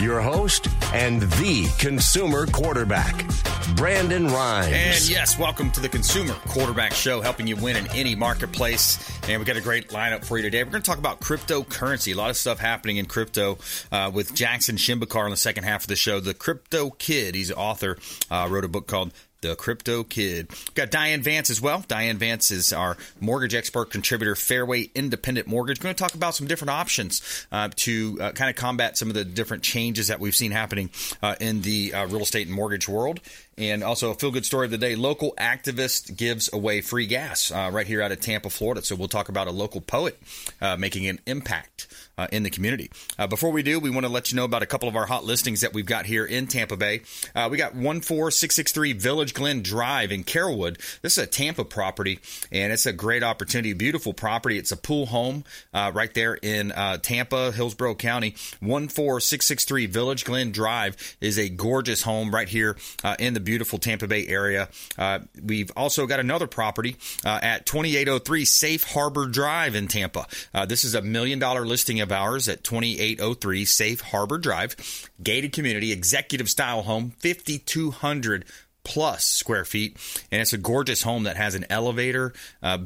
Your 0.00 0.20
host 0.20 0.68
and 0.92 1.22
the 1.22 1.66
consumer 1.78 2.46
quarterback, 2.46 3.26
Brandon 3.74 4.28
Rhymes. 4.28 4.68
And 4.68 5.10
yes, 5.10 5.36
welcome 5.36 5.72
to 5.72 5.80
the 5.80 5.88
Consumer 5.88 6.34
Quarterback 6.46 6.94
Show, 6.94 7.20
helping 7.20 7.48
you 7.48 7.56
win 7.56 7.74
in 7.74 7.88
any 7.90 8.14
marketplace. 8.14 8.96
And 9.28 9.40
we've 9.40 9.46
got 9.46 9.56
a 9.56 9.60
great 9.60 9.88
lineup 9.88 10.24
for 10.24 10.36
you 10.36 10.44
today. 10.44 10.62
We're 10.62 10.70
going 10.70 10.82
to 10.84 10.88
talk 10.88 10.98
about 10.98 11.20
cryptocurrency. 11.20 12.14
A 12.14 12.16
lot 12.16 12.30
of 12.30 12.36
stuff 12.36 12.60
happening 12.60 12.98
in 12.98 13.06
crypto 13.06 13.58
uh, 13.90 14.12
with 14.14 14.34
Jackson 14.36 14.76
Shembekar 14.76 15.24
in 15.24 15.30
the 15.30 15.36
second 15.36 15.64
half 15.64 15.82
of 15.82 15.88
the 15.88 15.96
show. 15.96 16.20
The 16.20 16.32
Crypto 16.32 16.90
Kid, 16.90 17.34
he's 17.34 17.50
an 17.50 17.56
author, 17.56 17.98
uh, 18.30 18.46
wrote 18.48 18.64
a 18.64 18.68
book 18.68 18.86
called 18.86 19.12
the 19.40 19.54
Crypto 19.54 20.04
Kid. 20.04 20.48
Got 20.74 20.90
Diane 20.90 21.22
Vance 21.22 21.50
as 21.50 21.60
well. 21.60 21.84
Diane 21.86 22.18
Vance 22.18 22.50
is 22.50 22.72
our 22.72 22.96
mortgage 23.20 23.54
expert 23.54 23.90
contributor, 23.90 24.34
Fairway 24.34 24.90
Independent 24.94 25.46
Mortgage. 25.46 25.78
We're 25.78 25.84
going 25.84 25.94
to 25.94 26.02
talk 26.02 26.14
about 26.14 26.34
some 26.34 26.46
different 26.46 26.70
options 26.70 27.46
uh, 27.52 27.68
to 27.76 28.18
uh, 28.20 28.32
kind 28.32 28.50
of 28.50 28.56
combat 28.56 28.98
some 28.98 29.08
of 29.08 29.14
the 29.14 29.24
different 29.24 29.62
changes 29.62 30.08
that 30.08 30.20
we've 30.20 30.36
seen 30.36 30.50
happening 30.50 30.90
uh, 31.22 31.36
in 31.40 31.62
the 31.62 31.94
uh, 31.94 32.06
real 32.06 32.22
estate 32.22 32.46
and 32.46 32.56
mortgage 32.56 32.88
world. 32.88 33.20
And 33.58 33.82
also 33.82 34.12
a 34.12 34.14
feel 34.14 34.30
good 34.30 34.46
story 34.46 34.66
of 34.66 34.70
the 34.70 34.78
day. 34.78 34.94
Local 34.94 35.34
activist 35.36 36.16
gives 36.16 36.48
away 36.52 36.80
free 36.80 37.06
gas 37.06 37.50
uh, 37.50 37.70
right 37.72 37.88
here 37.88 38.00
out 38.00 38.12
of 38.12 38.20
Tampa, 38.20 38.50
Florida. 38.50 38.82
So 38.82 38.94
we'll 38.94 39.08
talk 39.08 39.28
about 39.28 39.48
a 39.48 39.50
local 39.50 39.80
poet 39.80 40.16
uh, 40.60 40.76
making 40.76 41.08
an 41.08 41.18
impact 41.26 41.88
uh, 42.18 42.26
in 42.32 42.42
the 42.42 42.50
community. 42.50 42.90
Uh, 43.18 43.26
before 43.26 43.50
we 43.50 43.62
do, 43.62 43.80
we 43.80 43.90
want 43.90 44.04
to 44.04 44.12
let 44.12 44.30
you 44.30 44.36
know 44.36 44.44
about 44.44 44.62
a 44.62 44.66
couple 44.66 44.88
of 44.88 44.96
our 44.96 45.06
hot 45.06 45.24
listings 45.24 45.60
that 45.60 45.72
we've 45.72 45.86
got 45.86 46.06
here 46.06 46.24
in 46.24 46.46
Tampa 46.46 46.76
Bay. 46.76 47.02
Uh, 47.34 47.48
we 47.50 47.56
got 47.56 47.72
14663 47.72 48.92
Village 48.92 49.34
Glen 49.34 49.62
Drive 49.62 50.12
in 50.12 50.24
Carrollwood. 50.24 50.78
This 51.00 51.16
is 51.16 51.24
a 51.24 51.26
Tampa 51.26 51.64
property, 51.64 52.18
and 52.50 52.72
it's 52.72 52.86
a 52.86 52.92
great 52.92 53.22
opportunity. 53.22 53.72
Beautiful 53.72 54.12
property. 54.12 54.58
It's 54.58 54.72
a 54.72 54.76
pool 54.76 55.06
home 55.06 55.44
uh, 55.72 55.92
right 55.94 56.12
there 56.12 56.34
in 56.34 56.72
Tampa, 57.02 57.52
Hillsborough 57.52 57.94
County. 57.94 58.30
14663 58.60 59.86
Village 59.86 60.24
Glen 60.24 60.52
Drive 60.52 61.16
is 61.20 61.38
a 61.38 61.48
gorgeous 61.48 62.02
home 62.02 62.34
right 62.34 62.48
here 62.48 62.76
in 63.18 63.34
the 63.34 63.40
beautiful 63.48 63.78
Tampa 63.78 64.08
Bay 64.08 64.26
area. 64.26 64.68
Uh, 64.98 65.20
we've 65.40 65.70
also 65.76 66.06
got 66.06 66.18
another 66.18 66.48
property 66.48 66.96
uh, 67.24 67.38
at 67.42 67.64
2803 67.64 68.44
Safe 68.44 68.82
Harbor 68.82 69.26
Drive 69.26 69.76
in 69.76 69.86
Tampa. 69.86 70.26
Uh, 70.52 70.66
this 70.66 70.82
is 70.82 70.94
a 70.94 71.02
million 71.02 71.38
dollar 71.38 71.64
listing 71.64 72.00
of 72.00 72.08
of 72.08 72.12
ours 72.12 72.48
at 72.48 72.64
2803 72.64 73.64
Safe 73.64 74.00
Harbor 74.00 74.38
Drive, 74.38 74.74
gated 75.22 75.52
community, 75.52 75.92
executive 75.92 76.48
style 76.48 76.82
home, 76.82 77.12
5,200 77.18 78.44
plus 78.88 79.24
square 79.24 79.66
feet. 79.66 79.96
And 80.32 80.40
it's 80.40 80.54
a 80.54 80.58
gorgeous 80.58 81.02
home 81.02 81.24
that 81.24 81.36
has 81.36 81.54
an 81.54 81.66
elevator, 81.68 82.32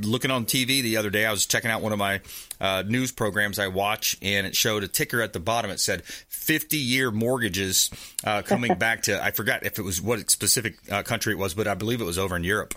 looking 0.00 0.30
on 0.30 0.44
TV 0.44 0.82
the 0.82 0.96
other 0.96 1.10
day. 1.10 1.26
I 1.26 1.30
was 1.30 1.46
checking 1.46 1.70
out 1.70 1.82
one 1.82 1.92
of 1.92 1.98
my 1.98 2.20
uh, 2.60 2.82
news 2.86 3.12
programs 3.12 3.58
I 3.58 3.68
watch, 3.68 4.16
and 4.22 4.46
it 4.46 4.56
showed 4.56 4.82
a 4.82 4.88
ticker 4.88 5.22
at 5.22 5.32
the 5.32 5.40
bottom. 5.40 5.70
It 5.70 5.80
said 5.80 6.04
50 6.04 6.76
year 6.76 7.10
mortgages 7.10 7.90
uh, 8.24 8.42
coming 8.42 8.74
back 8.78 9.02
to, 9.02 9.22
I 9.22 9.30
forgot 9.30 9.64
if 9.64 9.78
it 9.78 9.82
was 9.82 10.00
what 10.00 10.30
specific 10.30 10.76
uh, 10.90 11.02
country 11.02 11.32
it 11.32 11.38
was, 11.38 11.54
but 11.54 11.66
I 11.66 11.74
believe 11.74 12.00
it 12.00 12.04
was 12.04 12.18
over 12.18 12.36
in 12.36 12.44
Europe. 12.44 12.74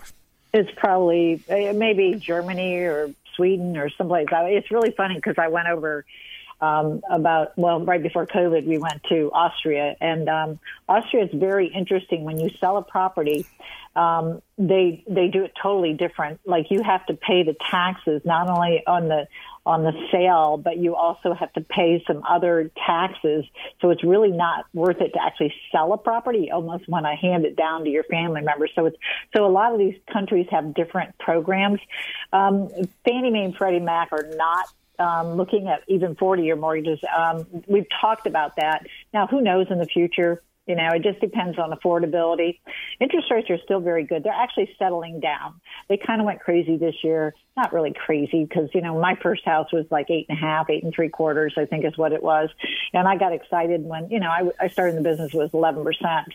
It's 0.52 0.70
probably 0.76 1.42
uh, 1.48 1.72
maybe 1.72 2.14
Germany 2.14 2.76
or 2.80 3.14
Sweden 3.34 3.76
or 3.76 3.88
someplace. 3.90 4.28
It's 4.30 4.70
really 4.70 4.90
funny 4.90 5.14
because 5.16 5.36
I 5.38 5.48
went 5.48 5.68
over. 5.68 6.04
Um, 6.62 7.02
about 7.10 7.58
well 7.58 7.84
right 7.84 8.00
before 8.00 8.24
COVID, 8.24 8.66
we 8.66 8.78
went 8.78 9.02
to 9.08 9.32
Austria, 9.34 9.96
and 10.00 10.28
um, 10.28 10.60
Austria 10.88 11.24
is 11.24 11.30
very 11.34 11.66
interesting. 11.66 12.22
When 12.22 12.38
you 12.38 12.50
sell 12.60 12.76
a 12.76 12.82
property, 12.82 13.44
um, 13.96 14.40
they 14.56 15.02
they 15.08 15.26
do 15.28 15.44
it 15.44 15.52
totally 15.60 15.94
different. 15.94 16.38
Like 16.46 16.70
you 16.70 16.82
have 16.82 17.04
to 17.06 17.14
pay 17.14 17.42
the 17.42 17.56
taxes 17.70 18.22
not 18.24 18.48
only 18.48 18.82
on 18.86 19.08
the 19.08 19.26
on 19.64 19.84
the 19.84 19.92
sale, 20.10 20.56
but 20.56 20.78
you 20.78 20.96
also 20.96 21.34
have 21.34 21.52
to 21.52 21.60
pay 21.60 22.02
some 22.06 22.22
other 22.28 22.70
taxes. 22.86 23.44
So 23.80 23.90
it's 23.90 24.02
really 24.02 24.30
not 24.30 24.64
worth 24.72 25.00
it 25.00 25.12
to 25.12 25.22
actually 25.22 25.54
sell 25.70 25.92
a 25.92 25.98
property. 25.98 26.46
You 26.46 26.54
almost 26.54 26.88
want 26.88 27.06
to 27.06 27.14
hand 27.14 27.44
it 27.44 27.56
down 27.56 27.84
to 27.84 27.90
your 27.90 28.04
family 28.04 28.40
members. 28.40 28.70
So 28.74 28.86
it's 28.86 28.96
so 29.36 29.46
a 29.46 29.48
lot 29.48 29.72
of 29.72 29.78
these 29.78 29.94
countries 30.12 30.46
have 30.50 30.74
different 30.74 31.16
programs. 31.18 31.80
Um, 32.32 32.68
Fannie 33.04 33.30
Mae 33.30 33.44
and 33.44 33.56
Freddie 33.56 33.80
Mac 33.80 34.12
are 34.12 34.28
not 34.36 34.66
um, 35.02 35.34
looking 35.34 35.68
at 35.68 35.80
even 35.88 36.14
40 36.14 36.42
year 36.44 36.56
mortgages. 36.56 37.00
Um, 37.16 37.46
we've 37.66 37.86
talked 38.00 38.26
about 38.26 38.56
that. 38.56 38.86
Now, 39.12 39.26
who 39.26 39.40
knows 39.40 39.66
in 39.70 39.78
the 39.78 39.86
future? 39.86 40.42
You 40.72 40.76
know, 40.76 40.88
it 40.94 41.02
just 41.02 41.20
depends 41.20 41.58
on 41.58 41.70
affordability. 41.70 42.58
Interest 42.98 43.30
rates 43.30 43.50
are 43.50 43.58
still 43.62 43.80
very 43.80 44.04
good. 44.04 44.24
They're 44.24 44.32
actually 44.32 44.74
settling 44.78 45.20
down. 45.20 45.60
They 45.90 45.98
kind 45.98 46.18
of 46.18 46.24
went 46.24 46.40
crazy 46.40 46.78
this 46.78 46.94
year. 47.04 47.34
Not 47.58 47.74
really 47.74 47.92
crazy 47.92 48.46
because, 48.46 48.70
you 48.72 48.80
know, 48.80 48.98
my 48.98 49.14
first 49.22 49.44
house 49.44 49.70
was 49.70 49.84
like 49.90 50.08
eight 50.08 50.24
and 50.30 50.38
a 50.38 50.40
half, 50.40 50.70
eight 50.70 50.82
and 50.82 50.90
three 50.94 51.10
quarters, 51.10 51.52
I 51.58 51.66
think 51.66 51.84
is 51.84 51.98
what 51.98 52.12
it 52.12 52.22
was. 52.22 52.48
And 52.94 53.06
I 53.06 53.18
got 53.18 53.34
excited 53.34 53.84
when, 53.84 54.08
you 54.08 54.18
know, 54.18 54.28
I, 54.28 54.48
I 54.58 54.68
started 54.68 54.96
in 54.96 55.02
the 55.02 55.10
business 55.10 55.34
was 55.34 55.50
11%. 55.50 55.84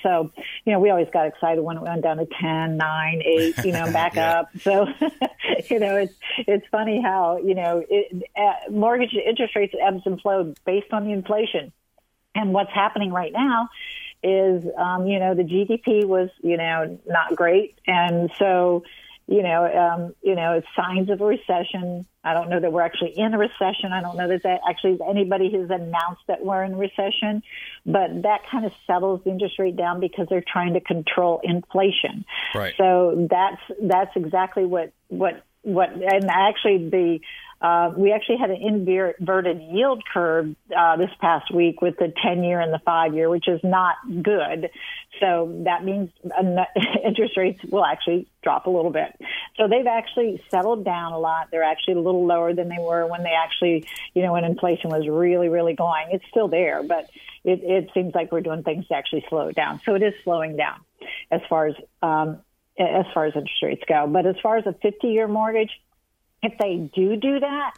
So, 0.03 0.29
you 0.65 0.71
know, 0.71 0.79
we 0.79 0.91
always 0.91 1.07
got 1.11 1.25
excited 1.25 1.63
when 1.63 1.77
it 1.77 1.81
went 1.81 2.03
down 2.03 2.17
to 2.17 2.27
10, 2.39 2.77
9, 2.77 3.21
8, 3.25 3.65
you 3.65 3.71
know, 3.71 3.91
back 3.91 4.13
yeah. 4.17 4.41
up. 4.41 4.49
So, 4.61 4.85
you 5.71 5.79
know, 5.79 5.95
it's, 5.95 6.13
it's 6.37 6.67
funny 6.69 7.01
how, 7.01 7.39
you 7.43 7.55
know, 7.55 7.83
it, 7.89 8.29
uh, 8.37 8.69
mortgage 8.69 9.15
interest 9.15 9.55
rates 9.55 9.73
ebbs 9.83 10.03
and 10.05 10.21
flow 10.21 10.53
based 10.63 10.93
on 10.93 11.05
the 11.05 11.11
inflation. 11.11 11.73
And 12.35 12.53
what's 12.53 12.71
happening 12.71 13.11
right 13.11 13.33
now 13.33 13.69
is, 14.23 14.63
um, 14.78 15.07
you 15.07 15.19
know, 15.19 15.35
the 15.35 15.44
GDP 15.44 16.05
was, 16.05 16.29
you 16.41 16.57
know, 16.57 17.00
not 17.07 17.35
great. 17.35 17.78
And 17.85 18.31
so, 18.38 18.83
you 19.28 19.44
know, 19.44 19.66
um, 19.66 20.16
you 20.22 20.35
know, 20.35 20.53
it's 20.53 20.67
signs 20.75 21.09
of 21.09 21.19
a 21.19 21.25
recession. 21.25 22.05
I 22.23 22.33
don't 22.33 22.50
know 22.50 22.59
that 22.59 22.72
we're 22.72 22.81
actually 22.81 23.13
in 23.17 23.33
a 23.33 23.38
recession. 23.38 23.91
I 23.91 24.01
don't 24.01 24.16
know 24.16 24.28
that, 24.29 24.44
that 24.44 24.61
actually 24.69 25.00
anybody 25.07 25.51
has 25.51 25.69
announced 25.69 26.22
that 26.28 26.44
we're 26.44 26.63
in 26.63 26.73
a 26.73 26.78
recession, 26.78 27.44
but 27.85 28.22
that 28.23 28.41
kind 28.50 28.66
of 28.66 28.72
settles 28.85 29.22
the 29.25 29.31
interest 29.31 29.59
rate 29.59 29.75
down 29.75 30.00
because 30.00 30.28
they're 30.29 30.44
trying 30.45 30.73
to 30.73 30.79
control 30.79 31.41
inflation. 31.44 32.25
Right. 32.55 32.73
So 32.78 33.28
that's 33.29 33.61
that's 33.81 34.16
exactly 34.16 34.66
what 34.66 34.93
what 35.09 35.43
what 35.61 35.90
and 35.91 36.29
actually 36.29 36.90
the 36.90 37.19
uh, 37.59 37.91
we 37.97 38.11
actually 38.11 38.37
had 38.37 38.51
an 38.51 38.61
inverted 38.61 39.61
yield 39.61 40.03
curve 40.13 40.55
uh, 40.77 40.95
this 40.97 41.09
past 41.19 41.51
week 41.53 41.81
with 41.81 41.97
the 41.97 42.13
10 42.23 42.43
year 42.43 42.59
and 42.59 42.71
the 42.71 42.79
five 42.85 43.15
year, 43.15 43.29
which 43.29 43.47
is 43.47 43.59
not 43.63 43.95
good. 44.21 44.69
So 45.19 45.61
that 45.65 45.83
means 45.83 46.11
interest 47.03 47.35
rates 47.35 47.59
will 47.71 47.85
actually 47.85 48.27
drop 48.43 48.67
a 48.67 48.69
little 48.69 48.91
bit. 48.91 49.19
So 49.55 49.67
they've 49.67 49.87
actually 49.87 50.43
settled 50.51 50.85
down 50.85 51.13
a 51.13 51.19
lot. 51.19 51.47
They're 51.49 51.63
actually 51.63 51.95
a 51.95 52.01
little 52.01 52.27
lower 52.27 52.53
than 52.53 52.69
they 52.69 52.79
were 52.79 53.07
when 53.07 53.23
they 53.23 53.33
actually, 53.33 53.87
you 54.13 54.21
know, 54.21 54.33
when 54.33 54.43
inflation 54.43 54.91
was 54.91 55.07
really, 55.07 55.49
really 55.49 55.73
going. 55.73 56.09
It's 56.11 56.25
still 56.29 56.47
there, 56.47 56.83
but 56.83 57.09
it, 57.43 57.61
it 57.63 57.89
seems 57.95 58.13
like 58.13 58.31
we're 58.31 58.41
doing 58.41 58.61
things 58.61 58.87
to 58.87 58.95
actually 58.95 59.25
slow 59.29 59.47
it 59.47 59.55
down. 59.55 59.81
So 59.83 59.95
it 59.95 60.03
is 60.03 60.13
slowing 60.23 60.57
down 60.57 60.81
as 61.31 61.41
far 61.49 61.67
as 61.67 61.75
um, 62.03 62.39
as 62.79 63.05
far 63.13 63.25
as 63.25 63.33
interest 63.35 63.63
rates 63.63 63.83
go. 63.87 64.05
But 64.05 64.27
as 64.27 64.35
far 64.43 64.57
as 64.57 64.67
a 64.67 64.73
50 64.73 65.07
year 65.07 65.27
mortgage, 65.27 65.71
if 66.41 66.57
they 66.59 66.89
do 66.93 67.16
do 67.16 67.39
that, 67.39 67.73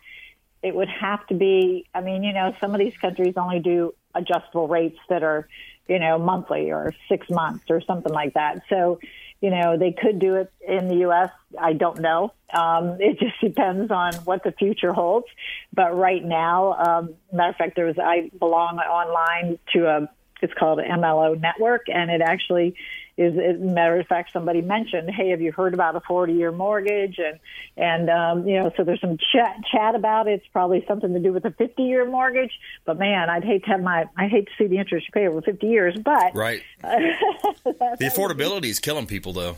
it 0.61 0.75
would 0.75 0.89
have 0.89 1.25
to 1.27 1.35
be, 1.35 1.85
I 1.93 2.01
mean, 2.01 2.23
you 2.23 2.33
know, 2.33 2.53
some 2.59 2.73
of 2.73 2.79
these 2.79 2.97
countries 2.97 3.35
only 3.37 3.59
do 3.59 3.93
adjustable 4.13 4.67
rates 4.67 4.99
that 5.09 5.23
are, 5.23 5.47
you 5.87 5.99
know, 5.99 6.19
monthly 6.19 6.71
or 6.71 6.93
six 7.07 7.29
months 7.29 7.65
or 7.69 7.81
something 7.81 8.11
like 8.11 8.33
that. 8.33 8.63
So 8.69 8.99
you 9.41 9.51
know, 9.51 9.77
they 9.77 9.93
could 9.93 10.19
do 10.19 10.35
it 10.35 10.51
in 10.67 10.87
the 10.87 10.95
U.S. 10.97 11.29
I 11.59 11.73
don't 11.73 11.99
know. 11.99 12.33
Um, 12.53 12.97
it 12.99 13.19
just 13.19 13.39
depends 13.41 13.91
on 13.91 14.13
what 14.25 14.43
the 14.43 14.51
future 14.51 14.93
holds. 14.93 15.27
But 15.73 15.95
right 15.95 16.23
now, 16.23 16.73
um, 16.73 17.15
matter 17.31 17.51
of 17.51 17.55
fact, 17.55 17.75
there 17.75 17.85
was 17.85 17.97
I 17.97 18.29
belong 18.37 18.79
online 18.79 19.59
to 19.73 19.87
a 19.87 20.09
it's 20.41 20.53
called 20.53 20.79
MLO 20.79 21.39
Network, 21.39 21.87
and 21.87 22.09
it 22.09 22.21
actually 22.21 22.75
is. 23.19 23.37
As 23.37 23.61
a 23.61 23.63
matter 23.63 23.99
of 23.99 24.07
fact, 24.07 24.31
somebody 24.31 24.61
mentioned, 24.61 25.09
"Hey, 25.09 25.29
have 25.29 25.41
you 25.41 25.51
heard 25.51 25.73
about 25.73 25.95
a 25.95 25.99
40-year 25.99 26.51
mortgage?" 26.51 27.19
And 27.19 27.39
and 27.77 28.09
um, 28.09 28.47
you 28.47 28.55
know, 28.55 28.71
so 28.77 28.83
there's 28.83 29.01
some 29.01 29.17
chat 29.31 29.57
chat 29.71 29.95
about 29.95 30.27
it. 30.27 30.33
It's 30.39 30.47
probably 30.47 30.85
something 30.87 31.13
to 31.13 31.19
do 31.19 31.33
with 31.33 31.45
a 31.45 31.51
50-year 31.51 32.09
mortgage. 32.09 32.51
But 32.85 32.97
man, 32.97 33.29
I'd 33.29 33.43
hate 33.43 33.65
to 33.65 33.71
have 33.71 33.81
my 33.81 34.05
I 34.17 34.27
hate 34.27 34.47
to 34.47 34.51
see 34.57 34.67
the 34.67 34.77
interest 34.77 35.07
you 35.07 35.11
pay 35.11 35.27
over 35.27 35.41
50 35.41 35.67
years. 35.67 35.97
But 35.97 36.33
right, 36.33 36.63
the 36.81 37.97
affordability 38.01 38.65
is 38.65 38.79
killing 38.79 39.05
people, 39.05 39.33
though. 39.33 39.57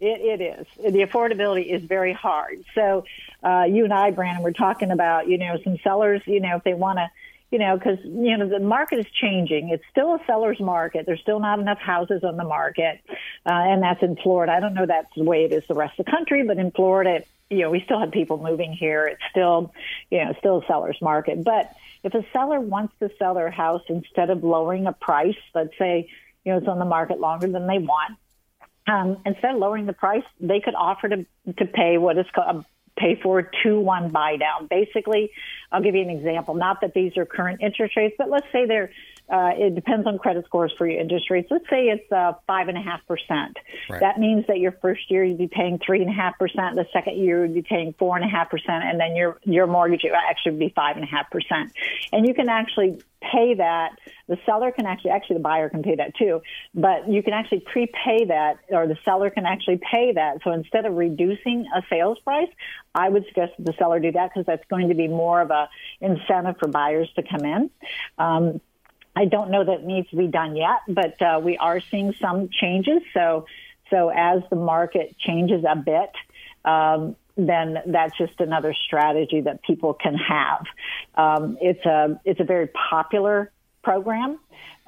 It, 0.00 0.40
it 0.40 0.42
is. 0.42 0.66
The 0.78 1.00
affordability 1.00 1.66
is 1.66 1.82
very 1.82 2.14
hard. 2.14 2.64
So, 2.74 3.04
uh, 3.42 3.64
you 3.68 3.84
and 3.84 3.92
I, 3.92 4.10
Brandon, 4.12 4.42
we're 4.42 4.52
talking 4.52 4.90
about, 4.90 5.28
you 5.28 5.36
know, 5.36 5.58
some 5.62 5.76
sellers, 5.84 6.22
you 6.24 6.40
know, 6.40 6.56
if 6.56 6.64
they 6.64 6.72
want 6.72 6.98
to 6.98 7.10
you 7.50 7.58
know, 7.58 7.76
because, 7.76 7.98
you 8.04 8.36
know, 8.36 8.48
the 8.48 8.60
market 8.60 9.00
is 9.00 9.06
changing. 9.20 9.70
It's 9.70 9.84
still 9.90 10.14
a 10.14 10.20
seller's 10.26 10.60
market. 10.60 11.04
There's 11.06 11.20
still 11.20 11.40
not 11.40 11.58
enough 11.58 11.78
houses 11.78 12.22
on 12.22 12.36
the 12.36 12.44
market. 12.44 13.00
Uh, 13.44 13.52
and 13.52 13.82
that's 13.82 14.02
in 14.02 14.16
Florida. 14.16 14.52
I 14.52 14.60
don't 14.60 14.74
know 14.74 14.86
that's 14.86 15.12
the 15.16 15.24
way 15.24 15.44
it 15.44 15.52
is 15.52 15.64
the 15.66 15.74
rest 15.74 15.98
of 15.98 16.06
the 16.06 16.12
country, 16.12 16.44
but 16.46 16.58
in 16.58 16.70
Florida, 16.70 17.24
you 17.48 17.62
know, 17.62 17.70
we 17.70 17.80
still 17.84 17.98
have 17.98 18.12
people 18.12 18.38
moving 18.38 18.72
here. 18.72 19.08
It's 19.08 19.22
still, 19.30 19.74
you 20.10 20.24
know, 20.24 20.32
still 20.38 20.62
a 20.62 20.66
seller's 20.66 20.98
market. 21.02 21.42
But 21.42 21.72
if 22.04 22.14
a 22.14 22.24
seller 22.32 22.60
wants 22.60 22.94
to 23.00 23.10
sell 23.18 23.34
their 23.34 23.50
house 23.50 23.82
instead 23.88 24.30
of 24.30 24.44
lowering 24.44 24.86
a 24.86 24.92
price, 24.92 25.36
let's 25.52 25.76
say, 25.76 26.08
you 26.44 26.52
know, 26.52 26.58
it's 26.58 26.68
on 26.68 26.78
the 26.78 26.84
market 26.84 27.18
longer 27.18 27.48
than 27.48 27.66
they 27.66 27.78
want, 27.78 28.16
um, 28.86 29.18
instead 29.26 29.54
of 29.54 29.58
lowering 29.58 29.86
the 29.86 29.92
price, 29.92 30.24
they 30.40 30.60
could 30.60 30.74
offer 30.74 31.08
to 31.08 31.26
to 31.58 31.66
pay 31.66 31.98
what 31.98 32.16
is 32.16 32.26
called 32.34 32.64
pay 33.00 33.18
for 33.22 33.38
a 33.40 33.44
two 33.62 33.80
one 33.80 34.10
buy 34.10 34.36
down. 34.36 34.66
Basically, 34.68 35.30
I'll 35.72 35.82
give 35.82 35.94
you 35.94 36.02
an 36.02 36.10
example. 36.10 36.54
Not 36.54 36.80
that 36.82 36.92
these 36.94 37.16
are 37.16 37.24
current 37.24 37.60
interest 37.62 37.96
rates, 37.96 38.14
but 38.18 38.28
let's 38.28 38.46
say 38.52 38.66
they're 38.66 38.90
uh, 39.30 39.50
it 39.56 39.74
depends 39.74 40.06
on 40.06 40.18
credit 40.18 40.44
scores 40.46 40.72
for 40.76 40.88
your 40.88 41.00
interest 41.00 41.30
rates. 41.30 41.48
Let's 41.50 41.68
say 41.70 41.84
it's 41.84 42.10
uh, 42.10 42.32
five 42.46 42.68
and 42.68 42.76
a 42.76 42.82
half 42.82 43.06
percent. 43.06 43.56
That 44.00 44.18
means 44.18 44.46
that 44.48 44.58
your 44.58 44.72
first 44.82 45.10
year 45.10 45.24
you'd 45.24 45.38
be 45.38 45.48
paying 45.48 45.78
three 45.84 46.00
and 46.00 46.10
a 46.10 46.12
half 46.12 46.38
percent. 46.38 46.74
The 46.74 46.86
second 46.92 47.18
year 47.18 47.44
you'd 47.44 47.54
be 47.54 47.62
paying 47.62 47.94
four 47.98 48.16
and 48.16 48.24
a 48.24 48.28
half 48.28 48.50
percent, 48.50 48.84
and 48.84 48.98
then 48.98 49.14
your 49.14 49.38
your 49.44 49.66
mortgage 49.66 50.00
actually 50.04 50.10
would 50.10 50.30
actually 50.30 50.56
be 50.56 50.72
five 50.74 50.96
and 50.96 51.04
a 51.04 51.08
half 51.08 51.30
percent. 51.30 51.72
And 52.12 52.26
you 52.26 52.34
can 52.34 52.48
actually 52.48 53.00
pay 53.20 53.54
that. 53.54 53.90
The 54.28 54.38
seller 54.46 54.70
can 54.70 54.86
actually, 54.86 55.10
actually 55.10 55.36
the 55.36 55.42
buyer 55.42 55.68
can 55.68 55.82
pay 55.82 55.96
that 55.96 56.16
too, 56.16 56.40
but 56.74 57.08
you 57.08 57.22
can 57.22 57.32
actually 57.32 57.60
prepay 57.60 58.24
that, 58.26 58.58
or 58.70 58.86
the 58.86 58.96
seller 59.04 59.30
can 59.30 59.44
actually 59.46 59.78
pay 59.78 60.12
that. 60.12 60.38
So 60.42 60.52
instead 60.52 60.86
of 60.86 60.94
reducing 60.94 61.66
a 61.74 61.82
sales 61.90 62.18
price, 62.20 62.48
I 62.94 63.08
would 63.08 63.24
suggest 63.26 63.52
that 63.58 63.66
the 63.66 63.74
seller 63.78 64.00
do 64.00 64.12
that 64.12 64.30
because 64.30 64.46
that's 64.46 64.64
going 64.70 64.88
to 64.88 64.94
be 64.94 65.08
more 65.08 65.40
of 65.40 65.50
a 65.50 65.68
incentive 66.00 66.56
for 66.58 66.68
buyers 66.68 67.10
to 67.16 67.22
come 67.22 67.44
in. 67.44 67.70
Um, 68.18 68.60
I 69.16 69.24
don't 69.24 69.50
know 69.50 69.64
that 69.64 69.80
it 69.80 69.84
needs 69.84 70.08
to 70.10 70.16
be 70.16 70.28
done 70.28 70.56
yet, 70.56 70.80
but 70.88 71.20
uh, 71.20 71.40
we 71.42 71.56
are 71.58 71.80
seeing 71.90 72.14
some 72.20 72.48
changes. 72.48 73.02
So, 73.12 73.46
so 73.90 74.10
as 74.14 74.42
the 74.50 74.56
market 74.56 75.16
changes 75.18 75.64
a 75.68 75.76
bit, 75.76 76.10
um, 76.64 77.16
then 77.36 77.78
that's 77.86 78.16
just 78.16 78.40
another 78.40 78.74
strategy 78.86 79.40
that 79.42 79.62
people 79.62 79.94
can 79.94 80.14
have. 80.14 80.64
Um, 81.14 81.58
it's 81.60 81.84
a 81.86 82.20
it's 82.24 82.40
a 82.40 82.44
very 82.44 82.68
popular 82.68 83.50
program. 83.82 84.38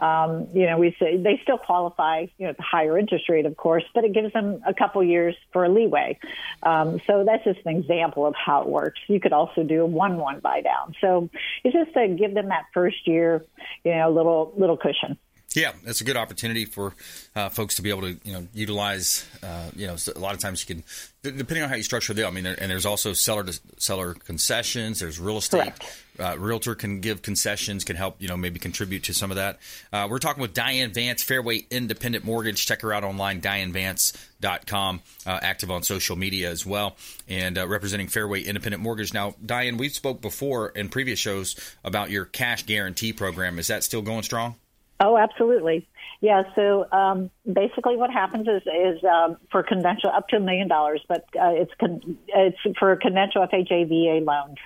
Um, 0.03 0.49
you 0.53 0.67
know, 0.67 0.79
we 0.79 0.97
say 0.99 1.17
they 1.17 1.39
still 1.45 1.59
qualify, 1.59 2.27
you 2.37 2.47
know, 2.49 2.55
the 2.55 2.63
higher 2.63 2.99
interest 2.99 3.29
rate, 3.29 3.47
of 3.47 3.57
course, 3.57 3.85
but 3.95 4.05
it 4.05 4.13
gives 4.13 4.33
them 4.33 4.61
a 4.67 4.75
couple 4.75 5.03
years 5.05 5.37
for 5.53 5.65
a 5.65 5.69
leeway. 5.69 6.19
Um, 6.65 7.01
so 7.07 7.23
that's 7.25 7.45
just 7.45 7.61
an 7.65 7.77
example 7.77 8.27
of 8.27 8.35
how 8.35 8.63
it 8.63 8.69
works. 8.69 8.99
You 9.07 9.21
could 9.21 9.33
also 9.33 9.63
do 9.63 9.83
a 9.83 9.87
one-one 9.87 10.41
buy 10.41 10.61
down. 10.61 10.97
So 11.01 11.31
it's 11.63 11.73
just 11.73 11.95
to 11.95 12.09
give 12.09 12.35
them 12.35 12.49
that 12.49 12.65
first 12.75 13.07
year, 13.07 13.45
you 13.85 13.95
know, 13.95 14.11
little 14.11 14.53
little 14.57 14.77
cushion. 14.77 15.17
Yeah, 15.55 15.73
it's 15.85 16.01
a 16.01 16.05
good 16.05 16.17
opportunity 16.17 16.65
for 16.65 16.95
uh, 17.37 17.51
folks 17.51 17.75
to 17.77 17.83
be 17.83 17.91
able 17.91 18.03
to 18.03 18.19
you 18.25 18.33
know 18.33 18.47
utilize. 18.55 19.27
Uh, 19.43 19.71
you 19.77 19.87
know, 19.87 19.97
a 20.15 20.19
lot 20.19 20.35
of 20.35 20.41
times 20.41 20.67
you 20.67 20.75
can, 20.75 20.85
depending 21.23 21.63
on 21.63 21.69
how 21.69 21.75
you 21.75 21.83
structure 21.83 22.15
the 22.15 22.23
deal. 22.23 22.29
I 22.29 22.31
mean, 22.31 22.47
and 22.47 22.71
there's 22.71 22.87
also 22.87 23.13
seller 23.13 23.45
to 23.45 23.61
seller 23.77 24.15
concessions. 24.15 25.01
There's 25.01 25.21
real 25.21 25.37
estate. 25.37 25.73
Uh, 26.19 26.37
realtor 26.39 26.75
can 26.75 27.01
give 27.01 27.23
concessions, 27.23 27.85
can 27.85 27.97
help 27.97 28.17
you 28.19 28.29
know 28.29 28.37
maybe 28.37 28.59
contribute 28.59 29.05
to 29.05 29.15
some 29.15 29.31
of 29.31 29.37
that. 29.37 29.59
Uh, 29.93 30.07
we're 30.11 30.19
talking 30.19 30.41
with 30.41 30.55
Diane 30.55 30.91
Vance, 30.91 31.23
Fairway 31.23 31.67
Independent 31.71 32.25
Mortgage. 32.25 32.65
Check 32.65 32.81
her 32.81 32.93
out 32.95 33.05
online, 33.05 33.43
DianeVance.com. 33.43 35.01
Uh, 35.27 35.39
active 35.43 35.71
on 35.71 35.83
social 35.83 36.17
media 36.17 36.51
as 36.51 36.65
well, 36.65 36.97
and 37.29 37.59
uh, 37.59 37.69
representing 37.69 38.09
Fairway 38.09 38.43
Independent 38.43 38.83
Mortgage. 38.83 39.13
Now, 39.13 39.35
Diane, 39.45 39.77
we've 39.77 39.93
spoke 39.93 40.23
before 40.23 40.71
in 40.71 40.89
previous 40.89 41.19
shows 41.19 41.57
about 41.85 42.11
your 42.11 42.25
cash 42.25 42.65
guarantee 42.65 43.13
program. 43.13 43.59
Is 43.59 43.67
that 43.67 43.85
still 43.85 44.03
going 44.03 44.23
strong? 44.23 44.57
Oh, 45.03 45.19
absolutely. 45.19 45.89
Yeah. 46.21 46.45
So 46.55 46.87
um, 46.93 47.31
basically, 47.45 47.97
what 47.97 48.11
happens 48.11 48.47
is 48.47 48.63
is 48.63 49.03
um, 49.03 49.37
for 49.51 49.65
conventional 49.65 50.13
up 50.13 50.29
to 50.29 50.37
a 50.37 50.41
million 50.41 50.69
dollars, 50.69 51.03
but 51.09 51.25
uh, 51.35 51.51
it's 51.55 51.73
con- 51.81 52.19
it's 52.29 52.57
for 52.79 52.95
conventional 52.95 53.47
FHA 53.49 53.89
VA 53.89 54.25
loans. 54.25 54.59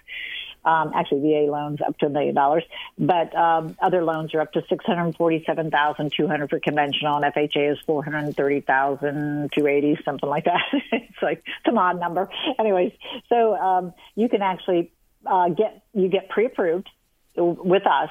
Um, 0.63 0.93
actually, 0.95 1.21
VA 1.21 1.51
loans 1.51 1.79
up 1.81 1.97
to 2.01 2.07
a 2.07 2.09
million 2.11 2.35
dollars, 2.35 2.65
but 2.99 3.35
um, 3.35 3.77
other 3.81 4.05
loans 4.05 4.35
are 4.35 4.41
up 4.43 4.53
to 4.53 4.63
six 4.69 4.85
hundred 4.85 5.17
forty-seven 5.17 5.71
thousand 5.71 6.13
two 6.15 6.27
hundred 6.27 6.51
for 6.51 6.61
conventional, 6.61 7.17
and 7.17 7.35
FHA 7.35 7.73
is 7.73 7.79
four 7.87 8.05
hundred 8.05 8.37
thirty 8.37 8.61
thousand 8.61 9.51
two 9.57 9.67
eighty, 9.67 9.97
something 10.05 10.29
like 10.29 10.45
that. 10.45 10.61
it's 10.93 11.23
like 11.23 11.43
an 11.65 11.79
odd 11.79 11.99
number. 11.99 12.29
Anyways, 12.59 12.93
so 13.31 13.57
um, 13.57 13.95
you 14.15 14.29
can 14.29 14.43
actually 14.43 14.93
uh, 15.25 15.49
get 15.49 15.85
you 15.95 16.09
get 16.09 16.29
pre-approved 16.29 16.91
with 17.37 17.87
us 17.87 18.11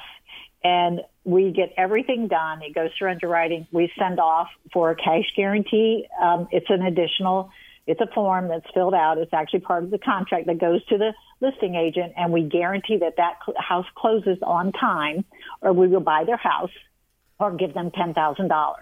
and 0.66 1.00
we 1.26 1.50
get 1.50 1.74
everything 1.76 2.28
done. 2.28 2.62
It 2.62 2.74
goes 2.74 2.90
through 2.96 3.10
underwriting. 3.10 3.66
We 3.72 3.90
send 3.98 4.20
off 4.20 4.46
for 4.72 4.92
a 4.92 4.96
cash 4.96 5.24
guarantee. 5.36 6.06
Um, 6.22 6.46
it's 6.52 6.70
an 6.70 6.82
additional, 6.82 7.50
it's 7.86 8.00
a 8.00 8.06
form 8.14 8.46
that's 8.46 8.66
filled 8.72 8.94
out. 8.94 9.18
It's 9.18 9.34
actually 9.34 9.60
part 9.60 9.82
of 9.82 9.90
the 9.90 9.98
contract 9.98 10.46
that 10.46 10.58
goes 10.58 10.84
to 10.86 10.96
the 10.96 11.12
listing 11.40 11.74
agent, 11.74 12.12
and 12.16 12.32
we 12.32 12.42
guarantee 12.42 12.98
that 12.98 13.16
that 13.16 13.34
house 13.58 13.86
closes 13.96 14.38
on 14.42 14.70
time, 14.72 15.24
or 15.60 15.72
we 15.72 15.88
will 15.88 16.00
buy 16.00 16.22
their 16.24 16.36
house 16.36 16.70
or 17.38 17.54
give 17.54 17.74
them 17.74 17.90
$10,000. 17.90 18.74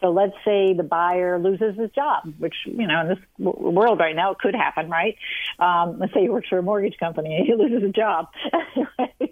So 0.00 0.10
let's 0.10 0.34
say 0.44 0.74
the 0.74 0.82
buyer 0.82 1.38
loses 1.38 1.78
his 1.78 1.90
job, 1.92 2.34
which, 2.38 2.54
you 2.66 2.86
know, 2.86 3.00
in 3.00 3.08
this 3.08 3.18
world 3.38 3.98
right 3.98 4.14
now, 4.14 4.32
it 4.32 4.38
could 4.38 4.54
happen, 4.54 4.90
right? 4.90 5.16
Um, 5.58 5.98
let's 5.98 6.12
say 6.12 6.20
he 6.22 6.28
works 6.28 6.48
for 6.48 6.58
a 6.58 6.62
mortgage 6.62 6.96
company 6.98 7.34
and 7.36 7.46
he 7.46 7.54
loses 7.58 7.88
a 7.88 7.92
job. 7.92 8.26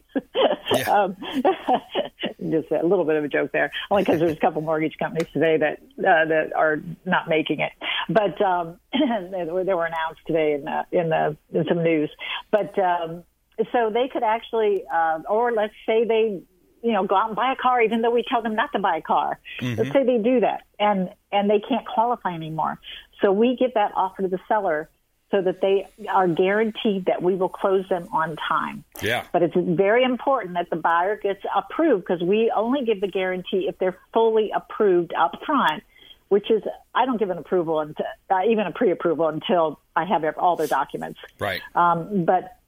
yeah. 0.72 0.90
um, 0.90 1.16
just 2.50 2.70
a 2.70 2.86
little 2.86 3.04
bit 3.04 3.16
of 3.16 3.24
a 3.24 3.28
joke 3.28 3.52
there, 3.52 3.70
only 3.90 4.02
because 4.02 4.20
there's 4.20 4.36
a 4.36 4.40
couple 4.40 4.62
mortgage 4.62 4.96
companies 4.98 5.28
today 5.32 5.58
that 5.58 5.80
uh, 5.98 6.24
that 6.26 6.52
are 6.54 6.82
not 7.04 7.28
making 7.28 7.60
it. 7.60 7.72
But 8.08 8.40
um, 8.40 8.78
they, 8.92 9.44
they 9.44 9.74
were 9.74 9.86
announced 9.86 10.20
today 10.26 10.54
in 10.54 10.64
the, 10.64 10.84
in 10.92 11.08
the 11.10 11.36
in 11.52 11.66
some 11.68 11.82
news. 11.82 12.10
But 12.50 12.78
um, 12.78 13.24
so 13.72 13.90
they 13.92 14.08
could 14.08 14.22
actually, 14.22 14.84
uh, 14.92 15.20
or 15.28 15.52
let's 15.52 15.74
say 15.86 16.04
they 16.04 16.42
you 16.84 16.92
know, 16.92 17.04
go 17.06 17.16
out 17.16 17.28
and 17.28 17.36
buy 17.36 17.50
a 17.50 17.56
car, 17.56 17.80
even 17.80 18.02
though 18.02 18.10
we 18.10 18.22
tell 18.28 18.42
them 18.42 18.54
not 18.54 18.70
to 18.72 18.78
buy 18.78 18.98
a 18.98 19.02
car. 19.02 19.40
Mm-hmm. 19.60 19.80
Let's 19.80 19.92
say 19.92 20.04
they 20.04 20.18
do 20.18 20.40
that 20.40 20.64
and, 20.78 21.10
and 21.32 21.48
they 21.48 21.58
can't 21.58 21.86
qualify 21.86 22.34
anymore. 22.34 22.78
So 23.22 23.32
we 23.32 23.56
give 23.56 23.72
that 23.74 23.92
offer 23.96 24.20
to 24.20 24.28
the 24.28 24.38
seller 24.46 24.90
so 25.30 25.40
that 25.40 25.62
they 25.62 25.88
are 26.10 26.28
guaranteed 26.28 27.06
that 27.06 27.22
we 27.22 27.36
will 27.36 27.48
close 27.48 27.88
them 27.88 28.06
on 28.12 28.36
time. 28.36 28.84
Yeah. 29.00 29.24
But 29.32 29.42
it's 29.42 29.54
very 29.56 30.04
important 30.04 30.54
that 30.54 30.68
the 30.68 30.76
buyer 30.76 31.16
gets 31.16 31.40
approved 31.56 32.04
because 32.06 32.22
we 32.22 32.52
only 32.54 32.84
give 32.84 33.00
the 33.00 33.08
guarantee 33.08 33.66
if 33.66 33.78
they're 33.78 33.98
fully 34.12 34.52
approved 34.54 35.14
up 35.14 35.40
front, 35.46 35.82
which 36.28 36.50
is 36.50 36.62
I 36.94 37.06
don't 37.06 37.18
give 37.18 37.30
an 37.30 37.38
approval 37.38 37.80
until 37.80 38.04
uh, 38.30 38.42
even 38.46 38.66
a 38.66 38.72
pre-approval 38.72 39.28
until 39.28 39.80
I 39.96 40.04
have 40.04 40.22
all 40.36 40.56
their 40.56 40.66
documents. 40.66 41.18
Right. 41.38 41.62
Um, 41.74 42.26
but 42.26 42.58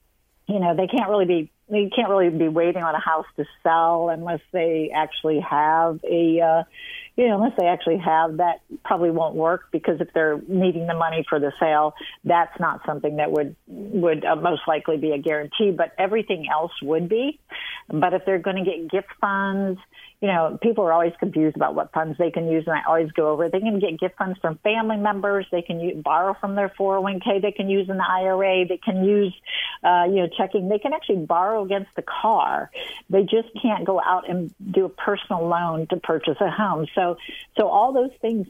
you 0.47 0.59
know 0.59 0.75
they 0.75 0.87
can't 0.87 1.09
really 1.09 1.25
be 1.25 1.51
you 1.69 1.89
can't 1.93 2.09
really 2.09 2.29
be 2.29 2.47
waiting 2.47 2.83
on 2.83 2.95
a 2.95 2.99
house 2.99 3.25
to 3.35 3.45
sell 3.63 4.09
unless 4.09 4.39
they 4.51 4.91
actually 4.93 5.39
have 5.39 5.99
a 6.03 6.39
uh, 6.39 6.63
you 7.15 7.27
know 7.27 7.35
unless 7.35 7.57
they 7.57 7.65
actually 7.65 7.97
have 7.97 8.37
that 8.37 8.61
probably 8.85 9.11
won't 9.11 9.35
work 9.35 9.63
because 9.71 9.99
if 9.99 10.07
they're 10.13 10.39
needing 10.47 10.87
the 10.87 10.93
money 10.93 11.25
for 11.27 11.39
the 11.39 11.51
sale 11.59 11.93
that's 12.23 12.57
not 12.59 12.81
something 12.85 13.17
that 13.17 13.31
would 13.31 13.55
would 13.67 14.23
uh, 14.23 14.35
most 14.35 14.61
likely 14.67 14.97
be 14.97 15.11
a 15.11 15.17
guarantee 15.17 15.71
but 15.71 15.91
everything 15.97 16.45
else 16.51 16.71
would 16.81 17.09
be 17.09 17.39
but 17.89 18.13
if 18.13 18.23
they're 18.25 18.39
going 18.39 18.63
to 18.63 18.63
get 18.63 18.89
gift 18.89 19.09
funds 19.19 19.79
you 20.21 20.27
know, 20.27 20.57
people 20.63 20.83
are 20.83 20.93
always 20.93 21.13
confused 21.19 21.55
about 21.55 21.75
what 21.75 21.91
funds 21.93 22.17
they 22.17 22.31
can 22.31 22.47
use, 22.47 22.63
and 22.65 22.75
I 22.75 22.81
always 22.87 23.11
go 23.11 23.29
over. 23.29 23.49
They 23.49 23.59
can 23.59 23.79
get 23.79 23.99
gift 23.99 24.17
funds 24.17 24.39
from 24.41 24.57
family 24.63 24.97
members. 24.97 25.45
They 25.51 25.61
can 25.61 25.79
use, 25.79 26.01
borrow 26.03 26.35
from 26.41 26.55
their 26.55 26.69
401k. 26.69 27.41
They 27.43 27.51
can 27.51 27.69
use 27.69 27.87
an 27.87 28.01
IRA. 28.01 28.67
They 28.67 28.79
can 28.83 29.03
use, 29.03 29.33
uh, 29.83 30.05
you 30.07 30.21
know, 30.21 30.27
checking. 30.35 30.69
They 30.69 30.79
can 30.79 30.93
actually 30.93 31.17
borrow 31.17 31.56
against 31.63 31.89
the 31.95 32.01
car. 32.01 32.71
They 33.09 33.23
just 33.23 33.49
can't 33.61 33.85
go 33.85 34.01
out 34.01 34.29
and 34.29 34.53
do 34.71 34.85
a 34.85 34.89
personal 34.89 35.47
loan 35.47 35.87
to 35.87 35.97
purchase 35.97 36.37
a 36.39 36.49
home. 36.49 36.87
So, 36.95 37.17
so 37.57 37.67
all 37.67 37.93
those 37.93 38.11
things 38.21 38.47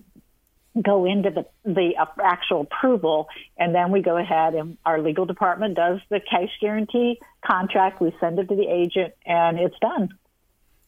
go 0.81 1.05
into 1.05 1.31
the 1.31 1.45
the 1.63 1.93
actual 2.23 2.61
approval, 2.61 3.27
and 3.57 3.73
then 3.73 3.91
we 3.91 4.01
go 4.01 4.17
ahead 4.17 4.53
and 4.53 4.77
our 4.85 5.01
legal 5.01 5.25
department 5.25 5.75
does 5.75 5.99
the 6.09 6.19
cash 6.19 6.51
guarantee 6.61 7.19
contract. 7.45 8.01
We 8.01 8.15
send 8.19 8.39
it 8.39 8.49
to 8.49 8.55
the 8.55 8.67
agent, 8.67 9.13
and 9.25 9.59
it's 9.59 9.77
done. 9.79 10.09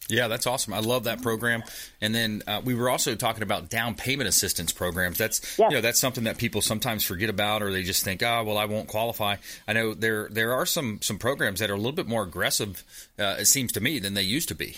Yeah, 0.10 0.28
that's 0.28 0.48
awesome. 0.48 0.74
I 0.74 0.80
love 0.80 1.04
that 1.04 1.22
program. 1.22 1.64
And 2.02 2.14
then 2.14 2.42
uh, 2.48 2.62
we 2.66 2.74
were 2.74 2.90
also 2.90 3.14
talking 3.16 3.44
about 3.44 3.70
down 3.70 3.94
payment 3.94 4.28
assistance 4.28 4.74
programs. 4.74 5.20
That's 5.20 5.58
you 5.60 5.70
know 5.70 5.82
that's 5.82 6.00
something 6.00 6.24
that 6.24 6.38
people 6.38 6.62
sometimes 6.62 7.04
forget 7.04 7.30
about, 7.30 7.62
or 7.62 7.72
they 7.72 7.84
just 7.84 8.04
think, 8.04 8.24
oh, 8.24 8.44
well, 8.44 8.58
I 8.58 8.66
won't 8.66 8.88
qualify. 8.88 9.36
I 9.68 9.74
know 9.74 9.94
there 9.94 10.28
there 10.32 10.54
are 10.54 10.66
some 10.66 11.00
some 11.02 11.20
programs 11.20 11.60
that 11.60 11.70
are 11.70 11.76
a 11.76 11.78
little 11.78 11.92
bit 11.92 12.08
more 12.08 12.24
aggressive. 12.24 12.84
Uh, 13.20 13.36
it 13.40 13.46
seems 13.46 13.72
to 13.74 13.82
me 13.82 14.00
than 14.00 14.16
they 14.16 14.24
used 14.24 14.48
to 14.50 14.56
be. 14.56 14.78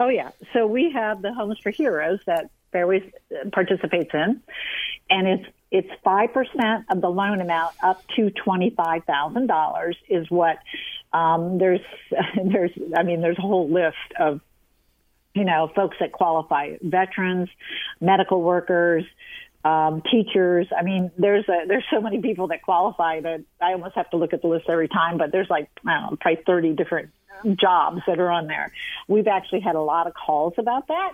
Oh 0.00 0.08
yeah. 0.08 0.30
So 0.54 0.66
we 0.66 0.90
have 0.92 1.20
the 1.20 1.34
Homes 1.34 1.58
for 1.58 1.70
Heroes 1.70 2.20
that 2.26 2.50
Fairways 2.72 3.02
participates 3.52 4.14
in, 4.14 4.40
and 5.10 5.28
it's 5.28 5.46
it's 5.70 5.90
five 6.02 6.32
percent 6.32 6.86
of 6.90 7.02
the 7.02 7.10
loan 7.10 7.42
amount 7.42 7.74
up 7.82 8.02
to 8.16 8.30
twenty 8.30 8.70
five 8.70 9.04
thousand 9.04 9.46
dollars 9.46 9.98
is 10.08 10.30
what 10.30 10.58
um, 11.12 11.58
there's 11.58 11.82
there's 12.44 12.72
I 12.96 13.02
mean 13.02 13.20
there's 13.20 13.38
a 13.38 13.42
whole 13.42 13.68
list 13.68 13.96
of 14.18 14.40
you 15.34 15.44
know, 15.44 15.70
folks 15.74 15.96
that 16.00 16.12
qualify, 16.12 16.76
veterans, 16.82 17.48
medical 18.00 18.42
workers, 18.42 19.04
um, 19.64 20.02
teachers. 20.10 20.66
I 20.76 20.82
mean, 20.82 21.10
there's 21.18 21.48
a, 21.48 21.66
there's 21.66 21.84
so 21.90 22.00
many 22.00 22.20
people 22.20 22.48
that 22.48 22.62
qualify 22.62 23.20
that 23.20 23.44
I 23.60 23.72
almost 23.72 23.94
have 23.94 24.10
to 24.10 24.16
look 24.16 24.32
at 24.32 24.42
the 24.42 24.48
list 24.48 24.66
every 24.68 24.88
time. 24.88 25.18
But 25.18 25.32
there's 25.32 25.50
like 25.50 25.68
I 25.86 26.00
don't 26.00 26.10
know, 26.12 26.16
probably 26.20 26.42
30 26.44 26.72
different 26.74 27.10
jobs 27.56 28.02
that 28.06 28.18
are 28.18 28.30
on 28.30 28.46
there. 28.46 28.72
We've 29.08 29.26
actually 29.26 29.60
had 29.60 29.76
a 29.76 29.80
lot 29.80 30.06
of 30.06 30.14
calls 30.14 30.54
about 30.58 30.88
that. 30.88 31.12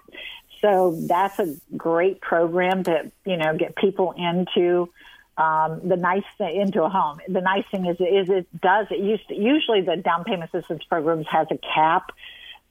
So 0.61 0.99
that's 1.06 1.38
a 1.38 1.56
great 1.76 2.20
program 2.20 2.85
to 2.85 3.11
you 3.25 3.37
know 3.37 3.56
get 3.56 3.76
people 3.76 4.12
into. 4.12 4.90
Um, 5.38 5.87
the 5.87 5.96
nice 5.96 6.25
thing 6.38 6.58
into 6.58 6.82
a 6.82 6.88
home. 6.88 7.18
The 7.28 7.42
nice 7.42 7.64
thing 7.70 7.85
is, 7.85 7.96
is 8.00 8.30
it 8.30 8.46
does 8.58 8.87
it 8.90 9.00
used 9.00 9.28
to, 9.28 9.35
usually 9.35 9.82
the 9.82 9.96
down 9.96 10.25
payment 10.25 10.50
assistance 10.54 10.82
programs 10.85 11.26
has 11.28 11.46
a 11.50 11.58
cap 11.58 12.11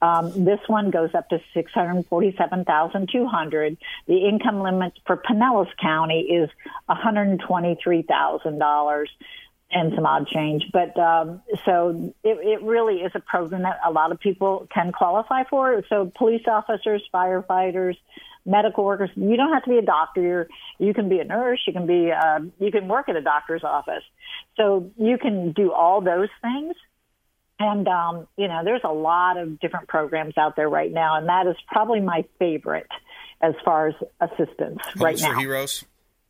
um, 0.02 0.44
this 0.44 0.60
one 0.66 0.90
goes 0.90 1.14
up 1.14 1.28
to 1.30 1.40
six 1.54 1.72
hundred 1.72 2.06
forty-seven 2.06 2.64
thousand 2.64 3.08
two 3.10 3.26
hundred. 3.26 3.76
The 4.06 4.28
income 4.28 4.60
limit 4.60 4.92
for 5.06 5.16
Pinellas 5.16 5.70
County 5.80 6.20
is 6.22 6.50
one 6.86 6.98
hundred 6.98 7.40
twenty-three 7.40 8.02
thousand 8.02 8.58
dollars 8.58 9.10
and 9.70 9.92
some 9.94 10.06
odd 10.06 10.28
change. 10.28 10.64
But 10.72 10.96
um, 10.98 11.42
so 11.64 12.14
it, 12.22 12.38
it 12.40 12.62
really 12.62 12.96
is 13.00 13.12
a 13.14 13.20
program 13.20 13.62
that 13.62 13.80
a 13.84 13.90
lot 13.90 14.12
of 14.12 14.20
people 14.20 14.68
can 14.72 14.92
qualify 14.92 15.42
for. 15.44 15.82
So 15.88 16.12
police 16.14 16.44
officers, 16.46 17.02
firefighters, 17.12 17.96
medical 18.44 18.84
workers. 18.84 19.10
You 19.16 19.36
don't 19.36 19.52
have 19.52 19.64
to 19.64 19.70
be 19.70 19.78
a 19.78 19.82
doctor. 19.82 20.22
You're, 20.22 20.48
you 20.78 20.94
can 20.94 21.08
be 21.08 21.18
a 21.18 21.24
nurse. 21.24 21.60
You 21.66 21.72
can 21.72 21.86
be 21.86 22.12
uh, 22.12 22.40
you 22.60 22.70
can 22.70 22.86
work 22.86 23.08
at 23.08 23.16
a 23.16 23.22
doctor's 23.22 23.64
office. 23.64 24.04
So 24.56 24.92
you 24.96 25.18
can 25.18 25.52
do 25.52 25.72
all 25.72 26.00
those 26.00 26.28
things. 26.42 26.76
And, 27.58 27.88
um, 27.88 28.26
you 28.36 28.48
know, 28.48 28.62
there's 28.64 28.82
a 28.84 28.92
lot 28.92 29.38
of 29.38 29.58
different 29.60 29.88
programs 29.88 30.36
out 30.36 30.56
there 30.56 30.68
right 30.68 30.92
now, 30.92 31.16
and 31.16 31.28
that 31.28 31.46
is 31.46 31.56
probably 31.68 32.00
my 32.00 32.24
favorite 32.38 32.90
as 33.40 33.54
far 33.64 33.88
as 33.88 33.94
assistance 34.20 34.80
Homes 34.82 35.00
right 35.00 35.18
now. 35.18 35.32
for 35.32 35.40
Heroes? 35.40 35.84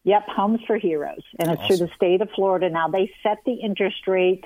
Yep, 0.05 0.23
Homes 0.29 0.61
for 0.69 0.79
Heroes. 0.79 1.23
And 1.41 1.51
it's 1.51 1.61
awesome. 1.63 1.77
through 1.77 1.87
the 1.87 1.93
state 1.97 2.21
of 2.21 2.31
Florida. 2.31 2.71
Now, 2.71 2.89
they 2.89 3.11
set 3.25 3.39
the 3.45 3.55
interest 3.55 4.07
rate, 4.07 4.45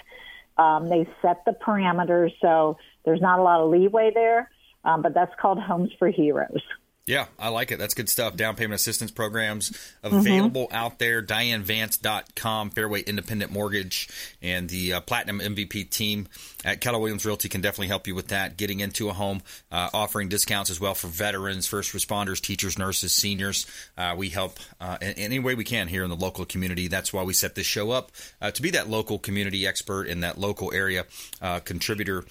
um, 0.57 0.89
they 0.89 1.07
set 1.21 1.45
the 1.45 1.53
parameters, 1.53 2.33
so 2.41 2.79
there's 3.05 3.21
not 3.21 3.39
a 3.39 3.43
lot 3.43 3.61
of 3.61 3.71
leeway 3.71 4.11
there, 4.15 4.51
um, 4.85 5.03
but 5.03 5.13
that's 5.13 5.35
called 5.41 5.61
Homes 5.61 5.91
for 5.99 6.09
Heroes. 6.09 6.63
Yeah, 7.07 7.27
I 7.39 7.49
like 7.49 7.73
it. 7.73 7.79
That's 7.79 7.95
good 7.95 8.09
stuff. 8.09 8.37
Down 8.37 8.57
payment 8.57 8.75
assistance 8.75 9.11
programs 9.11 9.77
available 10.03 10.67
mm-hmm. 10.67 10.77
out 10.77 10.99
there. 10.99 11.23
DianeVance.com, 11.23 12.71
Fairway 12.71 13.03
Independent 13.03 13.51
Mortgage, 13.51 14.09
and 14.43 14.69
the 14.69 14.93
uh, 14.95 15.01
Platinum 15.01 15.41
MVP 15.41 15.91
team 15.91 16.29
at 16.65 16.81
Keller 16.81 16.99
Williams 16.99 17.25
Realty 17.25 17.49
can 17.49 17.63
definitely 17.63 17.89
help 17.89 18.07
you 18.07 18.15
with 18.15 18.29
that. 18.29 18.57
Getting 18.57 18.81
into 18.81 19.09
a 19.09 19.13
home, 19.13 19.43
uh, 19.73 19.89
offering 19.95 20.29
discounts 20.29 20.71
as 20.71 20.79
well 20.79 20.95
for 20.95 21.09
veterans, 21.09 21.67
first 21.67 21.93
responders, 21.95 22.41
teachers, 22.41 22.79
nurses, 22.79 23.13
seniors. 23.13 23.67
Uh, 23.97 24.15
we 24.17 24.29
help 24.29 24.59
uh, 24.81 24.99
in 25.01 25.13
any 25.15 25.39
way 25.39 25.55
we 25.55 25.65
can 25.65 25.89
here 25.89 26.05
in 26.05 26.11
the 26.11 26.17
local 26.17 26.45
community. 26.45 26.87
That's 26.87 27.13
why 27.13 27.23
we 27.23 27.33
set 27.33 27.55
this 27.55 27.67
show 27.67 27.91
up 27.91 28.13
uh, 28.41 28.51
to 28.51 28.63
be 28.63 28.71
that 28.71 28.89
local 28.89 29.19
community 29.19 29.67
expert 29.67 30.07
in 30.07 30.21
that 30.21 30.39
local 30.39 30.73
area. 30.73 31.07
Uh, 31.41 31.61
contributor 31.61 32.25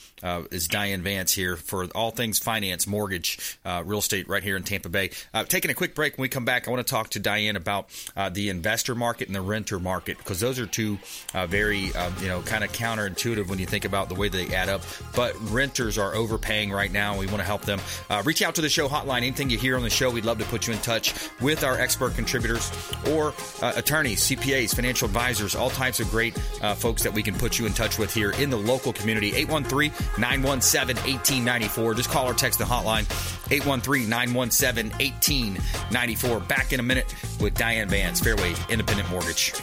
is 0.52 0.68
Diane 0.68 1.02
Vance 1.02 1.34
here 1.34 1.56
for 1.56 1.86
all 1.96 2.12
things 2.12 2.40
finance, 2.40 2.86
mortgage, 2.86 3.58
real 3.66 4.00
estate 4.00 4.30
right 4.30 4.44
here 4.44 4.56
in 4.60 4.64
Tampa 4.64 4.90
Bay. 4.90 5.10
Uh, 5.34 5.44
taking 5.44 5.72
a 5.72 5.74
quick 5.74 5.96
break. 5.96 6.18
When 6.18 6.24
we 6.24 6.30
come 6.30 6.46
back, 6.46 6.68
I 6.68 6.72
want 6.72 6.86
to 6.86 6.90
talk 6.90 7.10
to 7.12 7.20
Diane 7.20 7.56
about 7.56 7.90
uh, 8.16 8.30
the 8.30 8.50
investor 8.50 8.94
market 8.94 9.28
and 9.28 9.36
the 9.36 9.42
renter 9.42 9.80
market 9.80 10.18
because 10.18 10.40
those 10.40 10.60
are 10.60 10.68
two 10.68 11.00
uh, 11.34 11.48
very, 11.48 11.92
uh, 11.94 12.12
you 12.22 12.28
know, 12.28 12.42
kind 12.42 12.64
of 12.64 12.72
counterintuitive 12.72 13.48
when 13.48 13.58
you 13.58 13.66
think 13.66 13.86
about 13.86 14.10
the 14.10 14.16
way 14.16 14.30
they 14.30 14.54
add 14.54 14.70
up. 14.70 14.82
But 15.16 15.36
renters 15.50 15.98
are 15.98 16.14
overpaying 16.14 16.72
right 16.72 16.92
now. 16.92 17.18
We 17.18 17.26
want 17.26 17.40
to 17.40 17.44
help 17.44 17.64
them. 17.64 17.80
Uh, 18.10 18.22
reach 18.26 18.42
out 18.42 18.56
to 18.56 18.62
the 18.62 18.70
show 18.70 18.88
hotline. 18.88 19.18
Anything 19.18 19.50
you 19.50 19.58
hear 19.58 19.76
on 19.76 19.84
the 19.84 19.90
show, 19.90 20.12
we'd 20.12 20.26
love 20.26 20.38
to 20.40 20.46
put 20.46 20.68
you 20.68 20.74
in 20.74 20.80
touch 20.80 21.14
with 21.42 21.64
our 21.64 21.80
expert 21.80 22.14
contributors 22.16 22.72
or 23.10 23.34
uh, 23.62 23.74
attorneys, 23.76 24.22
CPAs, 24.22 24.76
financial 24.76 25.08
advisors, 25.08 25.56
all 25.56 25.70
types 25.70 26.00
of 26.00 26.10
great 26.12 26.38
folks 26.78 27.04
that 27.04 27.14
we 27.14 27.24
can 27.24 27.34
put 27.34 27.58
you 27.58 27.66
in 27.66 27.74
touch 27.74 27.98
with 27.98 28.14
here 28.14 28.32
in 28.32 28.50
the 28.50 28.58
local 28.58 28.94
community. 28.94 29.34
813 29.36 29.92
917 30.18 30.96
1894. 30.96 31.94
Just 31.96 32.10
call 32.10 32.28
or 32.28 32.34
text 32.34 32.60
the 32.60 32.66
hotline 32.66 33.06
813 33.52 34.10
917 34.10 34.49
1894. 34.50 36.40
Back 36.42 36.74
in 36.74 36.80
a 36.80 36.84
minute 36.84 37.14
with 37.40 37.54
Diane 37.54 37.90
Vance, 37.90 38.20
Fairway 38.20 38.56
Independent 38.70 39.10
Mortgage. 39.10 39.54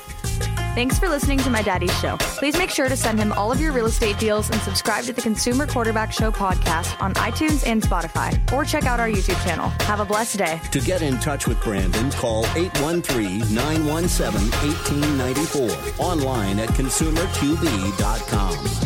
Thanks 0.77 0.99
for 0.99 1.09
listening 1.09 1.39
to 1.39 1.49
my 1.49 1.63
daddy's 1.63 1.99
show. 2.01 2.19
Please 2.19 2.59
make 2.59 2.69
sure 2.69 2.89
to 2.89 2.97
send 2.99 3.19
him 3.19 3.33
all 3.33 3.51
of 3.51 3.59
your 3.61 3.73
real 3.73 3.87
estate 3.87 4.19
deals 4.19 4.51
and 4.51 4.61
subscribe 4.61 5.05
to 5.05 5.15
the 5.15 5.23
Consumer 5.23 5.67
Quarterback 5.67 6.13
Show 6.13 6.31
podcast 6.31 7.01
on 7.01 7.15
iTunes 7.15 7.67
and 7.67 7.83
Spotify, 7.83 8.39
or 8.53 8.63
check 8.63 8.85
out 8.85 9.01
our 9.01 9.09
YouTube 9.09 9.43
channel. 9.43 9.71
Have 9.87 10.01
a 10.01 10.05
blessed 10.05 10.37
day. 10.37 10.61
To 10.73 10.81
get 10.81 11.01
in 11.01 11.19
touch 11.19 11.47
with 11.47 11.59
Brandon, 11.63 12.11
call 12.11 12.45
813 12.57 13.55
917 13.55 14.51
1894. 14.51 16.05
Online 16.05 16.59
at 16.59 16.69
consumerqb.com. 16.71 18.86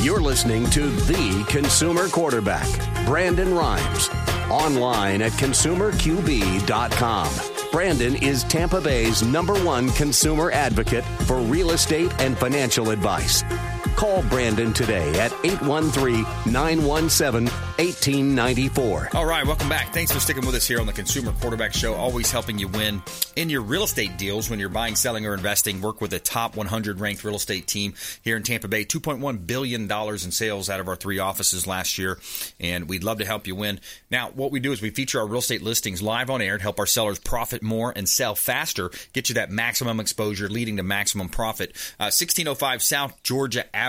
You're 0.00 0.20
listening 0.20 0.68
to 0.70 0.88
The 0.90 1.44
Consumer 1.48 2.08
Quarterback, 2.08 2.66
Brandon 3.04 3.54
Rhymes. 3.54 4.08
Online 4.50 5.22
at 5.22 5.32
consumerqb.com. 5.32 7.28
Brandon 7.70 8.16
is 8.16 8.44
Tampa 8.44 8.80
Bay's 8.80 9.22
number 9.22 9.54
one 9.62 9.90
consumer 9.90 10.50
advocate 10.52 11.04
for 11.26 11.38
real 11.38 11.72
estate 11.72 12.10
and 12.18 12.38
financial 12.38 12.90
advice. 12.90 13.44
Call 13.98 14.22
Brandon 14.22 14.72
today 14.72 15.18
at 15.18 15.32
813 15.42 16.22
917 16.52 17.52
1894. 17.78 19.10
All 19.14 19.24
right, 19.24 19.46
welcome 19.46 19.68
back. 19.68 19.92
Thanks 19.92 20.10
for 20.10 20.18
sticking 20.18 20.44
with 20.44 20.56
us 20.56 20.66
here 20.66 20.80
on 20.80 20.86
the 20.86 20.92
Consumer 20.92 21.32
Quarterback 21.40 21.72
Show, 21.72 21.94
always 21.94 22.30
helping 22.30 22.58
you 22.58 22.66
win 22.66 23.02
in 23.36 23.50
your 23.50 23.62
real 23.62 23.84
estate 23.84 24.16
deals 24.16 24.50
when 24.50 24.58
you're 24.58 24.68
buying, 24.68 24.96
selling, 24.96 25.26
or 25.26 25.34
investing. 25.34 25.80
Work 25.80 26.00
with 26.00 26.12
a 26.12 26.18
top 26.18 26.56
100 26.56 26.98
ranked 26.98 27.22
real 27.22 27.36
estate 27.36 27.68
team 27.68 27.94
here 28.22 28.36
in 28.36 28.42
Tampa 28.42 28.66
Bay. 28.66 28.84
$2.1 28.84 29.46
billion 29.46 29.90
in 29.90 30.18
sales 30.32 30.68
out 30.68 30.80
of 30.80 30.88
our 30.88 30.96
three 30.96 31.20
offices 31.20 31.68
last 31.68 31.98
year, 31.98 32.18
and 32.58 32.88
we'd 32.88 33.04
love 33.04 33.18
to 33.18 33.24
help 33.24 33.46
you 33.46 33.54
win. 33.54 33.78
Now, 34.10 34.30
what 34.30 34.50
we 34.50 34.58
do 34.58 34.72
is 34.72 34.82
we 34.82 34.90
feature 34.90 35.20
our 35.20 35.26
real 35.26 35.38
estate 35.38 35.62
listings 35.62 36.02
live 36.02 36.30
on 36.30 36.42
air 36.42 36.56
to 36.56 36.62
help 36.62 36.80
our 36.80 36.86
sellers 36.86 37.20
profit 37.20 37.62
more 37.62 37.92
and 37.94 38.08
sell 38.08 38.34
faster, 38.34 38.90
get 39.12 39.28
you 39.28 39.36
that 39.36 39.52
maximum 39.52 40.00
exposure, 40.00 40.48
leading 40.48 40.78
to 40.78 40.82
maximum 40.82 41.28
profit. 41.28 41.70
Uh, 42.00 42.10
1605 42.10 42.82
South 42.82 43.22
Georgia 43.22 43.64
Avenue, 43.74 43.87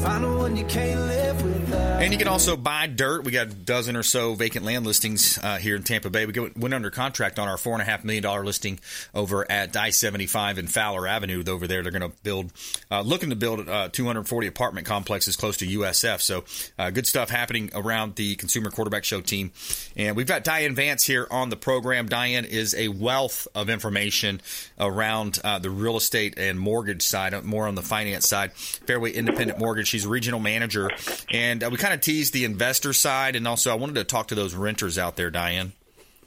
find 0.04 0.38
one 0.38 0.56
you 0.56 0.66
can't 0.66 1.02
live 1.02 1.44
without. 1.44 1.59
And 2.02 2.14
you 2.14 2.18
can 2.18 2.30
also 2.30 2.56
buy 2.56 2.88
dirt. 2.88 3.26
We 3.26 3.34
got 3.34 3.48
a 3.48 3.54
dozen 3.54 3.98
or 3.98 4.04
so 4.04 4.34
vacant 4.34 4.64
land 4.64 4.86
listings 4.86 5.38
uh, 5.44 5.58
here 5.58 5.76
in 5.76 5.84
Tampa 5.84 6.10
Bay. 6.10 6.26
We 6.26 6.50
went 6.56 6.74
under 6.74 6.90
contract 6.90 7.38
on 7.38 7.50
our 7.50 7.58
four 7.58 7.74
and 7.74 7.82
a 7.82 7.86
half 7.86 8.06
million 8.06 8.24
dollar 8.24 8.46
listing 8.46 8.80
over 9.14 9.46
at 9.52 9.76
I 9.76 9.90
seventy 9.90 10.26
five 10.26 10.58
and 10.58 10.72
Fowler 10.72 11.06
Avenue. 11.06 11.44
Over 11.46 11.68
there, 11.68 11.84
they're 11.84 11.92
going 11.92 12.10
to 12.10 12.18
build, 12.24 12.54
uh, 12.90 13.02
looking 13.02 13.32
to 13.32 13.36
build 13.36 13.68
uh, 13.68 13.90
240 13.90 14.48
apartment 14.48 14.88
complexes 14.88 15.36
close 15.36 15.58
to 15.58 15.68
USF. 15.68 16.22
So 16.22 16.46
uh, 16.80 16.90
good 16.90 17.06
stuff 17.06 17.30
happening 17.30 17.70
around 17.76 18.16
the 18.16 18.38
Consumer 18.38 18.72
Quarterback 18.72 19.04
Show 19.04 19.20
team. 19.20 19.52
And 19.98 20.16
we've 20.16 20.26
got 20.26 20.46
Diane 20.46 20.76
Vance 20.76 21.04
here 21.04 21.28
on 21.30 21.50
the 21.50 21.58
program. 21.58 22.08
Diane 22.08 22.46
is 22.46 22.76
a 22.76 22.88
wealth 22.88 23.46
of 23.54 23.70
information 23.70 24.40
around 24.80 25.38
uh, 25.44 25.60
the 25.60 25.70
real 25.70 25.98
estate 25.98 26.36
and 26.38 26.58
mortgage 26.58 27.02
side, 27.02 27.34
uh, 27.34 27.42
more 27.42 27.68
on 27.68 27.76
the 27.76 27.84
finance 27.84 28.26
side. 28.26 28.54
Fairway 28.54 29.12
Independent 29.12 29.60
Mortgage. 29.60 29.90
She's 29.90 30.06
a 30.06 30.10
regional 30.10 30.40
manager, 30.40 30.90
and 31.30 31.62
we 31.70 31.76
kind 31.76 31.89
of 31.94 32.02
teased 32.02 32.34
the 32.34 32.46
investor 32.46 32.94
side, 32.94 33.36
and 33.36 33.48
also 33.48 33.72
I 33.72 33.76
wanted 33.76 33.96
to 33.96 34.04
talk 34.04 34.28
to 34.30 34.36
those 34.36 34.56
renters 34.56 34.98
out 34.98 35.16
there, 35.16 35.30
Diane. 35.30 35.74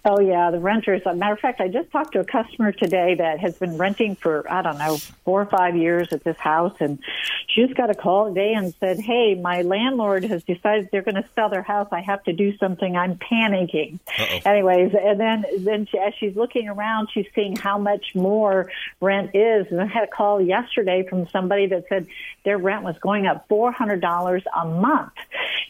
Oh 0.05 0.19
yeah, 0.21 0.51
the 0.51 0.59
renters. 0.59 1.03
As 1.07 1.12
a 1.12 1.17
matter 1.17 1.35
of 1.35 1.38
fact, 1.38 1.61
I 1.61 1.69
just 1.69 1.93
talked 1.93 2.15
to 2.15 2.21
a 2.21 2.25
customer 2.25 2.73
today 2.73 3.15
that 3.15 3.38
has 3.38 3.57
been 3.57 3.79
renting 3.79 4.17
for 4.17 4.51
I 4.51 4.61
don't 4.62 4.77
know 4.79 4.97
four 5.25 5.41
or 5.43 5.47
five 5.47 5.77
years 5.77 6.09
at 6.12 6.25
this 6.25 6.37
house, 6.38 6.75
and 6.81 6.99
she 7.47 7.62
just 7.65 7.77
got 7.77 7.88
a 7.88 7.95
call 7.95 8.27
today 8.29 8.53
and 8.55 8.75
said, 8.81 8.99
"Hey, 8.99 9.37
my 9.37 9.62
landlord 9.62 10.25
has 10.25 10.43
decided 10.43 10.88
they're 10.91 11.03
going 11.03 11.15
to 11.23 11.25
sell 11.37 11.51
their 11.51 11.62
house. 11.62 11.87
I 11.93 12.01
have 12.01 12.25
to 12.25 12.33
do 12.33 12.57
something. 12.57 12.97
I'm 12.97 13.17
panicking." 13.17 14.01
Uh-oh. 14.19 14.41
Anyways, 14.45 14.93
and 15.01 15.21
then 15.21 15.45
then 15.59 15.87
she, 15.87 15.99
as 15.99 16.15
she's 16.19 16.35
looking 16.35 16.69
around, 16.69 17.09
she's 17.15 17.27
seeing 17.33 17.55
how 17.55 17.79
much 17.79 18.17
more 18.17 18.73
rent 19.01 19.37
is. 19.37 19.69
And 19.71 19.81
I 19.81 19.87
had 19.87 20.03
a 20.03 20.09
call 20.09 20.41
yesterday 20.41 21.07
from 21.09 21.29
somebody 21.29 21.67
that 21.69 21.85
said 21.88 22.09
their 22.45 22.59
rent 22.59 22.83
was 22.83 22.99
going 22.99 23.27
up 23.27 23.47
four 23.49 23.71
hundred 23.71 24.01
dollars 24.01 24.43
a 24.61 24.67
month, 24.67 25.12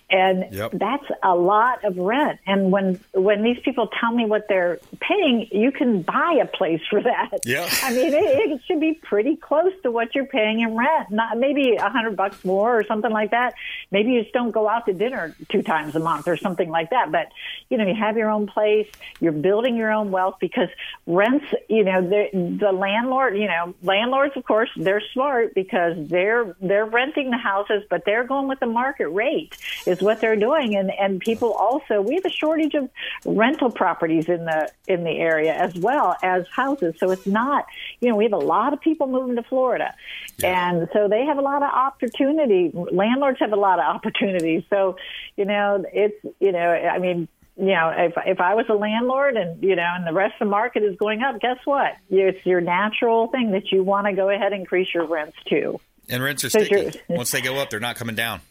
and 0.09 0.47
Yep. 0.53 0.71
that's 0.73 1.05
a 1.23 1.35
lot 1.35 1.85
of 1.85 1.99
rent. 1.99 2.41
And 2.47 2.73
when 2.73 2.99
when 3.13 3.43
these 3.43 3.59
people 3.63 3.89
tell 4.01 4.11
me 4.11 4.22
what 4.29 4.47
they're 4.49 4.79
paying, 5.01 5.49
you 5.51 5.73
can 5.73 6.03
buy 6.03 6.39
a 6.43 6.47
place 6.47 6.81
for 6.89 7.03
that. 7.03 7.31
Yeah. 7.45 7.69
I 7.83 7.93
mean, 7.93 8.13
it, 8.13 8.51
it 8.53 8.61
should 8.67 8.81
be 8.81 8.95
pretty 8.95 9.37
close 9.37 9.73
to 9.83 9.91
what 9.91 10.15
you're 10.15 10.27
paying 10.27 10.61
in 10.61 10.77
rent. 10.77 11.11
Not 11.11 11.39
maybe 11.39 11.77
a 11.77 11.91
hundred 11.91 12.17
bucks 12.17 12.45
more 12.45 12.79
or 12.79 12.85
something 12.85 13.11
like 13.11 13.31
that. 13.31 13.55
Maybe 13.91 14.13
you 14.13 14.23
just 14.23 14.33
don't 14.33 14.51
go 14.51 14.69
out 14.69 14.87
to 14.87 14.93
dinner 14.93 15.35
two 15.49 15.63
times 15.63 15.97
a 15.97 16.01
month 16.01 16.29
or 16.29 16.37
something 16.37 16.69
like 16.69 16.91
that. 16.91 17.11
But 17.11 17.29
you 17.69 17.79
know, 17.79 17.87
you 17.87 17.95
have 17.95 18.17
your 18.17 18.31
own 18.31 18.47
place. 18.47 18.89
You're 19.21 19.33
building 19.33 19.77
your 19.77 19.93
own 19.93 20.11
wealth 20.11 20.37
because 20.41 20.69
rents. 21.07 21.47
You 21.69 21.85
know, 21.85 22.03
the 22.03 22.59
the 22.61 22.73
landlord. 22.73 23.37
You 23.37 23.49
know, 23.49 23.75
landlords, 23.83 24.37
of 24.37 24.45
course, 24.45 24.71
they're 24.77 25.03
smart 25.13 25.55
because 25.55 25.97
they're 26.09 26.57
they're 26.61 26.87
renting 26.87 27.31
the 27.31 27.39
houses, 27.39 27.85
but 27.89 28.05
they're 28.05 28.25
going 28.25 28.49
with 28.49 28.61
the 28.61 28.67
market 28.67 29.09
rate 29.09 29.57
is 29.87 30.01
what 30.01 30.21
they're 30.21 30.37
doing. 30.37 30.77
And 30.77 30.91
and 30.91 31.21
people 31.21 31.53
also, 31.53 32.01
we 32.01 32.15
have 32.15 32.25
a 32.25 32.31
shortage 32.31 32.75
of 32.75 32.89
rental 33.25 33.71
properties 34.13 34.29
in 34.29 34.45
the 34.45 34.71
in 34.87 35.05
the 35.05 35.11
area 35.11 35.55
as 35.55 35.75
well 35.75 36.17
as 36.23 36.47
houses. 36.49 36.95
So 36.99 37.11
it's 37.11 37.27
not, 37.27 37.67
you 38.01 38.09
know, 38.09 38.17
we 38.17 38.25
have 38.25 38.33
a 38.33 38.39
lot 38.39 38.73
of 38.73 38.81
people 38.81 39.07
moving 39.07 39.37
to 39.37 39.43
Florida, 39.43 39.95
and 40.43 40.89
so 40.93 41.09
they 41.09 41.25
have 41.27 41.39
a 41.39 41.43
lot 41.43 41.63
of 41.63 41.71
opportunity. 41.73 42.71
Landlords 42.75 43.39
have 43.41 43.53
a 43.53 43.57
lot 43.57 43.79
of 43.79 43.85
opportunities. 43.97 44.65
So, 44.71 44.97
you 45.37 45.45
know, 45.45 45.85
it's 45.93 46.25
you 46.41 46.53
know, 46.53 46.71
I 46.71 46.99
mean. 46.99 47.29
You 47.55 47.67
know, 47.67 47.93
if 47.95 48.15
if 48.25 48.41
I 48.41 48.55
was 48.55 48.65
a 48.71 48.73
landlord 48.73 49.37
and 49.37 49.63
you 49.63 49.77
know, 49.77 49.87
and 49.95 50.07
the 50.07 50.15
rest 50.15 50.37
of 50.41 50.47
the 50.47 50.51
market 50.51 50.83
is 50.83 50.97
going 50.97 51.21
up, 51.21 51.39
guess 51.39 51.59
what? 51.67 51.93
It's 52.09 52.47
your 52.47 52.63
natural 52.63 53.27
thing 53.27 53.51
that 53.51 53.71
you 53.71 53.83
want 53.83 54.07
to 54.07 54.15
go 54.15 54.31
ahead 54.31 54.53
and 54.53 54.63
increase 54.63 54.89
your 54.95 55.05
rents 55.05 55.37
too. 55.51 55.79
And 56.09 56.23
rents 56.23 56.47
are 56.47 56.49
sticky. 56.49 56.99
Once 57.11 57.31
they 57.31 57.43
go 57.43 57.59
up, 57.59 57.69
they're 57.69 57.79
not 57.79 57.97
coming 57.97 58.15
down. 58.15 58.41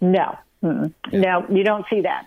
No, 0.00 0.36
Mm-mm. 0.64 0.94
No, 1.12 1.44
you 1.50 1.62
don't 1.62 1.84
see 1.90 2.00
that. 2.00 2.24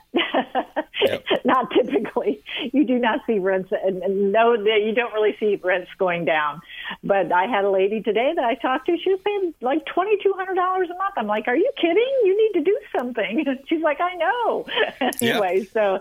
Yep. 1.01 1.25
Not 1.45 1.71
typically. 1.71 2.43
You 2.71 2.85
do 2.85 2.99
not 2.99 3.21
see 3.25 3.39
rents, 3.39 3.71
and 3.71 4.31
no, 4.31 4.53
you 4.53 4.93
don't 4.93 5.13
really 5.13 5.35
see 5.39 5.55
rents 5.55 5.89
going 5.97 6.25
down. 6.25 6.61
But 7.03 7.31
I 7.31 7.45
had 7.45 7.65
a 7.65 7.71
lady 7.71 8.01
today 8.01 8.33
that 8.35 8.43
I 8.43 8.55
talked 8.55 8.87
to. 8.87 8.97
She 8.97 9.11
was 9.11 9.19
paying 9.23 9.53
like 9.61 9.85
twenty 9.85 10.17
two 10.21 10.33
hundred 10.37 10.55
dollars 10.55 10.89
a 10.89 10.97
month. 10.97 11.13
I'm 11.17 11.27
like, 11.27 11.47
"Are 11.47 11.55
you 11.55 11.71
kidding? 11.79 12.11
You 12.23 12.37
need 12.37 12.59
to 12.59 12.65
do 12.65 12.77
something." 12.97 13.45
She's 13.67 13.81
like, 13.81 13.99
"I 14.01 14.15
know." 14.15 14.65
anyway, 15.21 15.63
so 15.65 15.99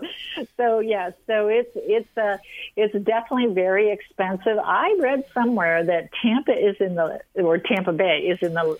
so 0.57 0.79
yes, 0.79 1.13
so 1.25 1.47
it's 1.47 1.71
it's 1.75 2.17
uh, 2.17 2.37
it's 2.75 2.93
definitely 3.03 3.53
very 3.53 3.91
expensive. 3.91 4.57
I 4.63 4.95
read 4.99 5.23
somewhere 5.33 5.83
that 5.83 6.09
Tampa 6.21 6.53
is 6.53 6.75
in 6.79 6.95
the 6.95 7.19
or 7.35 7.57
Tampa 7.57 7.93
Bay 7.93 8.19
is 8.19 8.39
in 8.41 8.53
the 8.53 8.77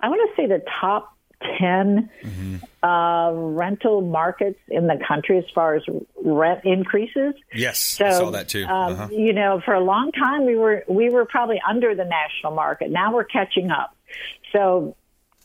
I 0.00 0.08
want 0.08 0.30
to 0.30 0.36
say 0.36 0.46
the 0.46 0.62
top 0.80 1.15
10 1.58 2.10
uh, 2.82 3.30
rental 3.34 4.00
markets 4.00 4.58
in 4.68 4.86
the 4.86 4.98
country 5.06 5.38
as 5.38 5.44
far 5.54 5.74
as 5.74 5.82
rent 6.22 6.64
increases. 6.64 7.34
Yes, 7.54 7.80
So, 7.80 8.06
I 8.06 8.10
saw 8.12 8.30
that 8.30 8.48
too. 8.48 8.64
Um, 8.64 8.92
Uh-huh. 8.92 9.08
You 9.10 9.32
know, 9.32 9.60
for 9.64 9.74
a 9.74 9.80
long 9.80 10.12
time 10.12 10.46
we 10.46 10.56
were 10.56 10.84
we 10.88 11.10
were 11.10 11.24
probably 11.24 11.60
under 11.68 11.94
the 11.94 12.04
national 12.04 12.54
market. 12.54 12.90
Now 12.90 13.12
we're 13.14 13.24
catching 13.24 13.70
up. 13.70 13.94
So, 14.52 14.96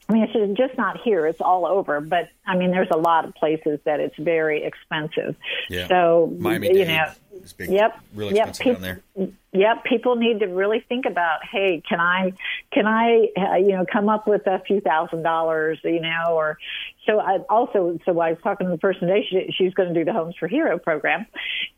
I 0.08 0.14
mean, 0.14 0.24
it's 0.24 0.58
just 0.58 0.78
not 0.78 1.00
here; 1.04 1.26
it's 1.26 1.42
all 1.42 1.66
over. 1.66 2.00
But 2.02 2.30
I 2.46 2.56
mean, 2.56 2.72
there's 2.72 2.90
a 2.92 2.98
lot 2.98 3.26
of 3.26 3.34
places 3.36 3.80
that 3.86 4.00
it's 4.00 4.16
very 4.18 4.64
expensive. 4.64 5.36
Yeah. 5.70 5.88
So, 5.88 6.34
Miami 6.38 6.68
you 6.68 6.74
Dade 6.86 6.88
know, 6.88 7.12
is 7.44 7.54
big, 7.54 7.72
yep, 7.72 8.00
really 8.14 8.36
yep, 8.36 8.50
expensive 8.50 8.82
down 8.82 9.02
there. 9.16 9.30
Yep, 9.54 9.84
people 9.84 10.16
need 10.16 10.40
to 10.40 10.46
really 10.46 10.80
think 10.88 11.06
about, 11.06 11.40
hey, 11.44 11.84
can 11.88 12.00
I, 12.00 12.32
can 12.72 12.88
I, 12.88 13.28
uh, 13.38 13.56
you 13.58 13.74
know, 13.74 13.86
come 13.92 14.08
up 14.08 14.26
with 14.26 14.48
a 14.48 14.60
few 14.66 14.80
thousand 14.80 15.24
dollars, 15.24 15.78
you 15.84 16.00
know, 16.00 16.28
or 16.30 16.58
so. 17.06 17.20
I 17.20 17.40
also, 17.50 18.00
so 18.06 18.18
I 18.20 18.32
was 18.32 18.38
talking 18.42 18.68
to 18.68 18.72
the 18.72 18.78
person 18.78 19.10
today. 19.10 19.28
She, 19.30 19.52
she's 19.52 19.74
going 19.74 19.94
to 19.94 19.96
do 19.96 20.06
the 20.06 20.14
Homes 20.14 20.36
for 20.40 20.48
Hero 20.48 20.80
program, 20.80 21.26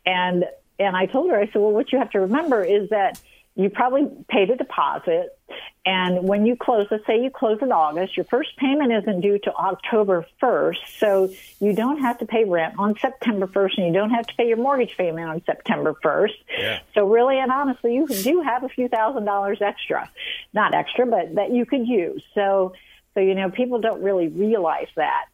and 0.06 0.44
and 0.78 0.96
I 0.96 1.06
told 1.06 1.30
her, 1.30 1.38
I 1.38 1.46
said, 1.46 1.56
well, 1.56 1.72
what 1.72 1.92
you 1.92 1.98
have 1.98 2.10
to 2.10 2.20
remember 2.20 2.62
is 2.62 2.90
that 2.90 3.20
you 3.56 3.70
probably 3.70 4.08
paid 4.28 4.50
a 4.50 4.56
deposit. 4.56 5.38
And 5.86 6.26
when 6.26 6.44
you 6.46 6.56
close, 6.56 6.88
let's 6.90 7.06
say 7.06 7.22
you 7.22 7.30
close 7.30 7.58
in 7.60 7.70
August, 7.70 8.16
your 8.16 8.24
first 8.24 8.56
payment 8.56 8.92
isn't 8.92 9.20
due 9.20 9.38
to 9.40 9.54
October 9.54 10.26
1st. 10.42 10.78
So 10.98 11.30
you 11.60 11.72
don't 11.74 11.98
have 11.98 12.18
to 12.18 12.26
pay 12.26 12.44
rent 12.44 12.74
on 12.78 12.96
September 12.98 13.46
1st 13.46 13.78
and 13.78 13.86
you 13.86 13.92
don't 13.92 14.10
have 14.10 14.26
to 14.26 14.34
pay 14.34 14.48
your 14.48 14.56
mortgage 14.56 14.96
payment 14.96 15.28
on 15.28 15.42
September 15.44 15.94
1st. 16.02 16.34
Yeah. 16.58 16.80
So 16.94 17.06
really 17.06 17.38
and 17.38 17.52
honestly, 17.52 17.94
you 17.94 18.08
do 18.08 18.40
have 18.40 18.64
a 18.64 18.68
few 18.68 18.88
thousand 18.88 19.24
dollars 19.24 19.58
extra, 19.60 20.10
not 20.52 20.74
extra, 20.74 21.06
but 21.06 21.34
that 21.36 21.52
you 21.52 21.66
could 21.66 21.86
use. 21.86 22.24
So, 22.34 22.74
so, 23.12 23.20
you 23.20 23.34
know, 23.36 23.50
people 23.50 23.80
don't 23.80 24.02
really 24.02 24.28
realize 24.28 24.88
that. 24.96 25.26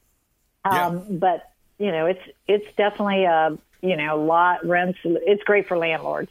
Yeah. 0.66 0.86
Um, 0.88 1.18
but 1.18 1.50
you 1.78 1.90
know, 1.92 2.06
it's, 2.06 2.22
it's 2.46 2.76
definitely 2.76 3.24
a, 3.24 3.56
you 3.80 3.96
know, 3.96 4.22
lot 4.22 4.66
rents. 4.66 4.98
It's 5.04 5.42
great 5.44 5.68
for 5.68 5.78
landlords. 5.78 6.30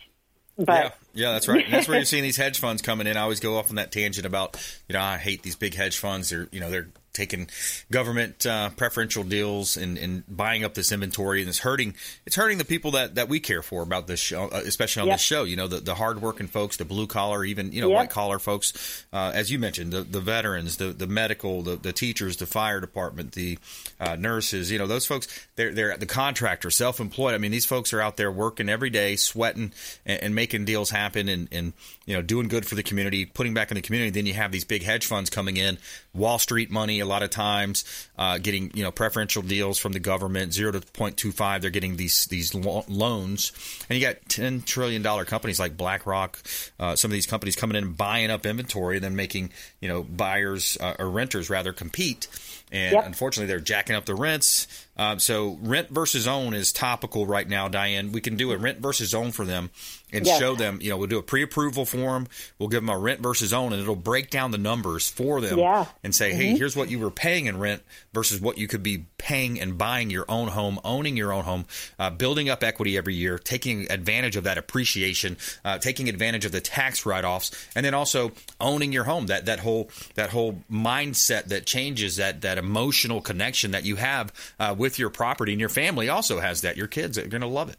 But 0.66 0.84
yeah, 0.84 0.92
yeah, 1.14 1.32
that's 1.32 1.48
right. 1.48 1.64
And 1.64 1.74
that's 1.74 1.88
where 1.88 1.98
you're 1.98 2.06
seeing 2.06 2.24
these 2.24 2.38
hedge 2.38 2.60
funds 2.60 2.82
coming 2.82 3.08
in. 3.08 3.18
I 3.18 3.22
always 3.22 3.40
go 3.40 3.58
off 3.58 3.70
on 3.70 3.76
that 3.78 3.92
tangent 3.92 4.26
about, 4.26 4.58
you 4.88 4.94
know, 4.94 5.02
I 5.02 5.18
hate 5.18 5.42
these 5.42 5.56
big 5.56 5.74
hedge 5.74 5.98
funds. 5.98 6.30
They're, 6.30 6.48
you 6.52 6.60
know, 6.60 6.70
they're 6.70 6.90
taking 7.20 7.50
government 7.92 8.46
uh, 8.46 8.70
preferential 8.78 9.24
deals 9.26 9.76
and, 9.78 9.98
and 9.98 10.24
buying 10.28 10.64
up 10.64 10.74
this 10.74 10.92
inventory, 10.92 11.42
and 11.42 11.50
it's 11.50 11.60
hurting. 11.60 11.94
It's 12.26 12.36
hurting 12.38 12.58
the 12.58 12.66
people 12.66 12.92
that, 12.92 13.16
that 13.16 13.28
we 13.28 13.40
care 13.42 13.62
for 13.62 13.84
about 13.84 14.08
this 14.08 14.20
show, 14.22 14.46
uh, 14.46 14.62
especially 14.66 15.02
on 15.02 15.08
Yep. 15.10 15.16
this 15.18 15.22
show. 15.22 15.44
You 15.44 15.58
know, 15.58 15.68
the, 15.68 15.80
the 15.82 15.96
hardworking 15.96 16.48
folks, 16.48 16.78
the 16.78 16.86
blue 16.86 17.08
collar, 17.08 17.44
even 17.44 17.72
you 17.74 17.82
know, 17.82 17.90
Yep. 17.90 17.96
white 17.98 18.10
collar 18.10 18.40
folks, 18.40 19.06
uh, 19.12 19.32
as 19.36 19.52
you 19.52 19.60
mentioned, 19.60 19.92
the, 19.92 20.04
the 20.04 20.22
veterans, 20.22 20.78
the 20.78 20.94
the 20.94 21.08
medical, 21.08 21.62
the, 21.62 21.76
the 21.76 21.92
teachers, 21.92 22.38
the 22.38 22.46
fire 22.46 22.80
department, 22.80 23.34
the 23.34 23.58
uh, 24.00 24.16
nurses. 24.16 24.72
You 24.72 24.80
know, 24.80 24.88
those 24.88 25.06
folks. 25.06 25.28
They're 25.56 25.74
they're 25.74 25.98
the 25.98 26.06
contractor, 26.06 26.72
self 26.72 27.00
employed. 27.02 27.34
I 27.34 27.38
mean, 27.38 27.52
these 27.52 27.66
folks 27.66 27.92
are 27.94 28.00
out 28.02 28.16
there 28.16 28.32
working 28.32 28.70
every 28.70 28.90
day, 28.90 29.18
sweating 29.18 29.74
and, 30.06 30.24
and 30.24 30.36
making 30.36 30.64
deals 30.66 30.90
happen, 30.90 31.28
and, 31.28 31.48
and 31.52 31.74
you 32.06 32.14
know, 32.16 32.22
doing 32.22 32.48
good 32.48 32.66
for 32.66 32.76
the 32.76 32.84
community, 32.84 33.26
putting 33.26 33.54
back 33.54 33.72
in 33.72 33.76
the 33.76 33.82
community. 33.82 34.10
Then 34.12 34.26
you 34.26 34.34
have 34.36 34.52
these 34.52 34.64
big 34.66 34.84
hedge 34.84 35.06
funds 35.06 35.30
coming 35.30 35.58
in, 35.58 35.78
Wall 36.14 36.40
Street 36.40 36.72
money. 36.72 37.00
A 37.10 37.12
lot 37.12 37.24
of 37.24 37.32
times, 37.32 37.84
uh, 38.20 38.38
getting 38.38 38.70
you 38.76 38.84
know 38.84 38.92
preferential 38.92 39.42
deals 39.42 39.80
from 39.80 39.94
the 39.94 40.00
government, 40.00 40.54
zero 40.54 40.72
to 40.72 40.80
0.25. 40.80 41.62
They're 41.62 41.72
getting 41.72 41.96
these 41.96 42.26
these 42.26 42.54
lo- 42.54 42.86
loans, 42.88 43.52
and 43.90 43.98
you 44.00 44.06
got 44.06 44.18
ten 44.30 44.62
trillion 44.62 45.02
dollar 45.02 45.26
companies 45.26 45.60
like 45.60 45.76
BlackRock. 45.76 46.38
Uh, 46.80 46.96
some 46.96 47.10
of 47.10 47.14
these 47.14 47.26
companies 47.26 47.56
coming 47.56 47.76
in 47.78 47.84
and 47.84 47.98
buying 47.98 48.30
up 48.30 48.46
inventory, 48.46 48.98
and 48.98 49.04
then 49.04 49.16
making 49.16 49.50
you 49.82 49.88
know 49.88 50.04
buyers 50.04 50.78
uh, 50.80 50.94
or 51.00 51.10
renters 51.10 51.50
rather 51.50 51.74
compete. 51.74 52.28
And 52.72 52.94
Yep. 52.94 53.06
unfortunately, 53.08 53.48
they're 53.48 53.60
jacking 53.60 53.96
up 53.96 54.06
the 54.06 54.14
rents. 54.14 54.68
Um, 55.00 55.18
so 55.20 55.58
rent 55.62 55.90
versus 55.90 56.28
own 56.28 56.54
is 56.54 56.72
topical 56.74 57.26
right 57.26 57.48
now, 57.48 57.70
Diane. 57.70 58.12
We 58.12 58.20
can 58.22 58.36
do 58.36 58.52
a 58.52 58.58
rent 58.58 58.80
versus 58.80 59.14
own 59.16 59.32
for 59.32 59.46
them 59.46 59.70
and 60.12 60.26
Yes. 60.26 60.38
show 60.40 60.56
them. 60.56 60.80
You 60.82 60.90
know, 60.90 60.98
we'll 60.98 61.08
do 61.08 61.18
a 61.20 61.24
pre-approval 61.24 61.86
form. 61.86 62.28
We'll 62.58 62.68
give 62.68 62.82
them 62.82 62.90
a 62.90 62.98
rent 62.98 63.22
versus 63.22 63.54
own, 63.54 63.72
and 63.72 63.82
it'll 63.82 63.96
break 63.96 64.30
down 64.30 64.52
the 64.52 64.58
numbers 64.58 65.10
for 65.10 65.40
them 65.40 65.58
Yeah. 65.58 65.86
and 66.04 66.14
say, 66.14 66.34
hey, 66.34 66.58
here's 66.58 66.76
what 66.76 66.90
you 66.90 67.00
were 67.00 67.12
paying 67.12 67.46
in 67.46 67.60
rent 67.60 67.82
versus 68.14 68.42
what 68.42 68.58
you 68.58 68.68
could 68.68 68.84
be 68.84 69.06
paying 69.18 69.60
and 69.62 69.78
buying 69.78 70.10
your 70.10 70.26
own 70.28 70.50
home, 70.50 70.80
owning 70.84 71.16
your 71.16 71.32
own 71.32 71.46
home, 71.46 71.66
uh, 71.98 72.10
building 72.10 72.50
up 72.50 72.62
equity 72.64 72.98
every 72.98 73.16
year, 73.16 73.40
taking 73.40 73.90
advantage 73.90 74.36
of 74.36 74.44
that 74.44 74.58
appreciation, 74.58 75.38
uh, 75.64 75.78
taking 75.78 76.10
advantage 76.10 76.44
of 76.44 76.52
the 76.52 76.62
tax 76.62 77.06
write-offs, 77.06 77.52
and 77.74 77.86
then 77.86 77.94
also 77.94 78.34
owning 78.60 78.92
your 78.92 79.06
home. 79.06 79.28
That 79.28 79.46
that 79.46 79.60
whole 79.60 79.90
that 80.16 80.32
whole 80.32 80.62
mindset 80.70 81.46
that 81.46 81.66
changes 81.66 82.18
that 82.18 82.42
that 82.42 82.58
emotional 82.58 83.22
connection 83.22 83.72
that 83.72 83.86
you 83.86 83.96
have 83.96 84.34
uh, 84.60 84.76
with 84.78 84.89
your 84.98 85.10
property 85.10 85.52
and 85.52 85.60
your 85.60 85.70
family 85.70 86.10
also 86.10 86.40
has 86.40 86.62
that. 86.62 86.78
Your 86.78 86.88
kids 86.88 87.18
are 87.18 87.28
going 87.28 87.42
to 87.42 87.48
love 87.48 87.70
it. 87.70 87.78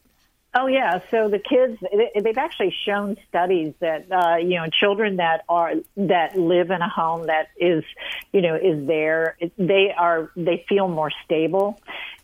Oh 0.52 0.66
yeah, 0.66 1.00
so 1.12 1.28
the 1.28 1.38
kids 1.38 1.78
they- 1.80 2.20
they've 2.20 2.36
actually 2.36 2.74
shown 2.84 3.16
studies 3.28 3.72
that 3.78 4.10
uh, 4.10 4.36
you 4.36 4.56
know 4.56 4.66
children 4.66 5.16
that 5.16 5.44
are 5.48 5.74
that 5.96 6.36
live 6.36 6.70
in 6.70 6.82
a 6.82 6.88
home 6.88 7.26
that 7.28 7.48
is 7.56 7.84
you 8.32 8.42
know 8.42 8.56
is 8.56 8.84
there 8.86 9.36
they 9.58 9.94
are 9.96 10.30
they 10.36 10.64
feel 10.68 10.88
more 10.88 11.12
stable 11.24 11.80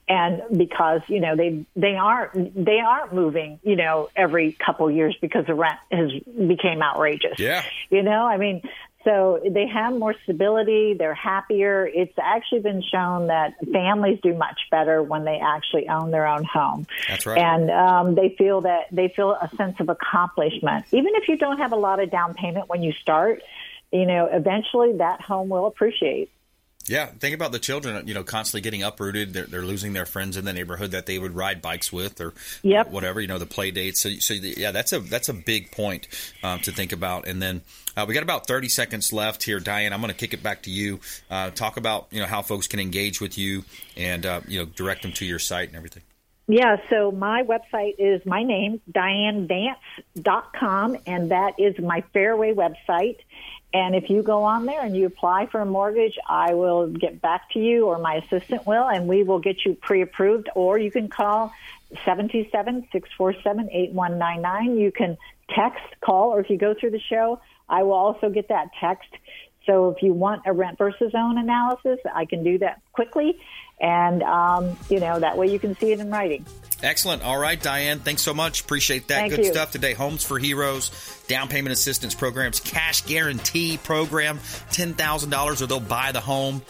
and 0.08 0.42
because 0.56 1.02
you 1.06 1.20
know 1.20 1.36
they 1.36 1.64
they 1.76 1.94
aren't 1.94 2.52
they 2.64 2.80
aren't 2.80 3.12
moving 3.12 3.60
you 3.62 3.76
know 3.76 4.08
every 4.16 4.52
couple 4.52 4.90
years 4.90 5.16
because 5.20 5.46
the 5.46 5.54
rent 5.54 5.78
has 5.92 6.10
became 6.48 6.82
outrageous. 6.82 7.38
Yeah. 7.38 7.62
You 7.90 8.02
know, 8.02 8.26
I 8.26 8.38
mean, 8.38 8.62
so 9.06 9.40
they 9.48 9.68
have 9.68 9.94
more 9.94 10.16
stability, 10.24 10.94
they're 10.94 11.14
happier. 11.14 11.86
It's 11.86 12.18
actually 12.20 12.60
been 12.60 12.82
shown 12.82 13.28
that 13.28 13.54
families 13.72 14.18
do 14.20 14.34
much 14.34 14.58
better 14.68 15.00
when 15.00 15.24
they 15.24 15.38
actually 15.38 15.88
own 15.88 16.10
their 16.10 16.26
own 16.26 16.42
home. 16.42 16.88
That's 17.06 17.24
right. 17.24 17.38
And 17.38 17.70
um, 17.70 18.14
they 18.16 18.34
feel 18.36 18.62
that 18.62 18.86
they 18.90 19.12
feel 19.14 19.30
a 19.30 19.48
sense 19.56 19.76
of 19.78 19.88
accomplishment. 19.88 20.86
Even 20.90 21.12
if 21.14 21.28
you 21.28 21.38
don't 21.38 21.58
have 21.58 21.70
a 21.70 21.76
lot 21.76 22.00
of 22.02 22.10
down 22.10 22.34
payment 22.34 22.68
when 22.68 22.82
you 22.82 22.92
start, 23.00 23.44
you 23.92 24.06
know, 24.06 24.26
eventually 24.26 24.96
that 24.96 25.20
home 25.20 25.48
will 25.48 25.66
appreciate. 25.66 26.32
Yeah, 26.88 27.06
think 27.06 27.34
about 27.34 27.52
the 27.52 27.58
children. 27.58 28.06
You 28.06 28.14
know, 28.14 28.22
constantly 28.22 28.60
getting 28.60 28.82
uprooted. 28.82 29.32
They're, 29.32 29.46
they're 29.46 29.62
losing 29.62 29.92
their 29.92 30.06
friends 30.06 30.36
in 30.36 30.44
the 30.44 30.52
neighborhood 30.52 30.92
that 30.92 31.06
they 31.06 31.18
would 31.18 31.34
ride 31.34 31.60
bikes 31.60 31.92
with, 31.92 32.20
or 32.20 32.34
Yep. 32.62 32.90
whatever. 32.90 33.20
You 33.20 33.26
know, 33.26 33.38
the 33.38 33.46
play 33.46 33.70
dates. 33.70 34.00
So, 34.00 34.10
so 34.10 34.34
the, 34.34 34.54
yeah, 34.56 34.70
that's 34.70 34.92
a 34.92 35.00
that's 35.00 35.28
a 35.28 35.34
big 35.34 35.72
point 35.72 36.08
um, 36.42 36.60
to 36.60 36.72
think 36.72 36.92
about. 36.92 37.26
And 37.26 37.42
then 37.42 37.62
uh, 37.96 38.04
we 38.06 38.14
got 38.14 38.22
about 38.22 38.46
thirty 38.46 38.68
seconds 38.68 39.12
left 39.12 39.42
here, 39.42 39.58
Diane. 39.58 39.92
I'm 39.92 40.00
going 40.00 40.12
to 40.12 40.18
kick 40.18 40.34
it 40.34 40.42
back 40.42 40.62
to 40.62 40.70
you. 40.70 41.00
Uh, 41.30 41.50
talk 41.50 41.76
about 41.76 42.06
you 42.10 42.20
know 42.20 42.26
how 42.26 42.42
folks 42.42 42.68
can 42.68 42.80
engage 42.80 43.20
with 43.20 43.36
you 43.36 43.64
and 43.96 44.24
uh, 44.24 44.40
you 44.46 44.60
know 44.60 44.66
direct 44.66 45.02
them 45.02 45.12
to 45.12 45.24
your 45.24 45.38
site 45.38 45.68
and 45.68 45.76
everything. 45.76 46.02
Yeah, 46.48 46.76
so 46.90 47.10
my 47.10 47.42
website 47.42 47.96
is 47.98 48.24
my 48.24 48.44
name, 48.44 48.80
dianevance.com, 48.92 50.96
and 51.04 51.32
that 51.32 51.54
is 51.58 51.76
my 51.80 52.04
Fairway 52.12 52.54
website. 52.54 53.16
And 53.74 53.94
if 53.94 54.08
you 54.08 54.22
go 54.22 54.44
on 54.44 54.64
there 54.64 54.82
and 54.82 54.96
you 54.96 55.06
apply 55.06 55.46
for 55.46 55.60
a 55.60 55.66
mortgage, 55.66 56.16
I 56.28 56.54
will 56.54 56.86
get 56.86 57.20
back 57.20 57.50
to 57.50 57.58
you 57.58 57.86
or 57.86 57.98
my 57.98 58.14
assistant 58.16 58.66
will, 58.66 58.88
and 58.88 59.06
we 59.06 59.22
will 59.22 59.40
get 59.40 59.64
you 59.64 59.74
pre 59.74 60.02
approved. 60.02 60.48
Or 60.54 60.78
you 60.78 60.90
can 60.90 61.08
call 61.08 61.52
727 62.04 62.88
647 62.92 63.68
8199. 63.70 64.78
You 64.78 64.92
can 64.92 65.18
text, 65.50 65.84
call, 66.00 66.30
or 66.30 66.40
if 66.40 66.50
you 66.50 66.56
go 66.56 66.74
through 66.74 66.90
the 66.90 67.00
show, 67.00 67.40
I 67.68 67.82
will 67.82 67.92
also 67.92 68.30
get 68.30 68.48
that 68.48 68.70
text. 68.80 69.08
So 69.66 69.90
if 69.90 70.02
you 70.02 70.12
want 70.12 70.42
a 70.46 70.52
rent 70.52 70.78
versus 70.78 71.12
own 71.14 71.38
analysis, 71.38 71.98
I 72.14 72.24
can 72.24 72.44
do 72.44 72.58
that 72.58 72.80
quickly. 72.92 73.38
And, 73.80 74.22
um, 74.22 74.78
you 74.88 75.00
know, 75.00 75.20
that 75.20 75.36
way 75.36 75.48
you 75.48 75.58
can 75.58 75.76
see 75.76 75.92
it 75.92 76.00
in 76.00 76.10
writing. 76.10 76.46
Excellent. 76.82 77.22
All 77.22 77.38
right, 77.38 77.60
Diane. 77.60 78.00
Thanks 78.00 78.22
so 78.22 78.34
much. 78.34 78.60
Appreciate 78.60 79.08
that. 79.08 79.20
Thank 79.20 79.34
Good 79.34 79.46
you. 79.46 79.52
stuff 79.52 79.72
today. 79.72 79.94
Homes 79.94 80.22
for 80.22 80.38
Heroes, 80.38 80.90
down 81.26 81.48
payment 81.48 81.72
assistance 81.72 82.14
programs, 82.14 82.60
cash 82.60 83.02
guarantee 83.06 83.78
program, 83.78 84.38
$10,000 84.38 85.62
or 85.62 85.66
they'll 85.66 85.80
buy 85.80 86.12
the 86.12 86.20
home. 86.20 86.60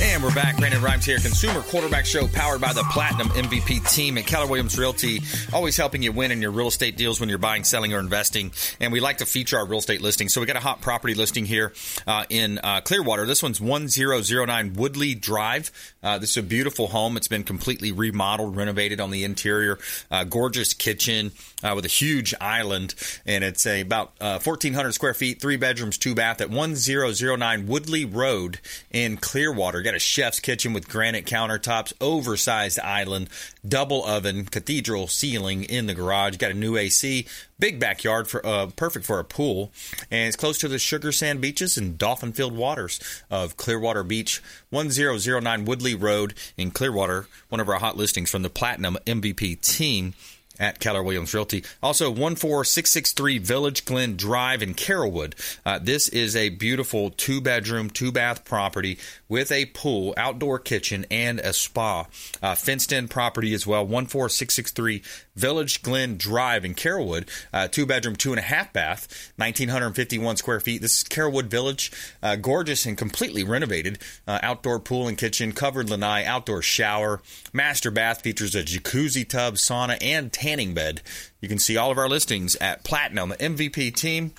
And 0.00 0.22
we're 0.22 0.32
back. 0.34 0.56
Brandon 0.56 0.80
Rhymes 0.80 1.04
here. 1.04 1.18
Consumer 1.18 1.60
Quarterback 1.60 2.06
Show 2.06 2.28
powered 2.28 2.60
by 2.60 2.72
the 2.72 2.84
Platinum 2.84 3.28
MVP 3.30 3.92
team 3.92 4.16
at 4.16 4.26
Keller 4.26 4.46
Williams 4.46 4.78
Realty. 4.78 5.20
Always 5.52 5.76
helping 5.76 6.04
you 6.04 6.12
win 6.12 6.30
in 6.30 6.40
your 6.40 6.52
real 6.52 6.68
estate 6.68 6.96
deals 6.96 7.18
when 7.18 7.28
you're 7.28 7.38
buying, 7.38 7.64
selling, 7.64 7.92
or 7.92 7.98
investing. 7.98 8.52
And 8.78 8.92
we 8.92 9.00
like 9.00 9.18
to 9.18 9.26
feature 9.26 9.58
our 9.58 9.66
real 9.66 9.80
estate 9.80 10.00
listings. 10.00 10.32
So 10.32 10.40
we 10.40 10.46
got 10.46 10.54
a 10.54 10.60
hot 10.60 10.80
property 10.80 11.14
listing 11.14 11.44
here 11.44 11.72
uh, 12.06 12.24
in 12.30 12.58
uh, 12.58 12.80
Clearwater. 12.82 13.26
This 13.26 13.42
one's 13.42 13.60
1009 13.60 14.74
Woodley 14.74 15.16
Drive. 15.16 15.72
Uh, 16.00 16.18
this 16.18 16.30
is 16.30 16.36
a 16.36 16.42
beautiful 16.42 16.86
home. 16.86 17.16
It's 17.16 17.28
been 17.28 17.44
completely 17.44 17.90
remodeled, 17.90 18.56
renovated 18.56 19.00
on 19.00 19.10
the 19.10 19.24
interior. 19.24 19.78
Uh, 20.12 20.22
gorgeous 20.22 20.74
kitchen 20.74 21.32
uh, 21.64 21.72
with 21.74 21.84
a 21.84 21.88
huge 21.88 22.34
island. 22.40 22.94
And 23.26 23.42
it's 23.42 23.66
a 23.66 23.80
about 23.80 24.12
uh, 24.20 24.38
1,400 24.38 24.92
square 24.92 25.14
feet, 25.14 25.40
three 25.40 25.56
bedrooms, 25.56 25.98
two 25.98 26.14
bath 26.14 26.40
at 26.40 26.50
1009 26.50 27.66
Woodley 27.66 28.04
Road 28.04 28.60
in 28.92 29.16
Clearwater. 29.16 29.82
Got 29.88 29.94
a 29.94 30.00
chef's 30.00 30.38
kitchen 30.38 30.74
with 30.74 30.86
granite 30.86 31.24
countertops, 31.24 31.94
oversized 31.98 32.78
island, 32.80 33.30
double 33.66 34.04
oven, 34.04 34.44
cathedral 34.44 35.08
ceiling 35.08 35.64
in 35.64 35.86
the 35.86 35.94
garage. 35.94 36.36
Got 36.36 36.50
a 36.50 36.54
new 36.54 36.76
AC, 36.76 37.24
big 37.58 37.80
backyard 37.80 38.28
for 38.28 38.44
uh, 38.44 38.66
perfect 38.76 39.06
for 39.06 39.18
a 39.18 39.24
pool, 39.24 39.72
and 40.10 40.28
it's 40.28 40.36
close 40.36 40.58
to 40.58 40.68
the 40.68 40.78
sugar 40.78 41.10
sand 41.10 41.40
beaches 41.40 41.78
and 41.78 41.96
dolphin 41.96 42.32
filled 42.34 42.54
waters 42.54 43.00
of 43.30 43.56
Clearwater 43.56 44.02
Beach, 44.04 44.42
1009 44.68 45.64
Woodley 45.64 45.94
Road 45.94 46.34
in 46.58 46.70
Clearwater. 46.70 47.26
One 47.48 47.58
of 47.58 47.70
our 47.70 47.78
hot 47.78 47.96
listings 47.96 48.30
from 48.30 48.42
the 48.42 48.50
Platinum 48.50 48.98
MVP 49.06 49.58
team 49.62 50.12
at 50.58 50.80
Keller 50.80 51.02
Williams 51.02 51.34
Realty. 51.34 51.64
Also, 51.82 52.12
14663 52.12 53.38
Village 53.38 53.84
Glen 53.84 54.16
Drive 54.16 54.62
in 54.62 54.74
Carrollwood. 54.74 55.34
Uh, 55.64 55.78
this 55.78 56.08
is 56.08 56.34
a 56.34 56.48
beautiful 56.50 57.10
two 57.10 57.40
bedroom, 57.40 57.90
two 57.90 58.12
bath 58.12 58.44
property 58.44 58.98
with 59.28 59.52
a 59.52 59.66
pool, 59.66 60.14
outdoor 60.16 60.58
kitchen, 60.58 61.06
and 61.10 61.38
a 61.40 61.52
spa. 61.52 62.06
Uh, 62.42 62.54
fenced 62.54 62.92
in 62.92 63.08
property 63.08 63.54
as 63.54 63.66
well. 63.66 63.84
14663 63.86 65.02
Village 65.38 65.82
Glen 65.82 66.16
Drive 66.16 66.64
in 66.64 66.74
Carrollwood. 66.74 67.28
Uh, 67.52 67.68
two 67.68 67.86
bedroom, 67.86 68.16
two 68.16 68.32
and 68.32 68.38
a 68.38 68.42
half 68.42 68.72
bath, 68.72 69.32
1,951 69.36 70.36
square 70.36 70.60
feet. 70.60 70.82
This 70.82 70.98
is 70.98 71.04
Carrollwood 71.04 71.46
Village. 71.46 71.92
Uh, 72.22 72.36
gorgeous 72.36 72.84
and 72.86 72.98
completely 72.98 73.44
renovated. 73.44 73.98
Uh, 74.26 74.40
outdoor 74.42 74.80
pool 74.80 75.06
and 75.06 75.16
kitchen, 75.16 75.52
covered 75.52 75.88
lanai, 75.88 76.24
outdoor 76.24 76.62
shower. 76.62 77.22
Master 77.52 77.90
bath 77.90 78.22
features 78.22 78.54
a 78.54 78.62
jacuzzi 78.62 79.26
tub, 79.28 79.54
sauna, 79.54 79.96
and 80.00 80.32
tanning 80.32 80.74
bed. 80.74 81.02
You 81.40 81.48
can 81.48 81.58
see 81.58 81.76
all 81.76 81.90
of 81.90 81.98
our 81.98 82.08
listings 82.08 82.56
at 82.56 82.82
Platinum 82.84 83.32
MVP 83.38 83.94
Team.kw.com. 83.94 84.38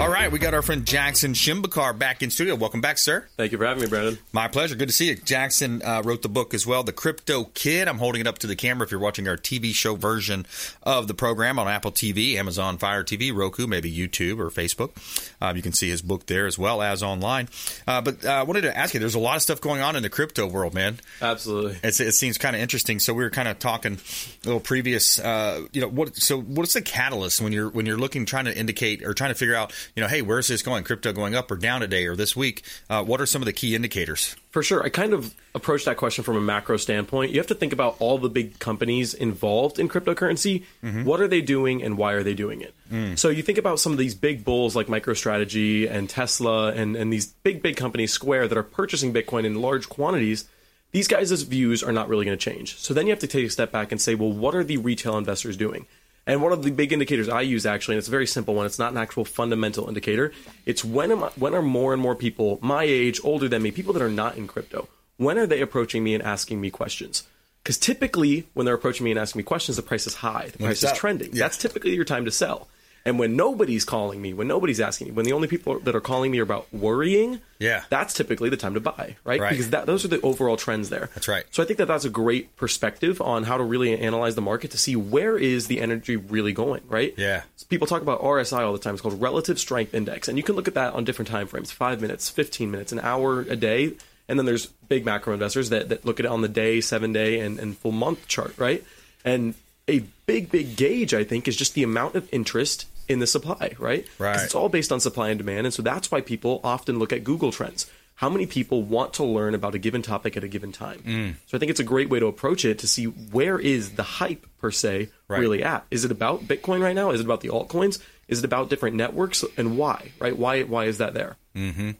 All 0.00 0.08
right, 0.08 0.32
we 0.32 0.38
got 0.38 0.54
our 0.54 0.62
friend 0.62 0.86
Jackson 0.86 1.34
Shembekar 1.34 1.98
back 1.98 2.22
in 2.22 2.30
studio. 2.30 2.54
Welcome 2.54 2.80
back, 2.80 2.96
sir. 2.96 3.26
Thank 3.36 3.52
you 3.52 3.58
for 3.58 3.66
having 3.66 3.82
me, 3.82 3.86
Brandon. 3.86 4.18
My 4.32 4.48
pleasure. 4.48 4.74
Good 4.74 4.88
to 4.88 4.94
see 4.94 5.08
you. 5.08 5.16
Jackson 5.16 5.82
uh, 5.82 6.00
wrote 6.02 6.22
the 6.22 6.30
book 6.30 6.54
as 6.54 6.66
well, 6.66 6.82
The 6.82 6.94
Crypto 6.94 7.44
Kid. 7.52 7.86
I'm 7.86 7.98
holding 7.98 8.22
it 8.22 8.26
up 8.26 8.38
to 8.38 8.46
the 8.46 8.56
camera 8.56 8.86
if 8.86 8.90
you're 8.90 8.98
watching 8.98 9.28
our 9.28 9.36
TV 9.36 9.74
show 9.74 9.96
version 9.96 10.46
of 10.82 11.06
the 11.06 11.12
program 11.12 11.58
on 11.58 11.68
Apple 11.68 11.92
TV, 11.92 12.36
Amazon 12.36 12.78
Fire 12.78 13.04
TV, 13.04 13.30
Roku, 13.30 13.66
maybe 13.66 13.94
YouTube 13.94 14.38
or 14.38 14.48
Facebook. 14.48 14.92
Um, 15.38 15.54
you 15.54 15.60
can 15.60 15.74
see 15.74 15.90
his 15.90 16.00
book 16.00 16.24
there 16.24 16.46
as 16.46 16.58
well 16.58 16.80
as 16.80 17.02
online. 17.02 17.50
Uh, 17.86 18.00
but 18.00 18.24
uh, 18.24 18.30
I 18.30 18.44
wanted 18.44 18.62
to 18.62 18.74
ask 18.74 18.94
you 18.94 19.00
there's 19.00 19.14
a 19.14 19.18
lot 19.18 19.36
of 19.36 19.42
stuff 19.42 19.60
going 19.60 19.82
on 19.82 19.96
in 19.96 20.02
the 20.02 20.08
crypto 20.08 20.46
world, 20.46 20.72
man. 20.72 20.98
Absolutely. 21.20 21.78
It's, 21.82 22.00
it 22.00 22.12
seems 22.12 22.38
kind 22.38 22.56
of 22.56 22.62
interesting. 22.62 23.00
So 23.00 23.12
we 23.12 23.22
were 23.22 23.28
kind 23.28 23.48
of 23.48 23.58
talking 23.58 23.98
a 24.44 24.46
little 24.46 24.60
previous, 24.60 25.18
uh, 25.18 25.66
you 25.72 25.82
know, 25.82 25.88
what? 25.88 26.16
So 26.16 26.40
what's 26.40 26.72
the 26.72 26.80
catalyst 26.80 27.42
when 27.42 27.52
you're 27.52 27.68
when 27.68 27.84
you're 27.84 27.98
looking, 27.98 28.24
trying 28.24 28.46
to 28.46 28.56
indicate 28.56 29.04
or 29.04 29.12
trying 29.12 29.30
to 29.30 29.34
figure 29.34 29.54
out, 29.54 29.74
you 29.96 30.02
know, 30.02 30.08
hey, 30.08 30.22
where's 30.22 30.48
this 30.48 30.62
going? 30.62 30.84
Crypto 30.84 31.12
going 31.12 31.34
up 31.34 31.50
or 31.50 31.56
down 31.56 31.80
today 31.80 32.06
or 32.06 32.16
this 32.16 32.36
week? 32.36 32.62
Uh, 32.88 33.02
what 33.02 33.20
are 33.20 33.26
some 33.26 33.42
of 33.42 33.46
the 33.46 33.52
key 33.52 33.74
indicators? 33.74 34.36
For 34.50 34.62
sure. 34.62 34.82
I 34.82 34.88
kind 34.88 35.12
of 35.12 35.34
approach 35.54 35.84
that 35.84 35.96
question 35.96 36.24
from 36.24 36.36
a 36.36 36.40
macro 36.40 36.76
standpoint. 36.76 37.30
You 37.30 37.38
have 37.38 37.46
to 37.48 37.54
think 37.54 37.72
about 37.72 37.96
all 38.00 38.18
the 38.18 38.28
big 38.28 38.58
companies 38.58 39.14
involved 39.14 39.78
in 39.78 39.88
cryptocurrency. 39.88 40.64
What 41.04 41.20
are 41.20 41.28
they 41.28 41.40
doing 41.40 41.82
and 41.82 41.96
why 41.96 42.12
are 42.14 42.22
they 42.22 42.34
doing 42.34 42.60
it? 42.60 43.18
So 43.18 43.28
you 43.28 43.42
think 43.42 43.58
about 43.58 43.78
some 43.78 43.92
of 43.92 43.98
these 43.98 44.14
big 44.14 44.44
bulls 44.44 44.74
like 44.74 44.88
MicroStrategy 44.88 45.88
and 45.90 46.08
Tesla 46.10 46.72
and, 46.72 46.96
and 46.96 47.12
these 47.12 47.26
big, 47.26 47.62
big 47.62 47.76
companies, 47.76 48.12
Square, 48.12 48.48
that 48.48 48.58
are 48.58 48.64
purchasing 48.64 49.12
Bitcoin 49.12 49.44
in 49.44 49.60
large 49.60 49.88
quantities. 49.88 50.48
These 50.92 51.06
guys' 51.06 51.42
views 51.42 51.84
are 51.84 51.92
not 51.92 52.08
really 52.08 52.24
going 52.24 52.36
to 52.36 52.44
change. 52.50 52.76
So 52.78 52.92
then 52.92 53.06
you 53.06 53.12
have 53.12 53.20
to 53.20 53.28
take 53.28 53.46
a 53.46 53.50
step 53.50 53.70
back 53.70 53.92
and 53.92 54.00
say, 54.00 54.16
well, 54.16 54.32
what 54.32 54.56
are 54.56 54.64
the 54.64 54.76
retail 54.78 55.16
investors 55.16 55.56
doing? 55.56 55.86
And 56.30 56.40
one 56.40 56.52
of 56.52 56.62
the 56.62 56.70
big 56.70 56.92
indicators 56.92 57.28
I 57.28 57.40
use 57.40 57.66
actually, 57.66 57.96
and 57.96 57.98
it's 57.98 58.06
a 58.06 58.12
very 58.12 58.28
simple 58.28 58.54
one. 58.54 58.64
It's 58.64 58.78
not 58.78 58.92
an 58.92 58.98
actual 58.98 59.24
fundamental 59.24 59.88
indicator. 59.88 60.32
It's 60.64 60.84
when 60.84 61.10
am 61.10 61.24
I, 61.24 61.30
when 61.30 61.56
are 61.56 61.60
more 61.60 61.92
and 61.92 62.00
more 62.00 62.14
people 62.14 62.60
my 62.62 62.84
age, 62.84 63.20
older 63.24 63.48
than 63.48 63.62
me, 63.62 63.72
people 63.72 63.92
that 63.94 64.02
are 64.02 64.08
not 64.08 64.36
in 64.36 64.46
crypto, 64.46 64.86
when 65.16 65.38
are 65.38 65.46
they 65.48 65.60
approaching 65.60 66.04
me 66.04 66.14
and 66.14 66.22
asking 66.22 66.60
me 66.60 66.70
questions? 66.70 67.24
Because 67.64 67.78
typically, 67.78 68.46
when 68.54 68.64
they're 68.64 68.76
approaching 68.76 69.02
me 69.02 69.10
and 69.10 69.18
asking 69.18 69.40
me 69.40 69.42
questions, 69.42 69.76
the 69.76 69.82
price 69.82 70.06
is 70.06 70.14
high, 70.14 70.50
the 70.52 70.58
price 70.58 70.84
is 70.84 70.92
trending. 70.92 71.32
Yeah. 71.32 71.40
That's 71.40 71.56
typically 71.56 71.96
your 71.96 72.04
time 72.04 72.24
to 72.26 72.30
sell. 72.30 72.68
And 73.04 73.18
when 73.18 73.34
nobody's 73.34 73.84
calling 73.84 74.20
me, 74.20 74.34
when 74.34 74.46
nobody's 74.46 74.78
asking 74.80 75.06
me, 75.08 75.12
when 75.12 75.24
the 75.24 75.32
only 75.32 75.48
people 75.48 75.78
that 75.80 75.94
are 75.96 76.00
calling 76.02 76.30
me 76.30 76.38
are 76.38 76.42
about 76.42 76.66
worrying, 76.72 77.40
Yeah. 77.58 77.84
that's 77.88 78.12
typically 78.12 78.50
the 78.50 78.58
time 78.58 78.74
to 78.74 78.80
buy, 78.80 79.16
right? 79.24 79.40
Right. 79.40 79.50
Because 79.50 79.70
that, 79.70 79.86
those 79.86 80.04
are 80.04 80.08
the 80.08 80.20
overall 80.20 80.58
trends 80.58 80.90
there. 80.90 81.08
That's 81.14 81.26
right. 81.26 81.44
So 81.50 81.62
I 81.62 81.66
think 81.66 81.78
that 81.78 81.86
that's 81.88 82.04
a 82.04 82.10
great 82.10 82.54
perspective 82.56 83.22
on 83.22 83.44
how 83.44 83.56
to 83.56 83.64
really 83.64 83.98
analyze 83.98 84.34
the 84.34 84.42
market 84.42 84.70
to 84.72 84.78
see 84.78 84.96
where 84.96 85.38
is 85.38 85.66
the 85.66 85.80
energy 85.80 86.16
really 86.16 86.52
going, 86.52 86.82
right? 86.88 87.14
Yeah. 87.16 87.42
People 87.70 87.86
talk 87.86 88.02
about 88.02 88.20
RSI 88.20 88.60
all 88.60 88.72
the 88.74 88.78
time. 88.78 88.94
It's 88.94 89.00
called 89.02 89.20
Relative 89.20 89.58
Strength 89.58 89.94
Index, 89.94 90.28
and 90.28 90.36
you 90.36 90.42
can 90.44 90.54
look 90.54 90.68
at 90.68 90.74
that 90.74 90.92
on 90.92 91.04
different 91.04 91.28
time 91.30 91.46
frames: 91.46 91.70
five 91.70 92.00
minutes, 92.02 92.28
fifteen 92.28 92.70
minutes, 92.70 92.92
an 92.92 93.00
hour 93.00 93.40
a 93.42 93.56
day. 93.56 93.94
And 94.28 94.38
then 94.38 94.46
there's 94.46 94.66
big 94.66 95.04
macro 95.04 95.32
investors 95.32 95.70
that, 95.70 95.88
that 95.88 96.04
look 96.04 96.20
at 96.20 96.26
it 96.26 96.30
on 96.30 96.40
the 96.42 96.48
day, 96.48 96.80
seven 96.80 97.12
day, 97.12 97.40
and, 97.40 97.58
and 97.58 97.76
full 97.76 97.90
month 97.92 98.28
chart, 98.28 98.54
right? 98.58 98.84
And 99.24 99.54
a 99.88 100.00
big, 100.26 100.50
big 100.52 100.76
gauge, 100.76 101.14
I 101.14 101.24
think, 101.24 101.48
is 101.48 101.56
just 101.56 101.74
the 101.74 101.82
amount 101.82 102.14
of 102.14 102.28
interest 102.32 102.86
in 103.10 103.18
the 103.18 103.26
supply, 103.26 103.74
right? 103.78 104.06
Right. 104.18 104.40
It's 104.42 104.54
all 104.54 104.68
based 104.68 104.92
on 104.92 105.00
supply 105.00 105.28
and 105.30 105.38
demand, 105.38 105.66
and 105.66 105.74
so 105.74 105.82
that's 105.82 106.10
why 106.10 106.20
people 106.20 106.60
often 106.64 106.98
look 106.98 107.12
at 107.12 107.24
Google 107.24 107.52
Trends. 107.52 107.90
How 108.14 108.28
many 108.28 108.44
people 108.46 108.82
want 108.82 109.14
to 109.14 109.24
learn 109.24 109.54
about 109.54 109.74
a 109.74 109.78
given 109.78 110.02
topic 110.02 110.36
at 110.36 110.44
a 110.44 110.48
given 110.48 110.72
time? 110.72 110.98
Mm. 110.98 111.34
So 111.46 111.56
I 111.56 111.58
think 111.58 111.70
it's 111.70 111.80
a 111.80 111.84
great 111.84 112.10
way 112.10 112.20
to 112.20 112.26
approach 112.26 112.66
it 112.66 112.78
to 112.80 112.86
see 112.86 113.04
where 113.06 113.58
is 113.58 113.92
the 113.92 114.02
hype 114.02 114.46
per 114.58 114.70
se 114.70 115.08
Right. 115.26 115.40
really 115.40 115.62
at. 115.62 115.86
Is 115.90 116.04
it 116.04 116.10
about 116.10 116.42
Bitcoin 116.42 116.82
right 116.82 116.94
now? 116.94 117.12
Is 117.12 117.20
it 117.20 117.24
about 117.24 117.40
the 117.40 117.48
altcoins? 117.48 117.98
Is 118.28 118.40
it 118.40 118.44
about 118.44 118.68
different 118.68 118.94
networks 118.96 119.42
and 119.56 119.78
why? 119.78 120.12
Right? 120.18 120.36
Why 120.36 120.62
why 120.64 120.84
is 120.84 120.98
that 120.98 121.14
there? 121.14 121.36
Hmm. 121.54 121.92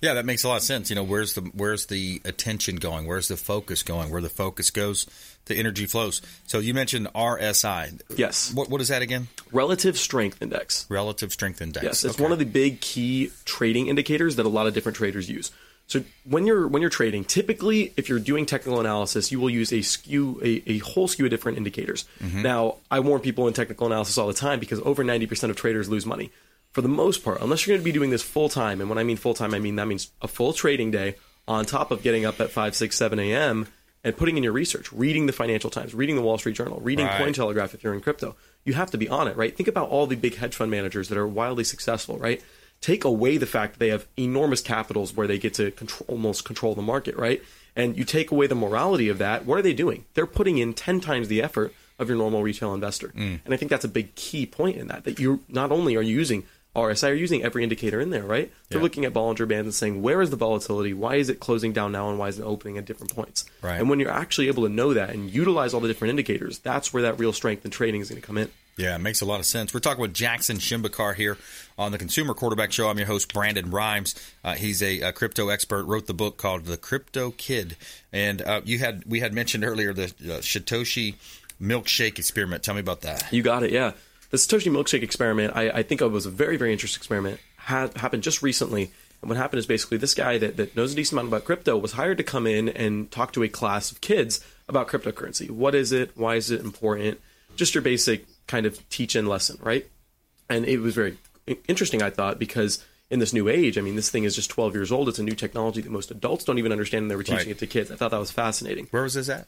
Yeah, 0.00 0.14
that 0.14 0.24
makes 0.26 0.44
a 0.44 0.48
lot 0.48 0.56
of 0.56 0.62
sense. 0.62 0.88
You 0.90 0.96
know, 0.96 1.04
where's 1.04 1.34
the 1.34 1.42
where's 1.54 1.86
the 1.86 2.20
attention 2.24 2.76
going? 2.76 3.06
Where's 3.06 3.28
the 3.28 3.36
focus 3.36 3.82
going? 3.82 4.10
Where 4.10 4.22
the 4.22 4.28
focus 4.30 4.70
goes, 4.70 5.06
the 5.46 5.54
energy 5.56 5.86
flows. 5.86 6.22
So 6.46 6.58
you 6.58 6.74
mentioned 6.74 7.08
RSI. 7.14 8.00
Yes. 8.16 8.52
What 8.54 8.68
what 8.70 8.80
is 8.80 8.88
that 8.88 9.02
again? 9.02 9.28
Relative 9.52 9.96
Strength 9.98 10.42
Index. 10.42 10.86
Relative 10.88 11.32
Strength 11.32 11.62
Index. 11.62 11.84
Yes, 11.84 12.04
it's 12.04 12.14
Okay. 12.14 12.22
one 12.22 12.32
of 12.32 12.38
the 12.38 12.44
big 12.44 12.80
key 12.80 13.30
trading 13.44 13.86
indicators 13.88 14.36
that 14.36 14.46
a 14.46 14.48
lot 14.48 14.66
of 14.66 14.74
different 14.74 14.96
traders 14.96 15.28
use. 15.30 15.50
So 15.88 16.02
when 16.24 16.46
you're 16.46 16.66
when 16.66 16.82
you're 16.82 16.90
trading, 16.90 17.24
typically 17.24 17.92
if 17.96 18.08
you're 18.08 18.18
doing 18.18 18.44
technical 18.44 18.80
analysis, 18.80 19.30
you 19.30 19.38
will 19.38 19.50
use 19.50 19.72
a 19.72 19.82
skew 19.82 20.40
a, 20.42 20.62
a 20.66 20.78
whole 20.78 21.06
skew 21.06 21.26
of 21.26 21.30
different 21.30 21.58
indicators. 21.58 22.04
Mm-hmm. 22.20 22.42
Now, 22.42 22.76
I 22.90 22.98
warn 23.00 23.20
people 23.20 23.46
in 23.46 23.54
technical 23.54 23.86
analysis 23.86 24.18
all 24.18 24.26
the 24.26 24.34
time 24.34 24.58
because 24.58 24.80
over 24.80 25.04
90% 25.04 25.48
of 25.50 25.56
traders 25.56 25.88
lose 25.88 26.04
money. 26.04 26.32
For 26.72 26.82
the 26.82 26.88
most 26.88 27.22
part, 27.24 27.40
unless 27.40 27.66
you're 27.66 27.74
going 27.76 27.82
to 27.82 27.84
be 27.84 27.92
doing 27.92 28.10
this 28.10 28.22
full 28.22 28.48
time, 28.48 28.80
and 28.80 28.90
when 28.90 28.98
I 28.98 29.04
mean 29.04 29.16
full 29.16 29.32
time, 29.32 29.54
I 29.54 29.60
mean 29.60 29.76
that 29.76 29.86
means 29.86 30.10
a 30.20 30.28
full 30.28 30.52
trading 30.52 30.90
day 30.90 31.14
on 31.48 31.64
top 31.64 31.90
of 31.92 32.02
getting 32.02 32.26
up 32.26 32.40
at 32.40 32.50
5, 32.50 32.74
6, 32.74 32.94
7 32.96 33.18
a.m. 33.20 33.68
and 34.06 34.16
putting 34.16 34.36
in 34.36 34.44
your 34.44 34.52
research, 34.52 34.92
reading 34.92 35.26
the 35.26 35.32
Financial 35.32 35.68
Times, 35.68 35.92
reading 35.92 36.14
the 36.14 36.22
Wall 36.22 36.38
Street 36.38 36.54
Journal, 36.54 36.78
reading 36.80 37.06
Right. 37.06 37.20
Cointelegraph 37.20 37.74
if 37.74 37.82
you're 37.82 37.92
in 37.92 38.00
crypto. 38.00 38.36
You 38.64 38.74
have 38.74 38.92
to 38.92 38.98
be 38.98 39.08
on 39.08 39.26
it, 39.26 39.36
right? 39.36 39.54
Think 39.54 39.68
about 39.68 39.88
all 39.88 40.06
the 40.06 40.14
big 40.14 40.36
hedge 40.36 40.54
fund 40.54 40.70
managers 40.70 41.08
that 41.08 41.18
are 41.18 41.26
wildly 41.26 41.64
successful, 41.64 42.16
right? 42.16 42.40
Take 42.80 43.04
away 43.04 43.36
the 43.36 43.46
fact 43.46 43.72
that 43.72 43.78
they 43.80 43.88
have 43.88 44.06
enormous 44.16 44.60
capitals 44.60 45.16
where 45.16 45.26
they 45.26 45.38
get 45.38 45.54
to 45.54 45.72
control, 45.72 46.06
almost 46.06 46.44
control 46.44 46.76
the 46.76 46.82
market, 46.82 47.16
right? 47.16 47.42
And 47.74 47.98
you 47.98 48.04
take 48.04 48.30
away 48.30 48.46
the 48.46 48.54
morality 48.54 49.08
of 49.08 49.18
that. 49.18 49.44
What 49.44 49.58
are 49.58 49.62
they 49.62 49.72
doing? 49.72 50.04
They're 50.14 50.24
putting 50.24 50.58
in 50.58 50.72
10 50.72 51.00
times 51.00 51.26
the 51.26 51.42
effort 51.42 51.74
of 51.98 52.08
your 52.08 52.16
normal 52.16 52.44
retail 52.44 52.74
investor. 52.74 53.08
Mm. 53.08 53.40
And 53.44 53.52
I 53.52 53.56
think 53.56 53.70
that's 53.70 53.84
a 53.84 53.88
big 53.88 54.14
key 54.14 54.46
point 54.46 54.76
in 54.76 54.86
that, 54.86 55.02
that 55.02 55.18
you 55.18 55.42
not 55.48 55.72
only 55.72 55.96
are 55.96 56.02
you 56.02 56.14
using 56.14 56.44
RSI, 56.76 57.10
are 57.10 57.14
using 57.14 57.42
every 57.42 57.62
indicator 57.62 58.00
in 58.00 58.10
there, 58.10 58.22
right? 58.22 58.52
They're 58.68 58.78
Yeah. 58.78 58.82
looking 58.82 59.04
at 59.04 59.12
Bollinger 59.14 59.48
Bands 59.48 59.66
and 59.66 59.74
saying, 59.74 60.02
where 60.02 60.20
is 60.20 60.30
the 60.30 60.36
volatility? 60.36 60.92
Why 60.92 61.16
is 61.16 61.28
it 61.28 61.40
closing 61.40 61.72
down 61.72 61.90
now? 61.92 62.10
And 62.10 62.18
why 62.18 62.28
is 62.28 62.38
it 62.38 62.42
opening 62.42 62.76
at 62.78 62.84
different 62.84 63.14
points? 63.14 63.44
Right. 63.62 63.80
And 63.80 63.88
when 63.88 63.98
you're 63.98 64.10
actually 64.10 64.48
able 64.48 64.62
to 64.64 64.68
know 64.68 64.92
that 64.94 65.10
and 65.10 65.30
utilize 65.32 65.72
all 65.74 65.80
the 65.80 65.88
different 65.88 66.10
indicators, 66.10 66.58
that's 66.58 66.92
where 66.92 67.02
that 67.04 67.18
real 67.18 67.32
strength 67.32 67.64
in 67.64 67.70
trading 67.70 68.00
is 68.02 68.10
going 68.10 68.20
to 68.20 68.26
come 68.26 68.36
in. 68.38 68.50
Yeah, 68.76 68.94
it 68.94 68.98
makes 68.98 69.22
a 69.22 69.24
lot 69.24 69.40
of 69.40 69.46
sense. 69.46 69.72
We're 69.72 69.80
talking 69.80 70.02
with 70.02 70.12
Jackson 70.12 70.58
Shembekar 70.58 71.14
here 71.14 71.38
on 71.78 71.92
the 71.92 71.98
Consumer 71.98 72.34
Quarterback 72.34 72.72
Show. 72.72 72.90
I'm 72.90 72.98
your 72.98 73.06
host, 73.06 73.32
Brandon 73.32 73.70
Rhymes. 73.70 74.14
Uh, 74.44 74.52
he's 74.52 74.82
a, 74.82 75.00
a 75.00 75.12
crypto 75.12 75.48
expert. 75.48 75.84
Wrote 75.84 76.06
the 76.06 76.12
book 76.12 76.36
called 76.36 76.66
The 76.66 76.76
Crypto 76.76 77.30
Kid, 77.30 77.78
and 78.12 78.42
uh, 78.42 78.60
you 78.66 78.78
had 78.78 79.02
we 79.06 79.20
had 79.20 79.32
mentioned 79.32 79.64
earlier 79.64 79.94
the 79.94 80.04
uh, 80.04 80.40
Satoshi 80.42 81.14
milkshake 81.58 82.18
experiment. 82.18 82.62
Tell 82.62 82.74
me 82.74 82.80
about 82.80 83.00
that. 83.00 83.32
You 83.32 83.42
got 83.42 83.62
it, 83.62 83.72
yeah. 83.72 83.92
The 84.30 84.36
Satoshi 84.36 84.70
milkshake 84.72 85.02
experiment, 85.02 85.54
I, 85.56 85.70
I 85.70 85.82
think 85.82 86.00
it 86.00 86.08
was 86.08 86.26
a 86.26 86.30
very, 86.30 86.56
very 86.56 86.72
interesting 86.72 87.00
experiment. 87.00 87.40
Had 87.56 87.96
happened 87.96 88.22
just 88.22 88.42
recently. 88.42 88.90
And 89.22 89.28
what 89.30 89.36
happened 89.38 89.58
is 89.58 89.66
basically 89.66 89.98
this 89.98 90.14
guy 90.14 90.38
that, 90.38 90.56
that 90.56 90.76
knows 90.76 90.92
a 90.92 90.96
decent 90.96 91.14
amount 91.18 91.28
about 91.28 91.44
crypto 91.44 91.76
was 91.76 91.92
hired 91.92 92.18
to 92.18 92.24
come 92.24 92.46
in 92.46 92.68
and 92.68 93.10
talk 93.10 93.32
to 93.32 93.42
a 93.42 93.48
class 93.48 93.90
of 93.90 94.00
kids 94.00 94.44
about 94.68 94.88
cryptocurrency. 94.88 95.50
What 95.50 95.74
is 95.74 95.90
it? 95.92 96.10
Why 96.16 96.34
is 96.36 96.50
it 96.50 96.60
important? 96.60 97.20
Just 97.56 97.74
your 97.74 97.82
basic 97.82 98.26
kind 98.46 98.66
of 98.66 98.86
teach 98.90 99.16
in 99.16 99.26
lesson, 99.26 99.58
right? 99.62 99.86
And 100.48 100.64
it 100.66 100.78
was 100.78 100.94
very 100.94 101.16
interesting, 101.66 102.02
I 102.02 102.10
thought, 102.10 102.38
because 102.38 102.84
in 103.10 103.18
this 103.20 103.32
new 103.32 103.48
age, 103.48 103.78
I 103.78 103.80
mean, 103.80 103.96
this 103.96 104.10
thing 104.10 104.24
is 104.24 104.34
just 104.34 104.50
12 104.50 104.74
years 104.74 104.92
old. 104.92 105.08
It's 105.08 105.18
a 105.18 105.22
new 105.22 105.34
technology 105.34 105.80
that 105.80 105.90
most 105.90 106.10
adults 106.10 106.44
don't 106.44 106.58
even 106.58 106.72
understand, 106.72 107.02
and 107.04 107.10
they 107.10 107.16
were 107.16 107.22
teaching 107.22 107.38
Right. 107.38 107.48
it 107.48 107.58
to 107.60 107.66
kids. 107.66 107.90
I 107.90 107.96
thought 107.96 108.10
that 108.10 108.20
was 108.20 108.30
fascinating. 108.30 108.88
Where 108.90 109.02
was 109.04 109.14
this 109.14 109.28
at? 109.28 109.46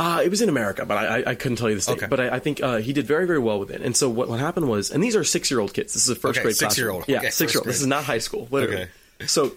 Uh, 0.00 0.22
it 0.24 0.30
was 0.30 0.40
in 0.40 0.48
America, 0.48 0.84
but 0.86 0.96
I, 0.96 1.18
I- 1.20 1.30
I 1.30 1.34
couldn't 1.34 1.56
tell 1.58 1.68
you 1.68 1.74
the 1.76 1.80
state. 1.82 1.98
Okay. 1.98 2.06
But 2.06 2.20
I, 2.20 2.36
I 2.36 2.38
think 2.38 2.62
uh, 2.62 2.78
he 2.78 2.92
did 2.92 3.06
very, 3.06 3.26
very 3.26 3.38
well 3.38 3.58
with 3.60 3.70
it. 3.70 3.82
And 3.82 3.96
so 3.96 4.08
what, 4.08 4.28
what 4.28 4.40
happened 4.40 4.68
was, 4.68 4.90
and 4.90 5.02
these 5.02 5.14
are 5.14 5.24
six 5.24 5.50
year 5.50 5.60
old 5.60 5.74
kids. 5.74 5.92
This 5.94 6.04
is 6.04 6.08
a 6.08 6.14
first 6.16 6.38
Okay, 6.38 6.44
grade 6.44 6.56
six-year-old. 6.56 7.04
Yeah, 7.06 7.18
Okay, 7.18 7.30
six 7.30 7.52
year 7.54 7.60
old. 7.60 7.68
This 7.68 7.80
is 7.80 7.86
not 7.86 8.04
high 8.04 8.18
school, 8.18 8.48
literally. 8.50 8.88
So 9.26 9.52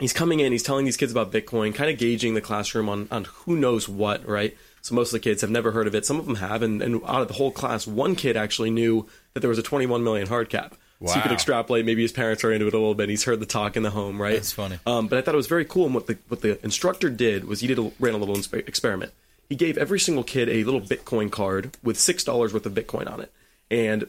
he's 0.00 0.12
coming 0.14 0.40
in, 0.40 0.52
he's 0.52 0.62
telling 0.62 0.84
these 0.86 0.96
kids 0.96 1.12
about 1.12 1.30
Bitcoin, 1.32 1.74
kind 1.74 1.90
of 1.90 1.98
gauging 1.98 2.34
the 2.34 2.40
classroom 2.40 2.88
on, 2.88 3.08
on 3.10 3.24
who 3.24 3.56
knows 3.56 3.88
what, 3.88 4.26
right? 4.26 4.56
So 4.80 4.94
most 4.94 5.08
of 5.08 5.12
the 5.12 5.20
kids 5.20 5.40
have 5.42 5.50
never 5.50 5.70
heard 5.72 5.86
of 5.86 5.94
it. 5.94 6.04
Some 6.06 6.18
of 6.18 6.26
them 6.26 6.36
have, 6.36 6.62
and, 6.62 6.82
and 6.82 7.02
out 7.06 7.22
of 7.22 7.28
the 7.28 7.34
whole 7.34 7.50
class, 7.50 7.86
one 7.86 8.16
kid 8.16 8.36
actually 8.36 8.70
knew 8.70 9.06
that 9.34 9.40
there 9.40 9.48
was 9.50 9.58
a 9.58 9.62
21 9.62 10.02
million 10.02 10.26
hard 10.26 10.48
cap. 10.50 10.74
Wow. 11.00 11.08
So 11.10 11.16
you 11.16 11.22
could 11.22 11.32
extrapolate. 11.32 11.84
Maybe 11.84 12.02
his 12.02 12.12
parents 12.12 12.44
are 12.44 12.52
into 12.52 12.66
it 12.66 12.72
a 12.74 12.78
little 12.78 12.94
bit. 12.94 13.08
He's 13.08 13.24
heard 13.24 13.40
the 13.40 13.46
talk 13.46 13.76
in 13.76 13.82
the 13.82 13.90
home, 13.90 14.20
right? 14.20 14.34
That's 14.34 14.52
funny. 14.52 14.78
Um, 14.86 15.08
but 15.08 15.18
I 15.18 15.22
thought 15.22 15.34
it 15.34 15.36
was 15.36 15.48
very 15.48 15.64
cool. 15.64 15.86
And 15.86 15.94
what 15.94 16.06
the 16.06 16.16
what 16.28 16.40
the 16.40 16.62
instructor 16.64 17.10
did 17.10 17.44
was 17.46 17.60
he 17.60 17.66
did 17.66 17.78
a, 17.78 17.90
ran 17.98 18.14
a 18.14 18.16
little 18.18 18.36
experiment. 18.56 19.12
He 19.48 19.54
gave 19.56 19.76
every 19.78 20.00
single 20.00 20.24
kid 20.24 20.48
a 20.48 20.64
little 20.64 20.80
Bitcoin 20.80 21.30
card 21.30 21.76
with 21.82 21.98
six 21.98 22.24
dollars 22.24 22.52
worth 22.52 22.66
of 22.66 22.72
Bitcoin 22.74 23.10
on 23.10 23.20
it. 23.20 23.32
And 23.70 24.06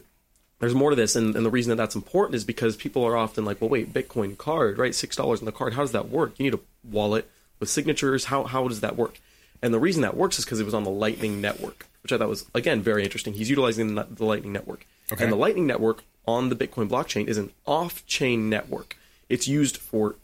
there's 0.60 0.74
more 0.74 0.89
to 0.91 0.95
this, 0.95 1.15
and, 1.15 1.36
and 1.36 1.45
the 1.45 1.50
reason 1.50 1.69
that 1.71 1.76
that's 1.76 1.95
important 1.95 2.36
is 2.36 2.43
because 2.45 2.76
people 2.78 3.04
are 3.04 3.17
often 3.17 3.43
like, 3.43 3.60
well, 3.60 3.69
wait, 3.69 3.93
Bitcoin 3.93 4.38
card, 4.38 4.78
right? 4.78 4.95
Six 4.95 5.15
dollars 5.15 5.39
on 5.39 5.45
the 5.45 5.52
card. 5.52 5.74
How 5.74 5.82
does 5.82 5.91
that 5.91 6.10
work? 6.10 6.34
You 6.38 6.43
need 6.45 6.54
a 6.54 6.60
wallet 6.89 7.30
with 7.60 7.69
signatures. 7.69 8.26
How 8.26 8.43
how 8.45 8.67
does 8.67 8.80
that 8.82 8.95
work? 8.95 9.19
And 9.62 9.74
the 9.74 9.80
reason 9.80 10.02
that 10.04 10.15
works 10.15 10.38
is 10.39 10.45
because 10.45 10.60
it 10.60 10.65
was 10.65 10.74
on 10.74 10.84
the 10.84 10.89
Lightning 10.89 11.41
Network, 11.41 11.88
which 12.04 12.12
I 12.12 12.17
thought 12.17 12.30
was 12.30 12.45
again 12.54 12.82
very 12.82 13.04
interesting. 13.04 13.34
He's 13.34 13.50
utilizing 13.50 13.95
the, 13.95 14.04
the 14.10 14.26
Lightning 14.26 14.54
Network, 14.54 14.86
Okay. 15.12 15.24
and 15.24 15.32
the 15.32 15.38
Lightning 15.38 15.67
Network 15.67 16.04
on 16.28 16.50
the 16.50 16.56
Bitcoin 16.56 16.88
blockchain 16.89 17.28
is 17.28 17.38
an 17.38 17.52
off-chain 17.67 18.50
network. 18.50 18.98
It's 19.30 19.48
used 19.48 19.78
for 19.78 20.15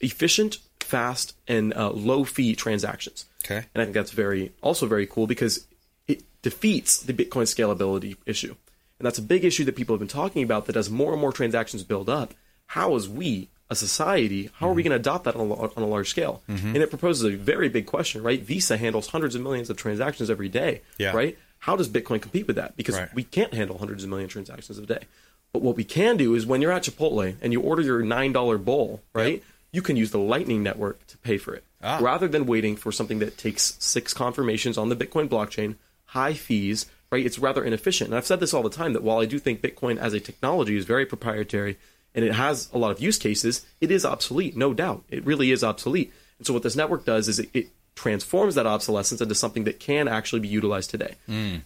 efficient, 0.00 0.58
fast, 0.80 1.34
and 1.46 1.72
uh, 1.74 1.90
low-fee 1.90 2.54
transactions. 2.56 3.24
Okay. 3.44 3.66
And 3.74 3.82
I 3.82 3.84
think 3.84 3.94
that's 3.94 4.10
very 4.12 4.52
also 4.62 4.86
very 4.86 5.06
cool 5.06 5.26
because 5.26 5.66
it 6.08 6.22
defeats 6.42 6.98
the 6.98 7.12
Bitcoin 7.12 7.44
scalability 7.44 8.16
issue. 8.26 8.54
And 8.98 9.06
that's 9.06 9.18
a 9.18 9.22
big 9.22 9.44
issue 9.44 9.64
that 9.64 9.76
people 9.76 9.94
have 9.94 10.00
been 10.00 10.08
talking 10.08 10.42
about 10.42 10.66
that 10.66 10.76
as 10.76 10.88
more 10.88 11.12
and 11.12 11.20
more 11.20 11.32
transactions 11.32 11.82
build 11.82 12.08
up, 12.08 12.32
how 12.68 12.94
is 12.94 13.08
we, 13.08 13.48
a 13.68 13.74
society, 13.74 14.50
how 14.54 14.68
are 14.68 14.72
we 14.72 14.82
mm-hmm. 14.82 14.90
going 14.90 15.02
to 15.02 15.08
adopt 15.10 15.24
that 15.24 15.36
on 15.36 15.50
a, 15.50 15.54
on 15.54 15.82
a 15.82 15.86
large 15.86 16.08
scale? 16.08 16.42
Mm-hmm. 16.48 16.68
And 16.68 16.76
it 16.76 16.90
proposes 16.90 17.24
a 17.24 17.36
very 17.36 17.68
big 17.68 17.86
question, 17.86 18.22
right? 18.22 18.40
Visa 18.40 18.76
handles 18.76 19.08
hundreds 19.08 19.34
of 19.34 19.42
millions 19.42 19.68
of 19.68 19.76
transactions 19.76 20.30
every 20.30 20.48
day, 20.48 20.82
Yeah. 20.98 21.12
right? 21.12 21.36
How 21.58 21.76
does 21.76 21.88
Bitcoin 21.88 22.20
compete 22.20 22.46
with 22.46 22.56
that? 22.56 22.76
Because 22.76 22.96
Right. 22.96 23.14
we 23.14 23.24
can't 23.24 23.52
handle 23.54 23.78
hundreds 23.78 24.04
of 24.04 24.10
million 24.10 24.28
transactions 24.28 24.78
a 24.78 24.86
day. 24.86 25.04
But 25.52 25.62
what 25.62 25.76
we 25.76 25.84
can 25.84 26.16
do 26.16 26.34
is 26.34 26.46
when 26.46 26.60
you're 26.60 26.72
at 26.72 26.82
Chipotle 26.84 27.36
and 27.40 27.52
you 27.52 27.60
order 27.60 27.82
your 27.82 28.02
$9 28.02 28.58
bowl, 28.58 29.02
right? 29.12 29.42
You 29.72 29.82
can 29.82 29.96
use 29.96 30.10
the 30.10 30.18
Lightning 30.18 30.62
Network 30.62 31.06
to 31.08 31.18
pay 31.18 31.38
for 31.38 31.54
it 31.54 31.64
Ah. 31.84 31.98
rather 32.00 32.26
than 32.26 32.46
waiting 32.46 32.76
for 32.76 32.90
something 32.90 33.18
that 33.18 33.36
takes 33.36 33.76
six 33.78 34.14
confirmations 34.14 34.78
on 34.78 34.88
the 34.88 34.96
Bitcoin 34.96 35.28
blockchain, 35.28 35.76
high 36.06 36.32
fees, 36.34 36.86
right? 37.12 37.24
It's 37.24 37.38
rather 37.38 37.62
inefficient. 37.62 38.08
And 38.08 38.16
I've 38.16 38.26
said 38.26 38.40
this 38.40 38.54
all 38.54 38.62
the 38.62 38.70
time 38.70 38.94
that 38.94 39.02
while 39.02 39.20
I 39.20 39.26
do 39.26 39.38
think 39.38 39.60
Bitcoin 39.60 39.98
as 39.98 40.14
a 40.14 40.20
technology 40.20 40.76
is 40.76 40.86
very 40.86 41.04
proprietary 41.04 41.76
and 42.14 42.24
it 42.24 42.32
has 42.32 42.70
a 42.72 42.78
lot 42.78 42.90
of 42.90 43.00
use 43.00 43.18
cases, 43.18 43.66
it 43.80 43.90
is 43.90 44.04
obsolete, 44.04 44.56
no 44.56 44.72
doubt. 44.72 45.04
It 45.10 45.26
really 45.26 45.50
is 45.52 45.62
obsolete. 45.62 46.12
And 46.38 46.46
so 46.46 46.54
what 46.54 46.62
this 46.62 46.74
network 46.76 47.04
does 47.04 47.28
is 47.28 47.38
it, 47.38 47.50
it 47.52 47.68
transforms 47.96 48.54
that 48.56 48.66
obsolescence 48.66 49.20
into 49.20 49.34
something 49.34 49.64
that 49.64 49.78
can 49.78 50.08
actually 50.08 50.40
be 50.40 50.48
utilized 50.48 50.90
today. 50.90 51.14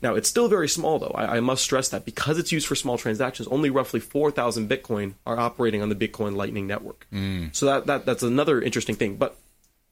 Now, 0.03 0.15
it's 0.15 0.29
still 0.29 0.49
very 0.49 0.69
small, 0.69 0.99
though. 0.99 1.15
I, 1.15 1.37
I 1.37 1.41
must 1.41 1.63
stress 1.63 1.89
that 1.91 2.05
because 2.05 2.39
it's 2.39 2.53
used 2.53 2.67
for 2.67 2.75
small 2.75 2.99
transactions, 2.99 3.49
only 3.49 3.71
roughly 3.71 4.01
4,000 4.01 4.69
Bitcoin 4.69 5.15
are 5.25 5.39
operating 5.39 5.81
on 5.81 5.89
the 5.89 5.95
Bitcoin 5.95 6.37
Lightning 6.37 6.67
Network. 6.67 7.07
So 7.53 7.67
that, 7.67 7.87
that 7.87 8.05
that's 8.05 8.23
another 8.23 8.61
interesting 8.61 8.95
thing. 8.97 9.17
But 9.17 9.39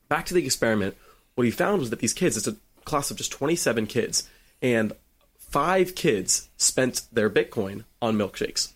back 0.09 0.27
to 0.27 0.35
the 0.35 0.45
experiment, 0.45 0.97
what 1.35 1.45
he 1.45 1.51
found 1.51 1.81
was 1.81 1.91
that 1.91 2.01
these 2.01 2.15
kids, 2.15 2.37
it's 2.37 2.47
a 2.47 2.57
class 2.85 3.11
of 3.11 3.17
just 3.17 3.33
27 3.33 3.87
kids, 3.87 4.29
and 4.63 4.93
five 5.39 5.95
kids 5.95 6.49
spent 6.57 7.03
their 7.13 7.31
Bitcoin 7.31 7.85
on 8.01 8.17
milkshakes. 8.17 8.73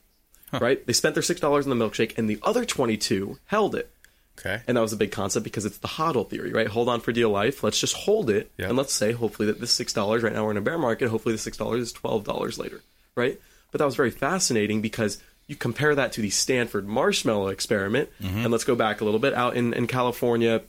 Right? 0.53 0.85
They 0.85 0.93
spent 0.93 1.14
their 1.14 1.23
$6 1.23 1.43
on 1.43 1.79
the 1.79 1.85
milkshake, 1.85 2.19
and 2.19 2.29
the 2.29 2.38
other 2.43 2.64
22 2.64 3.38
held 3.47 3.77
it. 3.77 3.90
Okay. 4.38 4.62
And 4.66 4.77
that 4.77 4.81
was 4.81 4.93
a 4.93 4.97
big 4.97 5.12
concept 5.12 5.45
because 5.45 5.64
it's 5.64 5.79
the 5.79 5.88
hodl 5.88 6.29
theory, 6.29 6.53
right? 6.53 6.66
Hold 6.66 6.88
on 6.88 7.01
for 7.01 7.12
dear 7.12 7.29
life. 7.29 7.62
Let's 7.62 7.79
just 7.79 7.95
hold 7.95 8.31
it. 8.31 8.51
Yep. 8.57 8.69
And 8.69 8.79
let's 8.79 8.93
say, 8.93 9.12
hopefully, 9.12 9.47
that 9.47 9.61
this 9.61 9.79
$6, 9.79 10.23
right 10.23 10.33
now 10.33 10.45
we're 10.45 10.53
in 10.53 10.57
a 10.57 10.62
bear 10.62 10.79
market, 10.79 11.09
hopefully 11.09 11.37
the 11.37 11.51
$6 11.51 11.79
is 11.79 11.93
$12 11.93 12.59
later, 12.59 12.81
right? 13.14 13.38
But 13.71 13.79
that 13.79 13.85
was 13.85 13.97
very 13.97 14.11
fascinating 14.11 14.81
because 14.81 15.23
you 15.47 15.57
compare 15.57 15.95
that 15.95 16.12
to 16.12 16.23
the 16.23 16.31
Stanford 16.31 16.88
marshmallow 16.88 17.49
experiment. 17.49 18.09
Mm-hmm. 18.21 18.38
And 18.38 18.51
let's 18.51 18.64
go 18.64 18.75
back 18.75 19.01
a 19.01 19.05
little 19.05 19.21
bit. 19.21 19.35
Out 19.35 19.57
in, 19.57 19.75
in 19.75 19.87
California, 19.87 20.62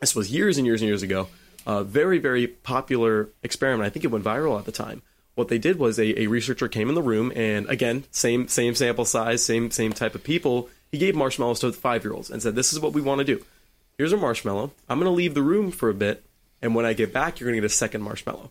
this 0.00 0.14
was 0.14 0.30
years 0.30 0.58
and 0.58 0.66
years 0.66 0.80
and 0.82 0.88
years 0.88 1.02
ago. 1.02 1.28
A 1.66 1.84
very, 1.84 2.18
very 2.18 2.46
popular 2.46 3.28
experiment. 3.42 3.86
I 3.86 3.90
think 3.90 4.04
it 4.04 4.08
went 4.08 4.24
viral 4.24 4.58
at 4.58 4.64
the 4.64 4.72
time. 4.72 5.02
What 5.34 5.48
they 5.48 5.58
did 5.58 5.78
was 5.78 5.98
a, 5.98 6.22
a 6.22 6.26
researcher 6.26 6.68
came 6.68 6.88
in 6.88 6.94
the 6.94 7.02
room 7.02 7.32
and 7.36 7.68
again, 7.68 8.04
same 8.10 8.48
same 8.48 8.74
sample 8.74 9.04
size, 9.04 9.44
same 9.44 9.70
same 9.70 9.92
type 9.92 10.14
of 10.14 10.24
people. 10.24 10.68
He 10.90 10.98
gave 10.98 11.14
marshmallows 11.14 11.60
to 11.60 11.72
five 11.72 12.02
year 12.04 12.12
olds 12.12 12.30
and 12.30 12.42
said, 12.42 12.54
This 12.56 12.72
is 12.72 12.80
what 12.80 12.92
we 12.94 13.00
want 13.00 13.20
to 13.20 13.24
do. 13.24 13.44
Here's 13.96 14.12
a 14.12 14.16
marshmallow. 14.16 14.72
I'm 14.88 14.98
gonna 14.98 15.10
leave 15.10 15.34
the 15.34 15.42
room 15.42 15.70
for 15.70 15.88
a 15.90 15.94
bit, 15.94 16.24
and 16.62 16.74
when 16.74 16.84
I 16.86 16.94
get 16.94 17.12
back, 17.12 17.38
you're 17.38 17.48
gonna 17.48 17.58
get 17.60 17.66
a 17.66 17.68
second 17.68 18.02
marshmallow. 18.02 18.50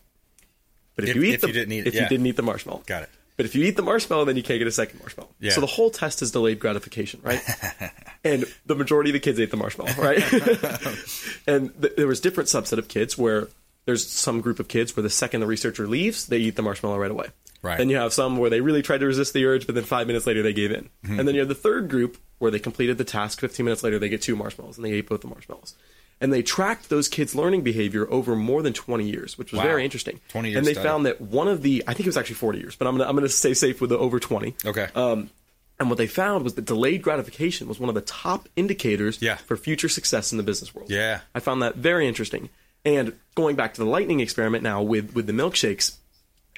But 0.94 1.04
if, 1.04 1.10
If- 1.10 1.16
you 1.16 1.22
eat 1.24 1.34
if 1.34 1.40
the 1.42 1.46
you 1.48 1.52
didn't 1.52 1.72
eat 1.72 1.86
if 1.86 1.94
yeah. 1.94 2.02
you 2.04 2.08
didn't 2.08 2.26
eat 2.26 2.36
the 2.36 2.42
marshmallow. 2.42 2.82
Got 2.86 3.02
it. 3.04 3.10
But 3.40 3.46
if 3.46 3.54
you 3.54 3.64
eat 3.64 3.74
the 3.74 3.82
marshmallow, 3.82 4.26
then 4.26 4.36
you 4.36 4.42
can't 4.42 4.58
get 4.58 4.68
a 4.68 4.70
second 4.70 4.98
marshmallow. 4.98 5.30
Yeah. 5.40 5.52
So 5.52 5.62
the 5.62 5.66
whole 5.66 5.88
test 5.88 6.20
is 6.20 6.30
delayed 6.30 6.58
gratification, 6.58 7.20
right? 7.22 7.40
and 8.22 8.44
the 8.66 8.74
majority 8.74 9.08
of 9.08 9.14
the 9.14 9.18
kids 9.20 9.40
ate 9.40 9.50
the 9.50 9.56
marshmallow, 9.56 9.94
right? 9.94 10.18
and 11.46 11.72
th- 11.80 11.96
there 11.96 12.06
was 12.06 12.20
different 12.20 12.50
subset 12.50 12.76
of 12.76 12.88
kids 12.88 13.16
where 13.16 13.48
there's 13.86 14.06
some 14.06 14.42
group 14.42 14.60
of 14.60 14.68
kids 14.68 14.94
where 14.94 15.02
the 15.02 15.08
second 15.08 15.40
the 15.40 15.46
researcher 15.46 15.86
leaves, 15.86 16.26
they 16.26 16.36
eat 16.36 16.54
the 16.54 16.60
marshmallow 16.60 16.98
right 16.98 17.10
away. 17.10 17.28
Right. 17.62 17.78
Then 17.78 17.88
you 17.88 17.96
have 17.96 18.12
some 18.12 18.36
where 18.36 18.50
they 18.50 18.60
really 18.60 18.82
tried 18.82 18.98
to 18.98 19.06
resist 19.06 19.32
the 19.32 19.46
urge, 19.46 19.64
but 19.64 19.74
then 19.74 19.84
five 19.84 20.06
minutes 20.06 20.26
later 20.26 20.42
they 20.42 20.52
gave 20.52 20.70
in. 20.70 20.90
Mm-hmm. 21.02 21.18
And 21.18 21.26
then 21.26 21.34
you 21.34 21.40
have 21.40 21.48
the 21.48 21.54
third 21.54 21.88
group 21.88 22.18
where 22.40 22.50
they 22.50 22.58
completed 22.58 22.98
the 22.98 23.04
task. 23.04 23.40
15 23.40 23.64
minutes 23.64 23.82
later, 23.82 23.98
they 23.98 24.10
get 24.10 24.20
two 24.20 24.36
marshmallows, 24.36 24.76
and 24.76 24.84
they 24.84 24.92
ate 24.92 25.08
both 25.08 25.22
the 25.22 25.28
marshmallows. 25.28 25.76
And 26.22 26.32
they 26.32 26.42
tracked 26.42 26.90
those 26.90 27.08
kids' 27.08 27.34
learning 27.34 27.62
behavior 27.62 28.06
over 28.10 28.36
more 28.36 28.62
than 28.62 28.72
20 28.74 29.08
years, 29.08 29.38
which 29.38 29.52
was 29.52 29.58
Wow. 29.58 29.64
very 29.64 29.84
interesting. 29.84 30.20
20 30.28 30.50
year 30.50 30.58
And 30.58 30.66
they 30.66 30.74
study. 30.74 30.86
found 30.88 31.06
that 31.06 31.20
one 31.20 31.48
of 31.48 31.62
the, 31.62 31.82
I 31.86 31.94
think 31.94 32.00
it 32.06 32.10
was 32.10 32.16
actually 32.18 32.34
40 32.36 32.58
years, 32.58 32.76
but 32.76 32.86
I'm 32.86 32.96
gonna 32.98 33.08
I'm 33.08 33.16
gonna 33.16 33.28
stay 33.30 33.54
safe 33.54 33.80
with 33.80 33.88
the 33.90 33.98
over 33.98 34.20
20. 34.20 34.54
Okay. 34.66 34.88
Um, 34.94 35.30
and 35.78 35.88
what 35.88 35.96
they 35.96 36.06
found 36.06 36.44
was 36.44 36.54
that 36.56 36.66
delayed 36.66 37.00
gratification 37.00 37.66
was 37.66 37.80
one 37.80 37.88
of 37.88 37.94
the 37.94 38.02
top 38.02 38.50
indicators 38.54 39.16
Yeah. 39.22 39.36
for 39.36 39.56
future 39.56 39.88
success 39.88 40.30
in 40.30 40.36
the 40.36 40.44
business 40.44 40.74
world. 40.74 40.90
Yeah. 40.90 41.20
I 41.34 41.40
found 41.40 41.62
that 41.62 41.76
very 41.76 42.06
interesting. 42.06 42.50
And 42.84 43.14
going 43.34 43.56
back 43.56 43.72
to 43.74 43.80
the 43.80 43.86
lightning 43.88 44.20
experiment 44.20 44.62
now 44.62 44.82
with 44.82 45.14
with 45.14 45.26
the 45.26 45.32
milkshakes, 45.32 45.96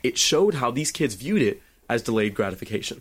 it 0.02 0.18
showed 0.18 0.54
how 0.54 0.72
these 0.72 0.90
kids 0.90 1.14
viewed 1.14 1.40
it 1.42 1.62
as 1.88 2.02
delayed 2.02 2.34
gratification. 2.34 3.00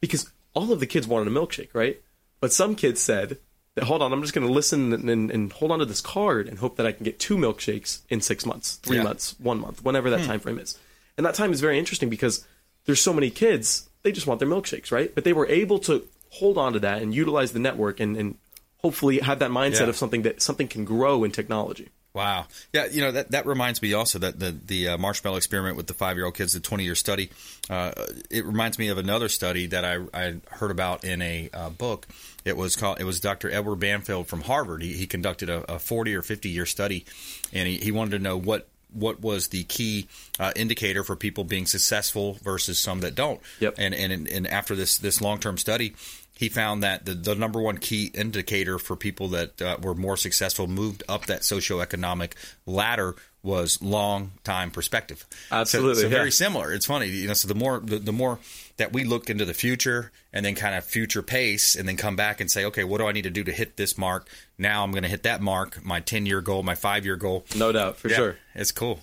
Because 0.00 0.28
all 0.52 0.72
of 0.72 0.80
the 0.80 0.86
kids 0.86 1.06
wanted 1.06 1.28
a 1.28 1.30
milkshake, 1.30 1.70
right? 1.72 1.98
But 2.40 2.52
some 2.52 2.74
kids 2.74 3.00
said, 3.00 3.38
hold 3.80 4.02
on, 4.02 4.12
I'm 4.12 4.20
just 4.20 4.34
going 4.34 4.46
to 4.46 4.52
listen 4.52 4.92
and, 4.92 5.08
and, 5.08 5.30
and 5.30 5.52
hold 5.52 5.70
on 5.72 5.78
to 5.78 5.84
this 5.86 6.00
card 6.00 6.46
and 6.48 6.58
hope 6.58 6.76
that 6.76 6.86
I 6.86 6.92
can 6.92 7.04
get 7.04 7.18
two 7.18 7.36
milkshakes 7.36 8.00
in 8.10 8.20
six 8.20 8.44
months, 8.44 8.76
three 8.76 8.98
Yeah. 8.98 9.04
months, 9.04 9.34
one 9.38 9.58
month, 9.60 9.82
whenever 9.82 10.10
that 10.10 10.20
Hmm. 10.20 10.26
time 10.26 10.40
frame 10.40 10.58
is. 10.58 10.78
And 11.16 11.24
that 11.26 11.34
time 11.34 11.52
is 11.52 11.60
very 11.60 11.78
interesting 11.78 12.10
because 12.10 12.44
there's 12.84 13.00
so 13.00 13.12
many 13.12 13.30
kids, 13.30 13.88
they 14.02 14.12
just 14.12 14.26
want 14.26 14.40
their 14.40 14.48
milkshakes, 14.48 14.90
right? 14.92 15.14
But 15.14 15.24
they 15.24 15.32
were 15.32 15.46
able 15.46 15.78
to 15.80 16.06
hold 16.30 16.58
on 16.58 16.72
to 16.74 16.80
that 16.80 17.00
and 17.02 17.14
utilize 17.14 17.52
the 17.52 17.58
network 17.58 17.98
and, 18.00 18.16
and 18.16 18.36
hopefully 18.78 19.20
have 19.20 19.38
that 19.38 19.50
mindset 19.50 19.80
Yeah. 19.82 19.88
of 19.88 19.96
something 19.96 20.22
that 20.22 20.42
something 20.42 20.68
can 20.68 20.84
grow 20.84 21.24
in 21.24 21.30
technology. 21.30 21.88
Wow. 22.14 22.46
Yeah, 22.74 22.86
you 22.90 23.00
know 23.00 23.10
that 23.12 23.30
that 23.30 23.46
reminds 23.46 23.80
me 23.80 23.94
also 23.94 24.18
that 24.18 24.38
the 24.38 24.50
the 24.50 24.88
uh, 24.88 24.98
marshmallow 24.98 25.38
experiment 25.38 25.78
with 25.78 25.86
the 25.86 25.94
five 25.94 26.16
year 26.18 26.26
old 26.26 26.34
kids, 26.34 26.52
the 26.52 26.60
twenty 26.60 26.84
year 26.84 26.94
study. 26.94 27.30
Uh, 27.70 27.92
it 28.28 28.44
reminds 28.44 28.78
me 28.78 28.88
of 28.88 28.98
another 28.98 29.30
study 29.30 29.64
that 29.68 29.82
I, 29.86 29.96
I 30.12 30.34
heard 30.50 30.70
about 30.70 31.04
in 31.04 31.22
a 31.22 31.48
uh, 31.54 31.70
book. 31.70 32.06
It 32.44 32.56
was 32.56 32.76
called. 32.76 33.00
It 33.00 33.04
was 33.04 33.20
Dr. 33.20 33.50
Edward 33.50 33.76
Banfield 33.76 34.26
from 34.26 34.42
Harvard. 34.42 34.82
He, 34.82 34.92
he 34.94 35.06
conducted 35.06 35.48
a, 35.48 35.74
a 35.74 35.78
forty 35.78 36.14
or 36.14 36.22
fifty 36.22 36.48
year 36.48 36.66
study, 36.66 37.04
and 37.52 37.68
he, 37.68 37.78
he 37.78 37.92
wanted 37.92 38.12
to 38.12 38.18
know 38.18 38.36
what 38.36 38.68
what 38.92 39.20
was 39.20 39.48
the 39.48 39.64
key 39.64 40.06
uh, 40.38 40.52
indicator 40.54 41.02
for 41.02 41.16
people 41.16 41.44
being 41.44 41.66
successful 41.66 42.38
versus 42.42 42.78
some 42.78 43.00
that 43.00 43.14
don't. 43.14 43.40
Yep. 43.60 43.74
And 43.78 43.94
and 43.94 44.28
and 44.28 44.46
after 44.46 44.74
this 44.74 44.98
this 44.98 45.20
long 45.20 45.38
term 45.38 45.56
study, 45.56 45.94
he 46.34 46.48
found 46.48 46.82
that 46.82 47.04
the, 47.04 47.14
the 47.14 47.34
number 47.34 47.60
one 47.60 47.78
key 47.78 48.10
indicator 48.14 48.78
for 48.78 48.96
people 48.96 49.28
that 49.28 49.60
uh, 49.62 49.76
were 49.80 49.94
more 49.94 50.16
successful 50.16 50.66
moved 50.66 51.02
up 51.08 51.26
that 51.26 51.42
socioeconomic 51.42 52.32
ladder 52.66 53.14
was 53.42 53.82
long 53.82 54.32
time 54.44 54.70
perspective. 54.70 55.26
So- 55.48 55.56
Absolutely, 55.56 56.02
so, 56.02 56.08
yeah. 56.08 56.16
very 56.16 56.30
similar. 56.30 56.72
It's 56.72 56.86
funny, 56.86 57.06
you 57.06 57.28
know. 57.28 57.34
So 57.34 57.48
the 57.48 57.54
more 57.54 57.80
the, 57.80 57.98
the 57.98 58.12
more 58.12 58.38
that 58.76 58.92
we 58.92 59.04
look 59.04 59.28
into 59.30 59.44
the 59.44 59.54
future 59.54 60.10
and 60.32 60.44
then 60.44 60.54
kind 60.54 60.74
of 60.74 60.84
future 60.84 61.22
pace, 61.22 61.74
and 61.74 61.86
then 61.88 61.96
come 61.96 62.16
back 62.16 62.40
and 62.40 62.50
say, 62.50 62.64
okay, 62.64 62.84
what 62.84 62.98
do 62.98 63.06
I 63.06 63.12
need 63.12 63.22
to 63.22 63.30
do 63.30 63.44
to 63.44 63.52
hit 63.52 63.76
this 63.76 63.96
mark? 63.98 64.26
Now 64.58 64.82
I'm 64.84 64.90
going 64.92 65.02
to 65.02 65.08
hit 65.08 65.22
that 65.24 65.40
mark, 65.42 65.84
my 65.84 66.00
ten 66.00 66.24
year 66.26 66.40
goal, 66.40 66.62
my 66.62 66.74
five 66.74 67.04
year 67.04 67.16
goal. 67.16 67.44
No 67.56 67.70
doubt, 67.72 67.96
for 67.98 68.08
Yeah, 68.08 68.16
sure. 68.16 68.36
it's 68.54 68.72
cool. 68.72 69.00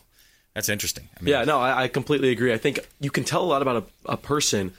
That's 0.56 0.70
interesting. 0.70 1.08
I 1.18 1.24
mean, 1.24 1.32
Yeah, 1.34 1.44
no, 1.46 1.60
I, 1.60 1.84
I 1.84 1.88
completely 1.88 2.32
agree. 2.32 2.52
I 2.52 2.58
think 2.58 2.80
you 3.00 3.12
can 3.12 3.24
tell 3.24 3.44
a 3.44 3.46
lot 3.46 3.62
about 3.62 3.86
a, 4.06 4.12
a 4.14 4.18
person 4.18 4.74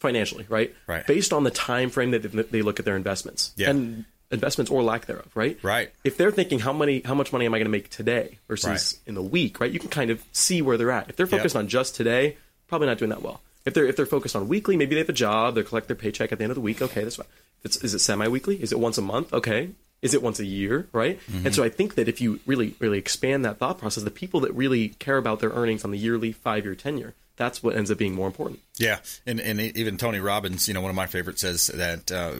financially, 0.00 0.44
right? 0.48 0.74
Right. 0.86 1.06
Based 1.06 1.32
on 1.32 1.44
the 1.44 1.50
time 1.50 1.90
frame 1.90 2.10
that 2.10 2.22
they- 2.22 2.42
they 2.42 2.62
look 2.62 2.78
at 2.78 2.84
their 2.84 2.96
investments 2.96 3.52
Yeah. 3.56 3.70
and 3.70 4.04
investments 4.30 4.70
or 4.70 4.82
lack 4.82 5.06
thereof, 5.06 5.30
right? 5.34 5.58
Right. 5.62 5.92
If 6.02 6.16
they're 6.16 6.32
thinking 6.32 6.58
how 6.58 6.72
many, 6.72 7.00
how 7.02 7.14
much 7.14 7.32
money 7.32 7.46
am 7.46 7.54
I 7.54 7.58
going 7.58 7.66
to 7.66 7.70
make 7.70 7.88
today 7.88 8.38
versus 8.48 8.66
Right. 8.68 8.94
in 9.06 9.14
the 9.14 9.22
week, 9.22 9.60
right? 9.60 9.70
You 9.70 9.78
can 9.78 9.90
kind 9.90 10.10
of 10.10 10.22
see 10.32 10.60
where 10.60 10.76
they're 10.76 10.90
at. 10.90 11.08
If 11.08 11.16
they're 11.16 11.26
focused 11.28 11.54
Yep. 11.54 11.60
on 11.62 11.68
just 11.68 11.94
today, 11.94 12.36
probably 12.66 12.88
not 12.88 12.98
doing 12.98 13.10
that 13.10 13.22
well. 13.22 13.40
If 13.64 13.74
they're 13.74 13.86
if 13.86 13.96
they're 13.96 14.06
focused 14.06 14.36
on 14.36 14.48
weekly, 14.48 14.76
maybe 14.76 14.94
they 14.94 15.00
have 15.00 15.08
a 15.08 15.12
job, 15.12 15.54
they 15.54 15.62
collect 15.62 15.86
their 15.86 15.96
paycheck 15.96 16.32
at 16.32 16.38
the 16.38 16.44
end 16.44 16.50
of 16.50 16.56
the 16.56 16.60
week. 16.60 16.82
Okay, 16.82 17.02
that's 17.02 17.16
fine. 17.16 17.26
It's, 17.62 17.76
is 17.78 17.94
it 17.94 18.00
semi-weekly? 18.00 18.62
Is 18.62 18.72
it 18.72 18.78
once 18.78 18.98
a 18.98 19.02
month? 19.02 19.32
Okay. 19.32 19.70
Is 20.02 20.12
it 20.12 20.22
once 20.22 20.38
a 20.38 20.44
year? 20.44 20.86
Right. 20.92 21.18
Mm-hmm. 21.20 21.46
And 21.46 21.54
so 21.54 21.64
I 21.64 21.70
think 21.70 21.94
that 21.94 22.08
if 22.08 22.20
you 22.20 22.40
really 22.44 22.74
really 22.78 22.98
expand 22.98 23.44
that 23.44 23.58
thought 23.58 23.78
process, 23.78 24.04
the 24.04 24.10
people 24.10 24.40
that 24.40 24.52
really 24.52 24.90
care 24.90 25.16
about 25.16 25.40
their 25.40 25.50
earnings 25.50 25.82
on 25.82 25.92
the 25.92 25.98
yearly, 25.98 26.32
five-year, 26.32 26.74
ten-year, 26.74 27.14
that's 27.36 27.62
what 27.62 27.76
ends 27.76 27.90
up 27.90 27.98
being 27.98 28.14
more 28.14 28.26
important. 28.26 28.60
Yeah, 28.76 28.98
and 29.26 29.40
and 29.40 29.60
even 29.60 29.96
Tony 29.96 30.20
Robbins, 30.20 30.68
you 30.68 30.74
know, 30.74 30.80
one 30.80 30.90
of 30.90 30.96
my 30.96 31.06
favorites 31.06 31.40
says 31.40 31.68
that 31.68 32.10
uh, 32.12 32.34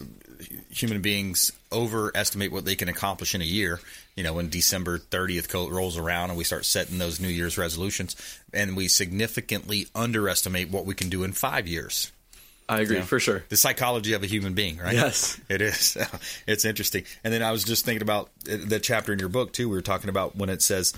human 0.70 1.00
beings 1.00 1.52
overestimate 1.72 2.52
what 2.52 2.64
they 2.64 2.76
can 2.76 2.88
accomplish 2.88 3.34
in 3.34 3.40
a 3.40 3.44
year. 3.44 3.80
You 4.16 4.22
know, 4.22 4.34
when 4.34 4.48
December 4.48 4.98
30th 4.98 5.52
rolls 5.72 5.98
around 5.98 6.30
and 6.30 6.38
we 6.38 6.44
start 6.44 6.64
setting 6.64 6.98
those 6.98 7.18
New 7.18 7.28
Year's 7.28 7.58
resolutions, 7.58 8.14
and 8.52 8.76
we 8.76 8.88
significantly 8.88 9.88
underestimate 9.94 10.70
what 10.70 10.86
we 10.86 10.94
can 10.94 11.08
do 11.08 11.24
in 11.24 11.32
five 11.32 11.66
years. 11.66 12.12
I 12.68 12.80
agree 12.80 12.96
You 12.96 13.00
know, 13.00 13.06
for 13.06 13.20
sure. 13.20 13.44
The 13.50 13.56
psychology 13.58 14.14
of 14.14 14.22
a 14.22 14.26
human 14.26 14.54
being, 14.54 14.78
right? 14.78 14.94
Yes. 14.94 15.38
it 15.50 15.60
is. 15.60 15.98
it's 16.46 16.64
interesting. 16.64 17.04
And 17.22 17.32
then 17.34 17.42
I 17.42 17.52
was 17.52 17.62
just 17.62 17.84
thinking 17.84 18.00
about 18.02 18.30
uh, 18.50 18.56
the 18.64 18.80
chapter 18.80 19.12
in 19.12 19.18
your 19.18 19.28
book 19.28 19.52
too. 19.52 19.68
We 19.68 19.76
were 19.76 19.82
talking 19.82 20.08
about 20.08 20.34
when 20.36 20.48
it 20.48 20.62
says, 20.62 20.94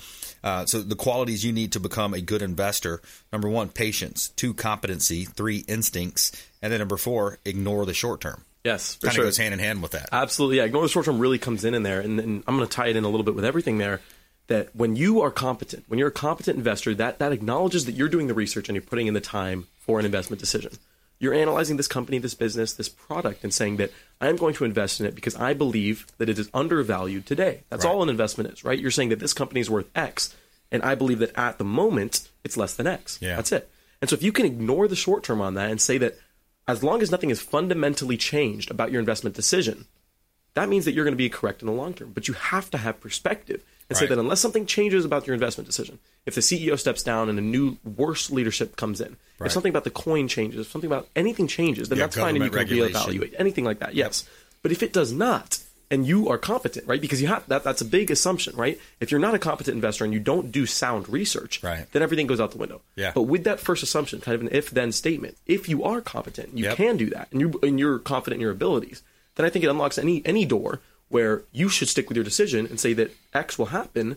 uh, 0.47 0.65
so 0.65 0.81
the 0.81 0.95
qualities 0.95 1.45
you 1.45 1.53
need 1.53 1.73
to 1.73 1.81
become 1.81 2.15
a 2.15 2.21
good 2.21 2.41
investor. 2.41 3.03
Number 3.33 3.49
one, 3.49 3.69
patience. 3.69 4.29
Two, 4.29 4.55
competency. 4.55 5.25
Three, 5.25 5.65
instincts. 5.67 6.31
And 6.63 6.73
then 6.73 6.79
number 6.79 6.97
four, 6.97 7.39
ignore 7.45 7.85
the 7.85 7.93
short 7.93 8.21
term. 8.21 8.45
Yes, 8.63 8.95
Kind 8.97 9.11
of 9.11 9.15
sure. 9.17 9.25
goes 9.25 9.37
hand 9.39 9.55
in 9.55 9.59
hand 9.59 9.83
with 9.83 9.91
that. 9.93 10.09
Absolutely, 10.13 10.59
yeah. 10.59 10.65
Ignore 10.65 10.83
the 10.83 10.89
short 10.89 11.07
term 11.07 11.19
really 11.19 11.39
comes 11.39 11.65
in 11.65 11.75
in 11.75 11.83
there, 11.83 12.01
and, 12.01 12.21
and 12.21 12.45
I'm 12.47 12.57
going 12.57 12.69
to 12.69 12.73
tie 12.73 12.87
it 12.87 12.97
in 12.97 13.03
a 13.03 13.09
little 13.09 13.25
bit 13.25 13.35
with 13.35 13.45
everything 13.45 13.79
there. 13.79 14.01
That 14.47 14.75
when 14.77 14.95
you 14.95 15.23
are 15.23 15.33
competent, 15.33 15.85
when 15.89 15.99
you're 15.99 16.09
a 16.09 16.13
competent 16.13 16.59
investor, 16.59 16.95
that 16.95 17.19
that 17.19 17.33
acknowledges 17.33 17.87
that 17.87 17.97
you're 17.97 18.09
doing 18.09 18.29
the 18.29 18.35
research 18.35 18.69
and 18.69 18.77
you're 18.77 18.85
putting 18.85 19.09
in 19.09 19.15
the 19.15 19.21
time 19.21 19.67
for 19.81 19.99
an 19.99 20.05
investment 20.05 20.39
decision. 20.39 20.73
You're 21.19 21.35
analyzing 21.35 21.77
this 21.77 21.89
company, 21.89 22.19
this 22.19 22.35
business, 22.35 22.73
this 22.73 22.89
product, 22.89 23.43
and 23.43 23.53
saying 23.53 23.79
that 23.79 23.91
I'm 24.21 24.37
going 24.37 24.55
to 24.55 24.65
invest 24.65 25.01
in 25.01 25.07
it 25.07 25.15
because 25.15 25.37
I 25.37 25.53
believe 25.53 26.07
that 26.19 26.29
it 26.29 26.39
is 26.39 26.49
undervalued 26.55 27.27
today. 27.27 27.63
That's 27.69 27.85
Right. 27.85 27.91
all 27.91 28.03
an 28.03 28.09
investment 28.09 28.51
is, 28.53 28.65
right? 28.65 28.79
You're 28.79 28.91
saying 28.91 29.11
that 29.11 29.19
this 29.19 29.35
company 29.35 29.61
is 29.61 29.69
worth 29.69 29.87
X, 29.95 30.35
and 30.73 30.83
I 30.83 30.95
believe 30.95 31.19
that 31.19 31.37
at 31.39 31.59
the 31.59 31.65
moment 31.65 32.29
it's 32.45 32.57
less 32.57 32.75
than 32.75 32.87
X. 32.87 33.19
Yeah. 33.21 33.37
That's 33.37 33.53
it. 33.53 33.69
And 34.01 34.09
so 34.11 34.15
if 34.15 34.23
you 34.23 34.33
can 34.33 34.47
ignore 34.47 34.89
the 34.89 34.97
short 34.97 35.23
term 35.25 35.41
on 35.41 35.55
that 35.55 35.71
and 35.71 35.81
say 35.81 35.99
that 35.99 36.19
as 36.69 36.83
long 36.83 37.03
as 37.03 37.11
nothing 37.11 37.31
is 37.31 37.41
fundamentally 37.41 38.17
changed 38.17 38.71
about 38.71 38.91
your 38.91 39.01
investment 39.01 39.37
decision, 39.37 39.87
that 40.55 40.69
means 40.69 40.85
that 40.87 40.93
you're 40.93 41.05
going 41.05 41.13
to 41.13 41.19
be 41.19 41.29
correct 41.29 41.61
in 41.63 41.67
the 41.67 41.73
long 41.73 41.93
term. 41.95 42.13
But 42.13 42.29
you 42.29 42.35
have 42.35 42.71
to 42.71 42.79
have 42.79 43.01
perspective 43.01 43.63
and 43.89 43.97
say 43.97 44.07
that 44.07 44.19
unless 44.19 44.41
something 44.41 44.67
changes 44.67 45.05
about 45.05 45.27
your 45.27 45.35
investment 45.35 45.67
decision, 45.67 45.99
if 46.27 46.35
the 46.35 46.41
CEO 46.41 46.79
steps 46.79 47.03
down 47.03 47.29
and 47.29 47.39
a 47.39 47.43
new, 47.43 47.77
worse 47.85 48.31
leadership 48.31 48.77
comes 48.77 49.01
in, 49.01 49.17
Right. 49.39 49.47
if 49.47 49.53
something 49.53 49.71
about 49.71 49.85
the 49.85 49.91
coin 49.91 50.29
changes, 50.29 50.61
if 50.61 50.71
something 50.73 50.89
about 50.91 51.09
anything 51.15 51.47
changes, 51.47 51.89
then 51.89 51.99
Yeah, 51.99 52.05
that's 52.07 52.17
fine 52.17 52.35
and 52.37 52.45
you 52.45 52.51
can 52.51 52.59
regulation. 52.59 53.01
reevaluate 53.01 53.35
anything 53.39 53.65
like 53.65 53.79
that. 53.81 53.95
Yes, 53.95 54.25
but 54.63 54.73
if 54.73 54.83
it 54.83 54.93
does 54.93 55.13
not, 55.13 55.59
and 55.89 56.05
you 56.05 56.29
are 56.29 56.37
competent, 56.39 56.85
right? 56.89 57.01
Because 57.01 57.23
you 57.23 57.29
have 57.29 57.47
that. 57.47 57.63
That's 57.63 57.81
a 57.81 57.85
big 57.85 58.11
assumption, 58.11 58.57
right? 58.57 58.81
If 58.99 59.13
you're 59.13 59.21
not 59.21 59.35
a 59.37 59.39
competent 59.39 59.77
investor 59.77 60.03
and 60.05 60.13
you 60.13 60.19
don't 60.19 60.51
do 60.51 60.67
sound 60.67 61.09
research, 61.09 61.63
Right. 61.63 61.87
then 61.93 62.03
everything 62.03 62.27
goes 62.27 62.41
out 62.41 62.51
the 62.51 62.59
window. 62.59 62.81
Yeah. 62.97 63.13
But 63.15 63.23
with 63.23 63.45
that 63.45 63.61
first 63.61 63.85
assumption, 63.85 64.21
kind 64.21 64.35
of 64.35 64.41
an 64.41 64.49
if-then 64.51 64.91
statement, 64.91 65.37
if 65.47 65.69
you 65.69 65.85
are 65.85 66.01
competent, 66.01 66.59
you 66.59 66.65
Yep. 66.65 66.77
can 66.77 66.97
do 66.97 67.11
that, 67.11 67.29
and 67.31 67.41
you 67.41 67.61
and 67.63 67.79
you're 67.79 68.01
confident 68.01 68.39
in 68.39 68.41
your 68.41 68.51
abilities, 68.51 69.03
then 69.37 69.47
I 69.47 69.51
think 69.51 69.65
it 69.65 69.69
unlocks 69.69 69.97
any 69.97 70.23
any 70.25 70.45
door 70.45 70.81
where 71.09 71.43
you 71.53 71.69
should 71.69 71.89
stick 71.89 72.09
with 72.09 72.17
your 72.17 72.25
decision 72.25 72.67
and 72.67 72.81
say 72.81 72.93
that 72.95 73.15
X 73.33 73.59
will 73.59 73.67
happen 73.67 74.17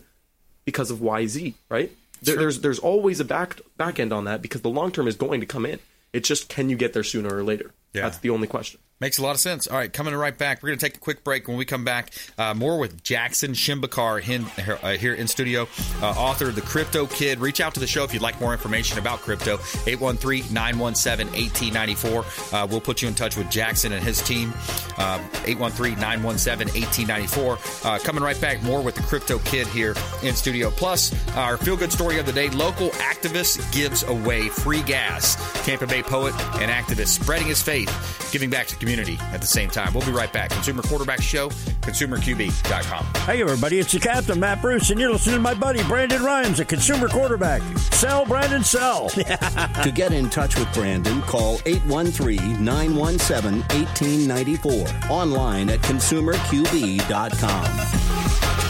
because 0.64 0.90
of 0.90 1.00
Y 1.00 1.26
Z, 1.26 1.54
right? 1.68 1.92
There, 2.22 2.36
There's 2.36 2.60
there's 2.60 2.78
always 2.78 3.20
a 3.20 3.24
back 3.24 3.60
back 3.76 3.98
end 3.98 4.12
on 4.12 4.24
that 4.24 4.42
because 4.42 4.62
the 4.62 4.68
long 4.68 4.92
term 4.92 5.08
is 5.08 5.16
going 5.16 5.40
to 5.40 5.46
come 5.46 5.64
in. 5.64 5.78
It's 6.12 6.28
just 6.28 6.48
can 6.48 6.68
you 6.68 6.76
get 6.76 6.92
there 6.92 7.04
sooner 7.04 7.34
or 7.34 7.42
later? 7.42 7.72
Yeah. 7.92 8.02
That's 8.02 8.18
the 8.18 8.30
only 8.30 8.46
question. 8.46 8.80
Makes 9.00 9.16
a 9.16 9.22
lot 9.22 9.30
of 9.30 9.40
sense. 9.40 9.66
All 9.66 9.78
right, 9.78 9.90
coming 9.90 10.14
right 10.14 10.36
back. 10.36 10.62
We're 10.62 10.68
going 10.68 10.78
to 10.78 10.84
take 10.86 10.98
a 10.98 11.00
quick 11.00 11.24
break. 11.24 11.48
When 11.48 11.56
we 11.56 11.64
come 11.64 11.86
back, 11.86 12.10
uh, 12.36 12.52
more 12.52 12.76
with 12.78 13.02
Jackson 13.02 13.52
Shembekar 13.52 14.20
here, 14.20 14.78
uh, 14.82 14.90
here 14.98 15.14
in 15.14 15.26
studio, 15.26 15.66
uh, 16.02 16.10
author 16.10 16.48
of 16.50 16.54
The 16.54 16.60
Crypto 16.60 17.06
Kid. 17.06 17.40
Reach 17.40 17.62
out 17.62 17.72
to 17.74 17.80
the 17.80 17.86
show 17.86 18.04
if 18.04 18.12
you'd 18.12 18.20
like 18.20 18.38
more 18.42 18.52
information 18.52 18.98
about 18.98 19.20
crypto. 19.20 19.54
813 19.86 20.52
917 20.52 21.28
1894. 21.32 22.24
Uh, 22.52 22.66
We'll 22.70 22.82
put 22.82 23.00
you 23.00 23.08
in 23.08 23.14
touch 23.14 23.38
with 23.38 23.48
Jackson 23.50 23.92
and 23.92 24.04
his 24.04 24.20
team. 24.20 24.52
813 24.98 25.98
917 25.98 26.68
1894. 26.68 27.58
Uh, 27.90 27.98
Coming 28.00 28.22
right 28.22 28.38
back, 28.38 28.62
more 28.62 28.82
with 28.82 28.96
The 28.96 29.02
Crypto 29.04 29.38
Kid 29.40 29.66
here 29.68 29.94
in 30.22 30.34
studio. 30.34 30.68
Plus, 30.70 31.10
our 31.36 31.56
feel 31.56 31.78
good 31.78 31.90
story 31.90 32.18
of 32.18 32.26
the 32.26 32.32
day 32.32 32.50
local 32.50 32.90
activist 32.90 33.72
gives 33.72 34.02
away 34.02 34.50
free 34.50 34.82
gas. 34.82 35.36
Tampa 35.64 35.86
Bay 35.86 36.02
poet 36.02 36.34
and 36.60 36.70
activist 36.70 37.18
spreading 37.22 37.46
his 37.46 37.62
faith, 37.62 37.79
giving 38.30 38.50
back 38.50 38.66
to 38.68 38.74
the 38.74 38.80
community 38.80 39.18
at 39.32 39.40
the 39.40 39.46
same 39.46 39.70
time. 39.70 39.92
We'll 39.92 40.06
be 40.06 40.12
right 40.12 40.32
back. 40.32 40.50
Consumer 40.50 40.82
Quarterback 40.82 41.22
Show, 41.22 41.50
consumerqb.com. 41.80 43.04
Hey, 43.24 43.42
everybody, 43.42 43.78
it's 43.78 43.92
the 43.92 44.00
captain, 44.00 44.40
Matt 44.40 44.62
Bruce, 44.62 44.90
and 44.90 45.00
you're 45.00 45.12
listening 45.12 45.36
to 45.36 45.42
my 45.42 45.54
buddy, 45.54 45.82
Brandon 45.84 46.22
Rhymes, 46.22 46.60
a 46.60 46.64
consumer 46.64 47.08
quarterback. 47.08 47.62
Sell, 47.92 48.24
Brandon, 48.24 48.62
sell. 48.62 49.08
to 49.10 49.92
get 49.94 50.12
in 50.12 50.30
touch 50.30 50.58
with 50.58 50.72
Brandon, 50.72 51.20
call 51.22 51.60
813 51.66 52.64
917 52.64 53.62
1894. 53.62 55.10
Online 55.10 55.70
at 55.70 55.80
consumerqb.com. 55.80 58.69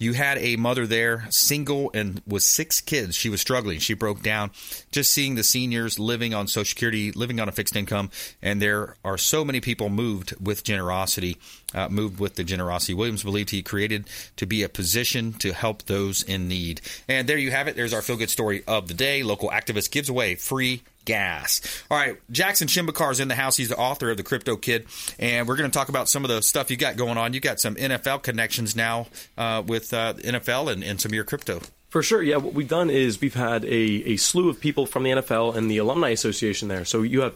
You 0.00 0.14
had 0.14 0.38
a 0.38 0.56
mother 0.56 0.86
there, 0.86 1.26
single 1.28 1.90
and 1.92 2.22
with 2.26 2.42
six 2.42 2.80
kids. 2.80 3.14
She 3.14 3.28
was 3.28 3.42
struggling. 3.42 3.80
She 3.80 3.92
broke 3.92 4.22
down. 4.22 4.50
Just 4.90 5.12
seeing 5.12 5.34
the 5.34 5.44
seniors 5.44 5.98
living 5.98 6.32
on 6.32 6.46
Social 6.46 6.64
Security, 6.64 7.12
living 7.12 7.38
on 7.38 7.50
a 7.50 7.52
fixed 7.52 7.76
income, 7.76 8.10
and 8.40 8.62
there 8.62 8.96
are 9.04 9.18
so 9.18 9.44
many 9.44 9.60
people 9.60 9.90
moved 9.90 10.34
with 10.40 10.64
generosity, 10.64 11.36
uh, 11.74 11.88
moved 11.88 12.20
with 12.20 12.34
the 12.34 12.44
generosity. 12.44 12.94
Williams 12.94 13.22
believed 13.22 13.50
he 13.50 13.62
created 13.62 14.08
to 14.36 14.46
be 14.46 14.62
a 14.62 14.68
position 14.68 15.32
to 15.34 15.52
help 15.52 15.84
those 15.84 16.22
in 16.22 16.48
need. 16.48 16.80
And 17.08 17.28
there 17.28 17.38
you 17.38 17.50
have 17.50 17.68
it. 17.68 17.76
There's 17.76 17.92
our 17.94 18.02
feel 18.02 18.16
good 18.16 18.30
story 18.30 18.62
of 18.66 18.88
the 18.88 18.94
day. 18.94 19.22
Local 19.22 19.50
activist 19.50 19.90
gives 19.90 20.08
away 20.08 20.34
free 20.34 20.82
gas. 21.04 21.84
All 21.90 21.96
right, 21.96 22.16
Jackson 22.30 22.68
Shembekar 22.68 23.12
is 23.12 23.20
in 23.20 23.28
the 23.28 23.34
house. 23.34 23.56
He's 23.56 23.68
the 23.68 23.76
author 23.76 24.10
of 24.10 24.16
the 24.16 24.22
Crypto 24.22 24.56
Kid, 24.56 24.86
and 25.18 25.48
we're 25.48 25.56
going 25.56 25.70
to 25.70 25.76
talk 25.76 25.88
about 25.88 26.08
some 26.08 26.24
of 26.24 26.28
the 26.28 26.42
stuff 26.42 26.70
you 26.70 26.76
got 26.76 26.96
going 26.96 27.18
on. 27.18 27.32
You 27.32 27.40
got 27.40 27.60
some 27.60 27.74
NFL 27.74 28.22
connections 28.22 28.76
now 28.76 29.06
uh, 29.36 29.62
with 29.66 29.92
uh, 29.92 30.14
NFL 30.14 30.70
and, 30.72 30.84
and 30.84 31.00
some 31.00 31.10
of 31.10 31.14
your 31.14 31.24
crypto. 31.24 31.60
For 31.88 32.02
sure, 32.04 32.22
yeah. 32.22 32.36
What 32.36 32.54
we've 32.54 32.68
done 32.68 32.88
is 32.88 33.20
we've 33.20 33.34
had 33.34 33.64
a, 33.64 33.68
a 33.68 34.16
slew 34.16 34.48
of 34.48 34.60
people 34.60 34.86
from 34.86 35.02
the 35.02 35.10
NFL 35.10 35.56
and 35.56 35.68
the 35.68 35.78
Alumni 35.78 36.10
Association 36.10 36.68
there. 36.68 36.84
So 36.84 37.02
you 37.02 37.22
have 37.22 37.34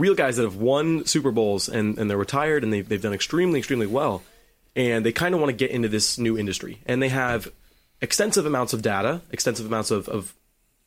real 0.00 0.14
guys 0.14 0.36
that 0.36 0.42
have 0.42 0.56
won 0.56 1.04
Super 1.04 1.30
Bowls 1.30 1.68
and, 1.68 1.98
and 1.98 2.10
they're 2.10 2.16
retired 2.16 2.64
and 2.64 2.72
they've, 2.72 2.88
they've 2.88 3.02
done 3.02 3.12
extremely, 3.12 3.58
extremely 3.58 3.86
well. 3.86 4.22
And 4.74 5.04
they 5.04 5.12
kind 5.12 5.34
of 5.34 5.40
want 5.40 5.50
to 5.50 5.56
get 5.56 5.70
into 5.70 5.88
this 5.88 6.18
new 6.18 6.38
industry. 6.38 6.80
And 6.86 7.02
they 7.02 7.08
have 7.08 7.48
extensive 8.00 8.46
amounts 8.46 8.72
of 8.72 8.82
data, 8.82 9.20
extensive 9.30 9.66
amounts 9.66 9.90
of, 9.90 10.08
of 10.08 10.34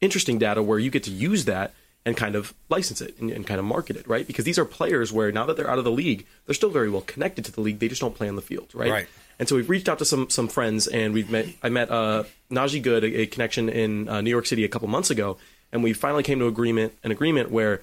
interesting 0.01 0.37
data 0.37 0.63
where 0.63 0.79
you 0.79 0.89
get 0.89 1.03
to 1.03 1.11
use 1.11 1.45
that 1.45 1.73
and 2.05 2.17
kind 2.17 2.35
of 2.35 2.53
license 2.69 3.01
it 3.01 3.17
and, 3.19 3.31
and, 3.31 3.47
kind 3.47 3.59
of 3.59 3.65
market 3.65 3.95
it, 3.95 4.07
right? 4.07 4.27
Because 4.27 4.43
these 4.43 4.59
are 4.59 4.65
players 4.65 5.13
where 5.13 5.31
now 5.31 5.45
that 5.45 5.55
they're 5.55 5.69
out 5.69 5.77
of 5.77 5.85
the 5.85 5.91
league, 5.91 6.25
they're 6.45 6.55
still 6.55 6.69
very 6.69 6.89
well 6.89 7.01
connected 7.01 7.45
to 7.45 7.51
the 7.51 7.61
league. 7.61 7.79
They 7.79 7.87
just 7.87 8.01
don't 8.01 8.15
play 8.15 8.27
on 8.27 8.35
the 8.35 8.41
field, 8.41 8.71
right? 8.73 8.91
Right. 8.91 9.07
And 9.39 9.47
so 9.47 9.55
we've 9.55 9.69
reached 9.69 9.89
out 9.89 9.99
to 9.99 10.05
some 10.05 10.29
some 10.29 10.47
friends, 10.47 10.87
and 10.87 11.13
we've 11.13 11.29
met. 11.29 11.47
I 11.63 11.69
met 11.69 11.89
uh, 11.89 12.23
Najee 12.51 12.83
Goode, 12.83 13.03
a, 13.03 13.21
a 13.21 13.25
connection 13.25 13.67
in 13.67 14.07
uh, 14.07 14.21
New 14.21 14.29
York 14.29 14.45
City 14.45 14.63
a 14.63 14.67
couple 14.67 14.87
months 14.87 15.09
ago, 15.09 15.37
and 15.71 15.83
we 15.83 15.93
finally 15.93 16.23
came 16.23 16.39
to 16.39 16.45
agreement 16.45 16.93
an 17.03 17.11
agreement 17.11 17.49
where 17.49 17.81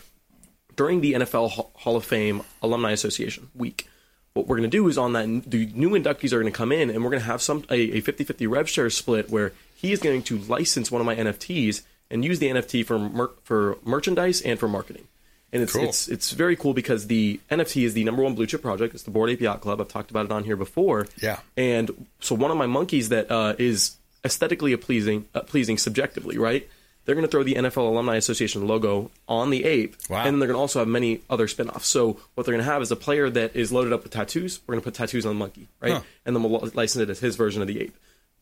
during 0.76 1.00
the 1.00 1.14
NFL 1.14 1.50
Hall 1.74 1.96
of 1.96 2.04
Fame 2.04 2.42
Alumni 2.62 2.92
Association 2.92 3.48
week, 3.54 3.88
what 4.34 4.46
we're 4.46 4.56
going 4.56 4.70
to 4.70 4.76
do 4.76 4.86
is 4.88 4.96
on 4.96 5.12
that 5.14 5.42
the 5.50 5.66
new 5.74 5.90
inductees 5.90 6.32
are 6.32 6.40
going 6.40 6.52
to 6.52 6.56
come 6.56 6.72
in, 6.72 6.90
and 6.90 7.02
we're 7.02 7.10
going 7.10 7.20
to 7.22 7.26
have 7.26 7.42
some 7.42 7.64
a, 7.70 7.74
a 7.98 8.02
50-50 8.02 8.48
rev 8.48 8.68
share 8.68 8.88
split 8.90 9.30
where 9.30 9.52
he 9.74 9.92
is 9.92 9.98
going 10.00 10.22
to 10.24 10.38
license 10.38 10.90
one 10.90 11.00
of 11.00 11.06
my 11.06 11.16
NFTs 11.16 11.82
and 12.10 12.24
use 12.24 12.38
the 12.38 12.48
NFT 12.48 12.84
for 12.86 12.98
mer- 12.98 13.30
for 13.42 13.78
merchandise 13.84 14.40
and 14.42 14.58
for 14.58 14.68
marketing. 14.68 15.06
And 15.52 15.62
it's, 15.64 15.72
Cool. 15.72 15.84
it's 15.84 16.06
it's 16.06 16.30
very 16.30 16.54
cool 16.54 16.74
because 16.74 17.08
the 17.08 17.40
NFT 17.50 17.84
is 17.84 17.94
the 17.94 18.04
number 18.04 18.22
one 18.22 18.36
blue 18.36 18.46
chip 18.46 18.62
project. 18.62 18.94
It's 18.94 19.02
the 19.02 19.10
Bored 19.10 19.30
Ape 19.30 19.40
Yacht 19.40 19.60
Club. 19.60 19.80
I've 19.80 19.88
talked 19.88 20.12
about 20.12 20.26
it 20.26 20.30
on 20.32 20.44
here 20.44 20.54
before. 20.56 21.08
Yeah. 21.20 21.40
And 21.56 22.06
so 22.20 22.36
one 22.36 22.52
of 22.52 22.56
my 22.56 22.66
monkeys 22.66 23.08
that 23.08 23.30
uh, 23.32 23.54
is 23.58 23.96
aesthetically 24.24 24.76
pleasing, 24.76 25.26
uh, 25.34 25.40
pleasing 25.40 25.76
subjectively, 25.76 26.38
right? 26.38 26.68
They're 27.04 27.14
going 27.14 27.26
to 27.26 27.30
throw 27.30 27.42
the 27.42 27.54
NFL 27.54 27.88
Alumni 27.88 28.16
Association 28.16 28.66
logo 28.66 29.10
on 29.26 29.50
the 29.50 29.64
ape, 29.64 29.96
Wow. 30.08 30.18
and 30.18 30.26
then 30.34 30.38
they're 30.38 30.48
going 30.48 30.56
to 30.56 30.60
also 30.60 30.78
have 30.80 30.88
many 30.88 31.22
other 31.30 31.48
spin-offs. 31.48 31.86
So 31.86 32.20
what 32.34 32.44
they're 32.46 32.54
going 32.54 32.64
to 32.64 32.70
have 32.70 32.82
is 32.82 32.90
a 32.90 32.96
player 32.96 33.28
that 33.30 33.56
is 33.56 33.72
loaded 33.72 33.92
up 33.92 34.02
with 34.04 34.12
tattoos. 34.12 34.60
We're 34.66 34.74
going 34.74 34.82
to 34.82 34.84
put 34.84 34.94
tattoos 34.94 35.24
on 35.26 35.34
the 35.34 35.38
monkey, 35.38 35.68
right? 35.80 35.92
Huh. 35.94 36.00
And 36.26 36.36
then 36.36 36.42
we'll 36.42 36.70
license 36.74 37.02
it 37.02 37.10
as 37.10 37.18
his 37.20 37.36
version 37.36 37.62
of 37.62 37.68
the 37.68 37.80
ape. 37.80 37.96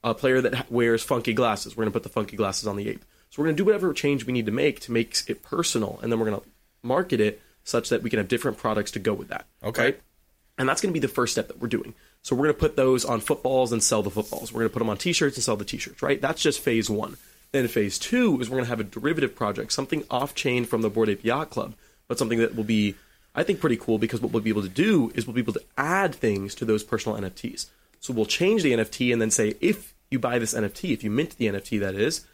A 0.04 0.14
player 0.14 0.40
that 0.40 0.70
wears 0.70 1.02
funky 1.02 1.32
glasses, 1.32 1.76
we're 1.76 1.82
going 1.84 1.92
to 1.92 1.96
put 1.96 2.02
the 2.04 2.08
funky 2.08 2.36
glasses 2.36 2.66
on 2.66 2.76
the 2.76 2.88
ape. 2.88 3.04
So 3.30 3.40
we're 3.42 3.46
going 3.46 3.56
to 3.56 3.60
do 3.60 3.64
whatever 3.66 3.92
change 3.92 4.26
we 4.26 4.32
need 4.32 4.46
to 4.46 4.52
make 4.52 4.80
to 4.80 4.92
make 4.92 5.16
it 5.28 5.42
personal, 5.42 5.98
and 6.02 6.10
then 6.10 6.18
we're 6.18 6.28
going 6.30 6.40
to 6.40 6.46
market 6.82 7.20
it 7.20 7.40
such 7.64 7.88
that 7.90 8.02
we 8.02 8.10
can 8.10 8.18
have 8.18 8.28
different 8.28 8.56
products 8.56 8.90
to 8.92 8.98
go 8.98 9.12
with 9.12 9.28
that. 9.28 9.44
Okay. 9.62 9.82
right? 9.82 10.00
And 10.56 10.68
that's 10.68 10.80
going 10.80 10.92
to 10.92 10.98
be 10.98 11.04
the 11.06 11.12
first 11.12 11.32
step 11.32 11.48
that 11.48 11.60
we're 11.60 11.68
doing. 11.68 11.94
So 12.22 12.34
we're 12.34 12.44
going 12.46 12.54
to 12.54 12.60
put 12.60 12.74
those 12.76 13.04
on 13.04 13.20
footballs 13.20 13.70
and 13.72 13.82
sell 13.82 14.02
the 14.02 14.10
footballs. 14.10 14.52
We're 14.52 14.60
going 14.60 14.70
to 14.70 14.72
put 14.72 14.78
them 14.80 14.88
on 14.90 14.96
T-shirts 14.96 15.36
and 15.36 15.44
sell 15.44 15.56
the 15.56 15.64
T-shirts. 15.64 16.02
Right? 16.02 16.20
That's 16.20 16.42
just 16.42 16.60
phase 16.60 16.88
one. 16.90 17.16
Then 17.52 17.66
phase 17.68 17.98
two 17.98 18.38
is 18.40 18.50
we're 18.50 18.56
going 18.56 18.64
to 18.66 18.70
have 18.70 18.80
a 18.80 18.84
derivative 18.84 19.34
project, 19.34 19.72
something 19.72 20.04
off-chain 20.10 20.64
from 20.66 20.82
the 20.82 20.90
Bored 20.90 21.08
Ape 21.08 21.24
Yacht 21.24 21.50
Club, 21.50 21.74
but 22.06 22.18
something 22.18 22.38
that 22.38 22.54
will 22.54 22.64
be, 22.64 22.94
I 23.34 23.42
think, 23.42 23.58
pretty 23.60 23.76
cool 23.78 23.98
because 23.98 24.20
what 24.20 24.32
we'll 24.32 24.42
be 24.42 24.50
able 24.50 24.62
to 24.62 24.68
do 24.68 25.10
is 25.14 25.26
we'll 25.26 25.34
be 25.34 25.40
able 25.40 25.54
to 25.54 25.62
add 25.78 26.14
things 26.14 26.54
to 26.56 26.64
those 26.64 26.84
personal 26.84 27.18
NFTs. 27.18 27.66
So 28.00 28.12
we'll 28.12 28.26
change 28.26 28.62
the 28.62 28.72
NFT 28.72 29.12
and 29.12 29.20
then 29.20 29.30
say 29.30 29.54
if 29.60 29.94
you 30.10 30.18
buy 30.18 30.38
this 30.38 30.54
NFT, 30.54 30.92
if 30.92 31.02
you 31.02 31.10
mint 31.10 31.36
the 31.38 31.46
NFT, 31.46 31.80
that 31.80 31.94
is, 31.94 32.24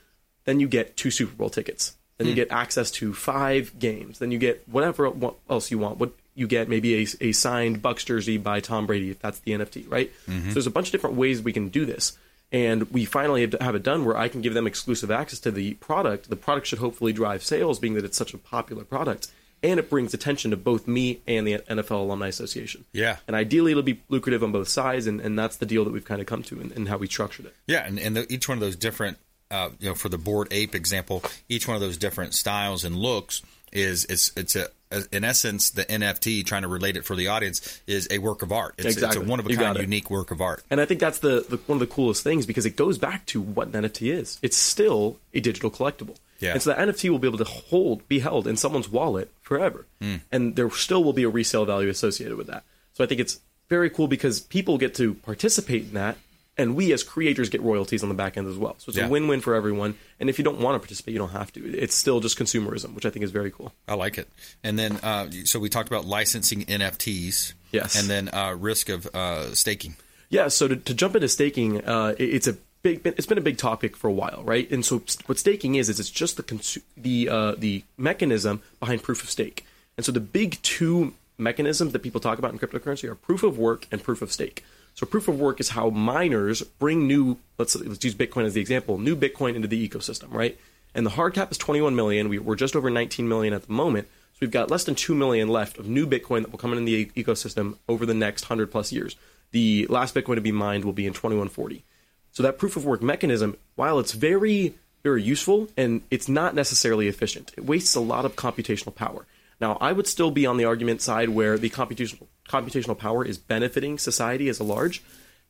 then 0.45 0.61
you 0.61 0.69
get 0.69 0.97
two 0.97 1.11
Super 1.11 1.35
Bowl 1.35 1.49
tickets. 1.51 1.97
Then 2.19 2.27
you 2.29 2.33
Hmm. 2.33 2.37
get 2.37 2.51
access 2.53 2.91
to 2.93 3.13
five 3.15 3.77
games. 3.79 4.19
Then 4.19 4.31
you 4.31 4.39
get 4.39 4.63
whatever 4.69 5.11
else 5.51 5.71
you 5.71 5.79
want. 5.79 5.99
What 5.99 6.13
you 6.37 6.47
get 6.47 6.69
maybe 6.69 7.03
a, 7.03 7.07
a 7.21 7.33
signed 7.33 7.83
Bucks 7.83 8.05
jersey 8.05 8.37
by 8.39 8.61
Tom 8.61 8.87
Brady 8.87 9.11
if 9.11 9.19
that's 9.21 9.39
the 9.41 9.53
NFT, 9.53 9.87
right? 9.89 10.13
Mhm. 10.29 10.49
So 10.49 10.53
there's 10.55 10.67
a 10.67 10.71
bunch 10.71 10.89
of 10.89 10.93
different 10.93 11.17
ways 11.17 11.41
we 11.43 11.53
can 11.53 11.69
do 11.71 11.85
this. 11.87 12.17
And 12.55 12.89
we 12.93 13.05
finally 13.05 13.41
have, 13.41 13.57
have 13.61 13.75
it 13.75 13.83
done 13.83 14.05
where 14.05 14.17
I 14.17 14.29
can 14.29 14.41
give 14.41 14.55
them 14.55 14.69
exclusive 14.69 15.11
access 15.11 15.41
to 15.41 15.51
the 15.51 15.75
product. 15.75 16.31
The 16.31 16.37
product 16.37 16.69
should 16.69 16.79
hopefully 16.79 17.13
drive 17.13 17.43
sales, 17.43 17.81
being 17.81 17.95
that 17.95 18.05
it's 18.05 18.17
such 18.17 18.33
a 18.33 18.39
popular 18.39 18.85
product, 18.85 19.27
and 19.65 19.81
it 19.81 19.91
brings 19.91 20.15
attention 20.15 20.53
to 20.53 20.57
both 20.57 20.87
me 20.87 21.21
and 21.27 21.45
the 21.49 21.59
NFL 21.59 22.03
Alumni 22.03 22.29
Association. 22.29 22.85
Yeah. 22.93 23.17
And 23.27 23.35
ideally, 23.35 23.73
it'll 23.73 23.83
be 23.83 24.01
lucrative 24.09 24.45
on 24.45 24.53
both 24.53 24.69
sides, 24.69 25.09
and, 25.09 25.21
and 25.21 25.37
that's 25.37 25.57
the 25.57 25.67
deal 25.67 25.83
that 25.83 25.93
we've 25.93 26.05
kind 26.05 26.21
of 26.21 26.29
come 26.29 26.45
to 26.45 26.61
and, 26.61 26.71
and 26.71 26.89
how 26.89 26.97
we 26.97 27.09
structured 27.09 27.47
it. 27.47 27.57
Yeah, 27.67 27.85
and, 27.85 27.99
and 27.99 28.17
the, 28.17 28.33
each 28.33 28.49
one 28.49 28.59
of 28.59 28.61
those 28.61 28.77
different, 28.77 29.19
uh, 29.51 29.71
you 29.81 29.89
know, 29.89 29.97
for 29.97 30.09
the 30.09 30.19
bored 30.19 30.47
ape 30.53 30.77
example, 30.77 31.25
each 31.49 31.67
one 31.67 31.75
of 31.75 31.81
those 31.81 31.97
different 31.97 32.35
styles 32.35 32.85
and 32.85 32.95
looks 32.95 33.43
is 33.73 34.05
it's 34.05 34.31
it's 34.37 34.55
a 34.55 34.69
in 35.13 35.25
essence 35.25 35.71
the 35.71 35.85
NFT 35.85 36.45
trying 36.45 36.63
to 36.63 36.69
relate 36.69 36.97
it 36.97 37.05
for 37.05 37.17
the 37.17 37.29
audience 37.29 37.81
is 37.87 38.09
a 38.11 38.19
work 38.19 38.43
of 38.43 38.53
art. 38.53 38.75
It's, 38.79 38.87
Exactly. 38.87 39.21
it's 39.21 39.27
a 39.27 39.31
one 39.31 39.41
of 39.41 39.47
a 39.47 39.55
kind 39.55 39.79
unique 39.79 40.11
work 40.11 40.31
of 40.31 40.41
art. 40.41 40.63
And 40.71 40.81
I 40.81 40.85
think 40.85 41.01
that's 41.01 41.19
the, 41.19 41.45
the 41.49 41.57
one 41.67 41.77
of 41.77 41.81
the 41.81 41.93
coolest 41.95 42.23
things 42.23 42.47
because 42.47 42.67
it 42.67 42.77
goes 42.77 42.99
back 42.99 43.27
to 43.27 43.41
what 43.41 43.69
an 43.69 43.85
NFT 43.85 44.13
is. 44.13 44.39
It's 44.43 44.57
still 44.57 45.19
a 45.33 45.41
digital 45.41 45.71
collectible. 45.71 46.17
Yeah. 46.41 46.53
And 46.53 46.63
so 46.63 46.71
that 46.71 46.79
NFT 46.79 47.11
will 47.11 47.19
be 47.19 47.29
able 47.29 47.39
to 47.39 47.45
hold, 47.45 48.07
be 48.09 48.19
held 48.19 48.47
in 48.47 48.57
someone's 48.57 48.89
wallet 48.89 49.31
forever. 49.41 49.87
Mm. 50.01 50.21
And 50.31 50.57
there 50.57 50.71
still 50.71 51.03
will 51.03 51.13
be 51.13 51.23
a 51.23 51.29
resale 51.29 51.65
value 51.65 51.89
associated 51.89 52.37
with 52.37 52.49
that. 52.49 52.65
So 52.95 53.05
I 53.05 53.07
think 53.07 53.21
it's 53.21 53.41
very 53.69 53.91
cool 53.91 54.09
because 54.09 54.41
people 54.41 54.79
get 54.79 54.95
to 54.97 55.15
participate 55.15 55.85
in 55.85 55.95
that. 55.95 56.17
And 56.57 56.77
we 56.77 56.93
as 56.93 57.03
creators 57.03 57.49
get 57.49 57.63
royalties 57.63 58.03
on 58.05 58.09
the 58.09 58.15
back 58.15 58.37
end 58.37 58.47
as 58.47 58.57
well. 58.57 58.77
So 58.79 58.91
it's 58.91 58.99
Yeah. 58.99 59.07
a 59.07 59.09
win 59.09 59.27
win 59.27 59.41
for 59.41 59.55
everyone. 59.55 59.97
And 60.21 60.31
if 60.31 60.39
you 60.39 60.45
don't 60.45 60.61
want 60.61 60.77
to 60.77 60.79
participate, 60.79 61.13
you 61.13 61.19
don't 61.19 61.31
have 61.33 61.53
to. 61.55 61.61
It's 61.77 61.97
still 61.97 62.21
just 62.21 62.39
consumerism, 62.39 62.95
which 62.95 63.05
I 63.05 63.11
think 63.11 63.25
is 63.25 63.33
very 63.33 63.51
cool. 63.51 63.73
I 63.89 63.95
like 63.95 64.19
it. 64.19 64.29
And 64.63 64.79
then, 64.79 64.99
uh, 65.03 65.31
so 65.45 65.59
we 65.59 65.69
talked 65.69 65.89
about 65.89 66.05
licensing 66.05 66.65
NFTs. 66.67 67.55
Yes. 67.73 67.99
And 67.99 68.09
then 68.09 68.29
uh, 68.33 68.55
risk 68.57 68.89
of 68.89 69.07
uh, 69.15 69.53
staking. 69.55 69.97
Yeah, 70.31 70.47
so 70.49 70.69
to, 70.69 70.77
to 70.77 70.95
jump 70.95 71.17
into 71.17 71.29
staking, 71.29 71.85
uh, 71.85 72.15
it- 72.19 72.35
it's 72.35 72.47
a 72.47 72.57
big, 72.83 73.01
it's 73.05 73.27
been 73.27 73.39
a 73.39 73.41
big 73.43 73.59
topic 73.59 73.97
for 73.97 74.07
a 74.09 74.13
while, 74.13 74.43
right? 74.45 74.71
And 74.71 74.85
so 74.85 75.03
what 75.27 75.39
staking 75.41 75.75
is 75.75 75.89
is 75.89 75.99
it's 75.99 76.11
just 76.11 76.37
the 76.37 76.43
consu- 76.45 76.83
the 76.97 77.29
uh, 77.29 77.55
the 77.59 77.83
mechanism 77.99 78.63
behind 78.79 79.03
proof 79.03 79.23
of 79.25 79.31
stake. 79.31 79.65
And 79.97 80.05
so 80.07 80.13
the 80.13 80.21
big 80.21 80.61
two 80.63 81.15
mechanisms 81.37 81.93
that 81.93 82.01
people 82.01 82.21
talk 82.21 82.39
about 82.39 82.53
in 82.53 82.59
cryptocurrency 82.61 83.09
are 83.09 83.15
proof 83.17 83.43
of 83.43 83.59
work 83.59 83.87
and 83.91 84.03
proof 84.03 84.23
of 84.23 84.31
stake. 84.33 84.63
So 84.95 85.07
proof 85.07 85.27
of 85.29 85.41
work 85.41 85.61
is 85.61 85.71
how 85.71 85.91
miners 85.91 86.63
bring 86.63 87.07
new 87.07 87.39
let's 87.59 87.75
let's 87.77 88.05
use 88.05 88.15
Bitcoin 88.15 88.45
as 88.45 88.55
the 88.55 88.61
example, 88.61 88.99
new 88.99 89.17
Bitcoin 89.17 89.57
into 89.57 89.69
the 89.69 89.89
ecosystem, 89.89 90.33
right? 90.33 90.59
And 90.95 91.05
the 91.05 91.11
hard 91.11 91.35
cap 91.35 91.51
is 91.51 91.59
21 91.59 91.97
million. 91.97 92.29
We, 92.29 92.39
we're 92.39 92.55
just 92.55 92.77
over 92.77 92.89
19 92.89 93.29
million 93.29 93.53
at 93.53 93.67
the 93.67 93.73
moment. 93.73 94.07
So 94.35 94.39
we've 94.41 94.51
got 94.51 94.71
less 94.71 94.85
than 94.85 94.95
2 94.95 95.15
million 95.15 95.49
left 95.49 95.79
of 95.79 95.89
new 95.89 96.07
Bitcoin 96.07 96.43
that 96.43 96.53
will 96.53 96.59
come 96.59 96.73
in 96.73 96.85
the 96.85 97.07
ecosystem 97.07 97.77
over 97.89 98.07
the 98.07 98.15
next 98.15 98.45
100 98.45 98.71
plus 98.71 98.93
years. 98.93 99.17
The 99.51 99.87
last 99.89 100.15
Bitcoin 100.15 100.37
to 100.37 100.41
be 100.41 100.53
mined 100.53 100.85
will 100.85 100.93
be 100.93 101.07
in 101.07 101.13
2140. 101.13 101.85
So 102.33 102.43
that 102.43 102.59
proof 102.59 102.77
of 102.77 102.85
work 102.85 103.03
mechanism, 103.03 103.57
while 103.77 103.99
it's 103.99 104.13
very, 104.13 104.75
very 105.03 105.23
useful 105.23 105.69
and 105.77 106.03
it's 106.11 106.29
not 106.29 106.55
necessarily 106.55 107.07
efficient, 107.07 107.53
it 107.57 107.65
wastes 107.65 107.95
a 107.95 108.01
lot 108.01 108.25
of 108.25 108.35
computational 108.35 108.95
power. 108.95 109.27
Now, 109.65 109.79
I 109.81 109.93
would 109.93 110.07
still 110.07 110.31
be 110.31 110.45
on 110.45 110.59
the 110.59 110.67
argument 110.67 111.01
side 111.01 111.31
where 111.31 111.57
the 111.57 111.71
computational 111.71 112.27
computational 112.47 112.99
power 112.99 113.25
is 113.25 113.39
benefiting 113.39 113.97
society 113.97 114.51
as 114.51 114.61
a 114.61 114.63
large, 114.63 115.03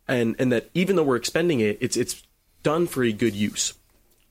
and 0.06 0.36
and 0.38 0.52
that 0.52 0.70
even 0.72 0.94
though 0.94 1.02
we're 1.02 1.16
expending 1.16 1.58
it, 1.58 1.78
it's 1.80 1.96
it's 1.96 2.22
done 2.62 2.86
for 2.86 3.02
a 3.02 3.10
good 3.10 3.34
use. 3.34 3.74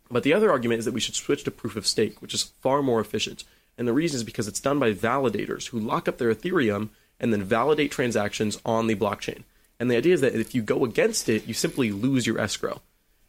But 0.10 0.24
the 0.24 0.34
other 0.34 0.50
argument 0.50 0.80
is 0.80 0.86
that 0.86 0.94
we 0.94 1.02
should 1.02 1.16
switch 1.16 1.44
to 1.44 1.52
proof 1.52 1.76
of 1.76 1.86
stake, 1.86 2.22
which 2.22 2.34
is 2.34 2.54
far 2.62 2.82
more 2.82 3.02
efficient. 3.02 3.44
And 3.78 3.86
the 3.86 3.92
reason 3.92 4.16
is 4.16 4.24
because 4.24 4.48
it's 4.48 4.62
done 4.62 4.80
by 4.80 4.94
validators 4.94 5.68
who 5.68 5.80
lock 5.80 6.08
up 6.08 6.18
their 6.18 6.34
Ethereum 6.34 6.88
and 7.20 7.34
then 7.34 7.44
validate 7.44 7.92
transactions 7.92 8.58
on 8.64 8.88
the 8.88 8.96
blockchain. 8.96 9.44
And 9.82 9.92
the 9.92 9.98
idea 9.98 10.14
is 10.14 10.22
that 10.22 10.34
if 10.34 10.56
you 10.56 10.62
go 10.62 10.86
against 10.86 11.28
it, 11.28 11.46
you 11.46 11.54
simply 11.54 11.92
lose 11.92 12.26
your 12.26 12.40
escrow. 12.40 12.82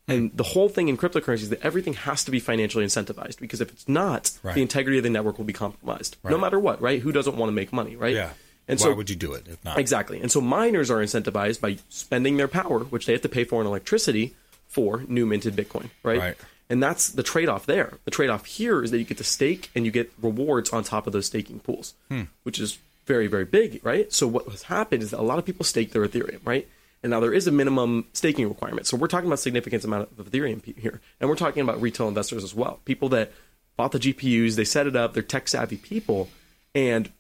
And 0.07 0.31
the 0.37 0.43
whole 0.43 0.69
thing 0.69 0.89
in 0.89 0.97
cryptocurrency 0.99 1.43
is 1.43 1.49
that 1.51 1.63
everything 1.65 1.95
has 1.95 2.25
to 2.25 2.31
be 2.31 2.39
financially 2.41 2.85
incentivized 2.85 3.39
because 3.41 3.61
if 3.63 3.71
it's 3.73 3.89
not, 3.89 4.33
Right. 4.43 4.55
the 4.55 4.61
integrity 4.63 4.99
of 4.99 5.05
the 5.05 5.11
network 5.11 5.39
will 5.39 5.47
be 5.47 5.55
compromised. 5.55 6.17
No 6.25 6.37
matter 6.37 6.59
what, 6.59 6.81
right? 6.83 7.01
Who 7.01 7.11
doesn't 7.13 7.37
want 7.37 7.49
to 7.49 7.55
make 7.55 7.73
money, 7.73 7.97
right? 7.97 8.15
Yeah. 8.15 8.31
And 8.69 8.79
Why 8.81 8.85
so 8.85 8.95
would 8.95 9.09
you 9.11 9.17
do 9.17 9.33
it 9.33 9.47
if 9.49 9.63
not? 9.65 9.79
Exactly. 9.79 10.21
And 10.21 10.31
so 10.31 10.41
miners 10.41 10.91
are 10.91 10.99
incentivized 10.99 11.61
by 11.61 11.79
spending 11.89 12.37
their 12.37 12.49
power, 12.49 12.81
which 12.81 13.07
they 13.07 13.13
have 13.13 13.23
to 13.23 13.29
pay 13.29 13.45
for 13.45 13.61
in 13.61 13.67
electricity, 13.67 14.35
for 14.69 15.05
new 15.09 15.25
minted 15.27 15.55
Bitcoin, 15.55 15.91
right? 16.03 16.19
Right. 16.19 16.37
And 16.71 16.83
that's 16.83 17.11
the 17.11 17.23
trade 17.23 17.49
off 17.49 17.67
there. 17.67 17.95
The 18.05 18.11
trade 18.11 18.31
off 18.31 18.47
here 18.47 18.83
is 18.83 18.91
that 18.91 18.99
you 18.99 19.05
get 19.05 19.19
to 19.19 19.25
stake 19.25 19.71
and 19.75 19.85
you 19.85 19.91
get 19.91 20.11
rewards 20.21 20.71
on 20.71 20.83
top 20.83 21.07
of 21.07 21.13
those 21.13 21.27
staking 21.27 21.61
pools, 21.61 21.95
Hmm. 22.09 22.23
which 22.43 22.59
is 22.59 22.79
very, 23.07 23.27
very 23.27 23.45
big, 23.45 23.81
right? 23.85 24.11
So 24.13 24.27
what 24.27 24.47
has 24.49 24.63
happened 24.63 25.03
is 25.03 25.11
that 25.11 25.21
a 25.21 25.23
lot 25.23 25.39
of 25.39 25.45
people 25.45 25.65
stake 25.65 25.93
their 25.93 26.07
Ethereum, 26.07 26.41
right? 26.45 26.67
And 27.05 27.11
now 27.11 27.21
there 27.21 27.35
is 27.35 27.47
a 27.47 27.53
minimum 27.53 28.07
staking 28.15 28.49
requirement. 28.49 28.87
So 28.87 28.97
we're 28.97 29.09
talking 29.09 29.27
about 29.27 29.39
significant 29.39 29.85
amount 29.85 30.09
of 30.19 30.31
Ethereum 30.31 30.65
here. 30.79 31.03
And 31.21 31.29
we're 31.29 31.37
talking 31.37 31.63
about 31.63 31.83
retail 31.83 32.09
investors 32.09 32.43
as 32.43 32.55
well. 32.55 32.81
People 32.87 33.11
that 33.11 33.31
bought 33.77 33.93
the 33.93 33.99
GPUs, 33.99 34.57
they 34.57 34.65
set 34.65 34.87
it 34.87 34.97
up, 34.97 35.13
they're 35.13 35.23
tech 35.23 35.47
savvy 35.47 35.77
people. 35.77 36.31
And 36.75 37.13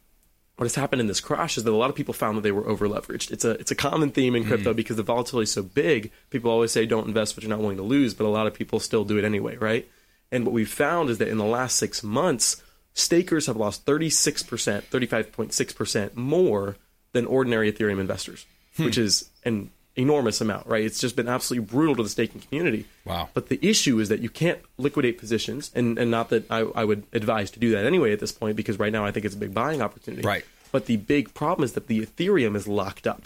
what 0.56 0.64
has 0.64 0.74
happened 0.74 1.02
in 1.02 1.06
this 1.06 1.20
crash 1.20 1.58
is 1.58 1.64
that 1.64 1.70
a 1.70 1.76
lot 1.76 1.90
of 1.90 1.96
people 1.96 2.14
found 2.14 2.38
that 2.38 2.40
they 2.40 2.50
were 2.50 2.66
over 2.66 2.88
leveraged. 2.88 3.30
It's 3.30 3.44
a 3.44 3.50
it's 3.50 3.72
a 3.72 3.74
common 3.74 4.10
theme 4.10 4.34
in 4.34 4.46
crypto 4.46 4.70
hmm. 4.70 4.76
because 4.76 4.96
the 4.96 5.02
volatility 5.02 5.44
is 5.44 5.52
so 5.52 5.62
big. 5.62 6.10
People 6.30 6.50
always 6.50 6.72
say 6.72 6.86
don't 6.86 7.06
invest 7.06 7.36
what 7.36 7.42
you're 7.42 7.50
not 7.50 7.60
willing 7.60 7.76
to 7.76 7.82
lose, 7.82 8.14
but 8.14 8.24
a 8.24 8.28
lot 8.28 8.46
of 8.46 8.54
people 8.54 8.80
still 8.80 9.04
do 9.04 9.18
it 9.18 9.24
anyway, 9.24 9.56
right? 9.56 9.86
And 10.32 10.46
what 10.46 10.54
we've 10.54 10.66
found 10.66 11.10
is 11.10 11.18
that 11.18 11.28
in 11.28 11.36
the 11.36 11.44
last 11.44 11.76
six 11.76 12.02
months, 12.02 12.62
stakers 12.94 13.48
have 13.48 13.58
lost 13.58 13.84
36%, 13.84 14.84
35.6% 14.84 16.16
more 16.16 16.76
than 17.12 17.26
ordinary 17.26 17.70
Ethereum 17.70 18.00
investors, 18.00 18.46
Hmm. 18.76 18.84
which 18.86 18.98
is 18.98 19.28
an 19.44 19.70
enormous 19.96 20.40
amount, 20.40 20.66
right? 20.66 20.82
It's 20.84 20.98
just 20.98 21.14
been 21.14 21.28
absolutely 21.28 21.66
brutal 21.66 21.94
to 21.96 22.02
the 22.02 22.08
staking 22.08 22.40
community. 22.40 22.86
Wow. 23.04 23.28
But 23.32 23.48
the 23.48 23.58
issue 23.62 24.00
is 24.00 24.08
that 24.08 24.20
you 24.20 24.28
can't 24.28 24.58
liquidate 24.78 25.18
positions, 25.18 25.70
and, 25.74 25.96
and 25.98 26.10
not 26.10 26.30
that 26.30 26.50
I, 26.50 26.60
I 26.74 26.84
would 26.84 27.04
advise 27.12 27.52
to 27.52 27.60
do 27.60 27.70
that 27.72 27.86
anyway 27.86 28.12
at 28.12 28.18
this 28.18 28.32
point, 28.32 28.56
because 28.56 28.78
right 28.78 28.92
now 28.92 29.04
I 29.04 29.12
think 29.12 29.24
it's 29.26 29.36
a 29.36 29.38
big 29.38 29.54
buying 29.54 29.80
opportunity. 29.80 30.26
Right. 30.26 30.44
But 30.72 30.86
the 30.86 30.96
big 30.96 31.32
problem 31.34 31.64
is 31.64 31.74
that 31.74 31.86
the 31.86 32.04
Ethereum 32.04 32.56
is 32.56 32.66
locked 32.66 33.06
up. 33.06 33.22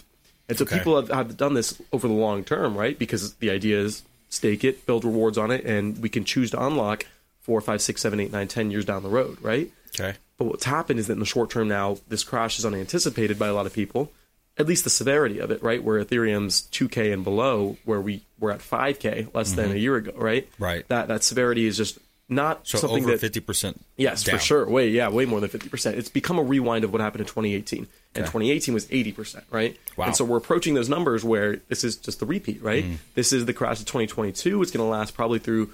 And 0.47 0.57
so 0.57 0.63
Okay. 0.65 0.77
people 0.77 0.95
have, 0.95 1.09
have 1.09 1.35
done 1.37 1.55
this 1.55 1.81
over 1.91 2.07
the 2.07 2.13
long 2.13 2.43
term, 2.43 2.77
right? 2.77 2.97
Because 2.97 3.33
the 3.35 3.49
idea 3.49 3.79
is 3.79 4.03
stake 4.29 4.63
it, 4.63 4.85
build 4.85 5.03
rewards 5.03 5.39
on 5.39 5.49
it, 5.49 5.65
and 5.65 5.97
we 5.99 6.09
can 6.09 6.25
choose 6.25 6.51
to 6.51 6.63
unlock 6.63 7.07
four, 7.41 7.59
five, 7.61 7.81
six, 7.81 8.01
seven, 8.01 8.19
eight, 8.19 8.31
nine, 8.31 8.47
ten 8.47 8.69
years 8.69 8.85
down 8.85 9.01
the 9.01 9.09
road, 9.09 9.39
right? 9.41 9.71
Okay. 9.99 10.15
But 10.37 10.45
what's 10.45 10.65
happened 10.65 10.99
is 10.99 11.07
that 11.07 11.13
in 11.13 11.19
the 11.19 11.25
short 11.25 11.49
term 11.49 11.67
now, 11.67 11.97
this 12.07 12.23
crash 12.23 12.59
is 12.59 12.65
unanticipated 12.65 13.39
by 13.39 13.47
a 13.47 13.53
lot 13.55 13.65
of 13.65 13.73
people. 13.73 14.11
At 14.59 14.67
least 14.67 14.83
the 14.83 14.89
severity 14.89 15.39
of 15.39 15.49
it, 15.51 15.63
right? 15.63 15.81
Where 15.81 16.03
Ethereum's 16.03 16.67
2K 16.71 17.11
and 17.13 17.23
below, 17.23 17.77
where 17.85 18.01
we 18.01 18.21
were 18.39 18.51
at 18.51 18.59
5K 18.61 19.27
less 19.33 19.53
than 19.53 19.69
Mhm. 19.69 19.75
a 19.75 19.79
year 19.79 19.95
ago, 19.95 20.11
right? 20.15 20.47
Right. 20.59 20.85
That 20.89 21.07
that 21.07 21.23
severity 21.23 21.65
is 21.65 21.77
just 21.77 21.97
not 22.31 22.67
So 22.67 22.77
something 22.77 23.03
over 23.05 23.13
that 23.13 23.19
fifty 23.21 23.39
percent. 23.39 23.83
Yes, 23.97 24.21
for 24.23 24.37
sure. 24.37 24.67
Way, 24.69 24.89
yeah, 24.89 25.09
way 25.09 25.25
more 25.25 25.39
than 25.39 25.49
fifty 25.49 25.67
percent. 25.69 25.97
It's 25.97 26.09
become 26.09 26.37
a 26.37 26.43
rewind 26.43 26.83
of 26.83 26.91
what 26.91 27.01
happened 27.01 27.21
in 27.21 27.25
2018, 27.27 27.87
and 28.13 28.25
2018 28.25 28.73
was 28.75 28.85
80 28.91 29.11
percent, 29.13 29.45
right? 29.49 29.75
Wow. 29.97 30.05
And 30.07 30.15
so 30.15 30.23
we're 30.25 30.37
approaching 30.37 30.75
those 30.75 30.89
numbers 30.89 31.23
where 31.23 31.55
this 31.69 31.83
is 31.83 31.95
just 31.95 32.19
the 32.19 32.27
repeat, 32.27 32.61
right? 32.61 32.83
Mhm. 32.85 32.97
This 33.15 33.33
is 33.33 33.45
the 33.45 33.53
crash 33.53 33.79
of 33.79 33.85
2022. 33.87 34.61
It's 34.61 34.69
going 34.71 34.85
to 34.85 34.89
last 34.91 35.15
probably 35.15 35.39
through, 35.39 35.71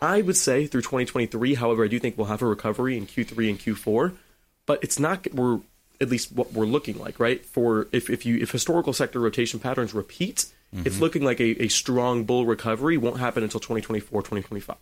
I 0.00 0.22
would 0.22 0.36
say, 0.36 0.66
through 0.66 0.82
2023. 0.82 1.54
However, 1.54 1.84
I 1.84 1.88
do 1.88 1.98
think 1.98 2.16
we'll 2.16 2.28
have 2.28 2.40
a 2.40 2.46
recovery 2.46 2.96
in 2.96 3.04
Q3 3.06 3.50
and 3.50 3.58
Q4, 3.58 4.12
but 4.64 4.78
it's 4.82 4.98
not. 4.98 5.26
We're 5.34 5.58
at 6.00 6.08
least 6.08 6.32
what 6.32 6.52
we're 6.52 6.64
looking 6.66 6.98
like, 6.98 7.18
right? 7.18 7.44
For 7.44 7.88
if 7.92 8.08
if 8.10 8.24
you 8.26 8.36
if 8.38 8.50
historical 8.52 8.92
sector 8.92 9.18
rotation 9.20 9.58
patterns 9.60 9.92
repeat, 9.94 10.46
it's 10.84 10.96
Mhm. 10.96 11.00
looking 11.00 11.24
like 11.24 11.40
a, 11.40 11.62
a 11.64 11.68
strong 11.68 12.24
bull 12.24 12.44
recovery 12.46 12.96
won't 12.96 13.18
happen 13.18 13.42
until 13.42 13.60
2024, 13.60 14.22
2025. 14.22 14.76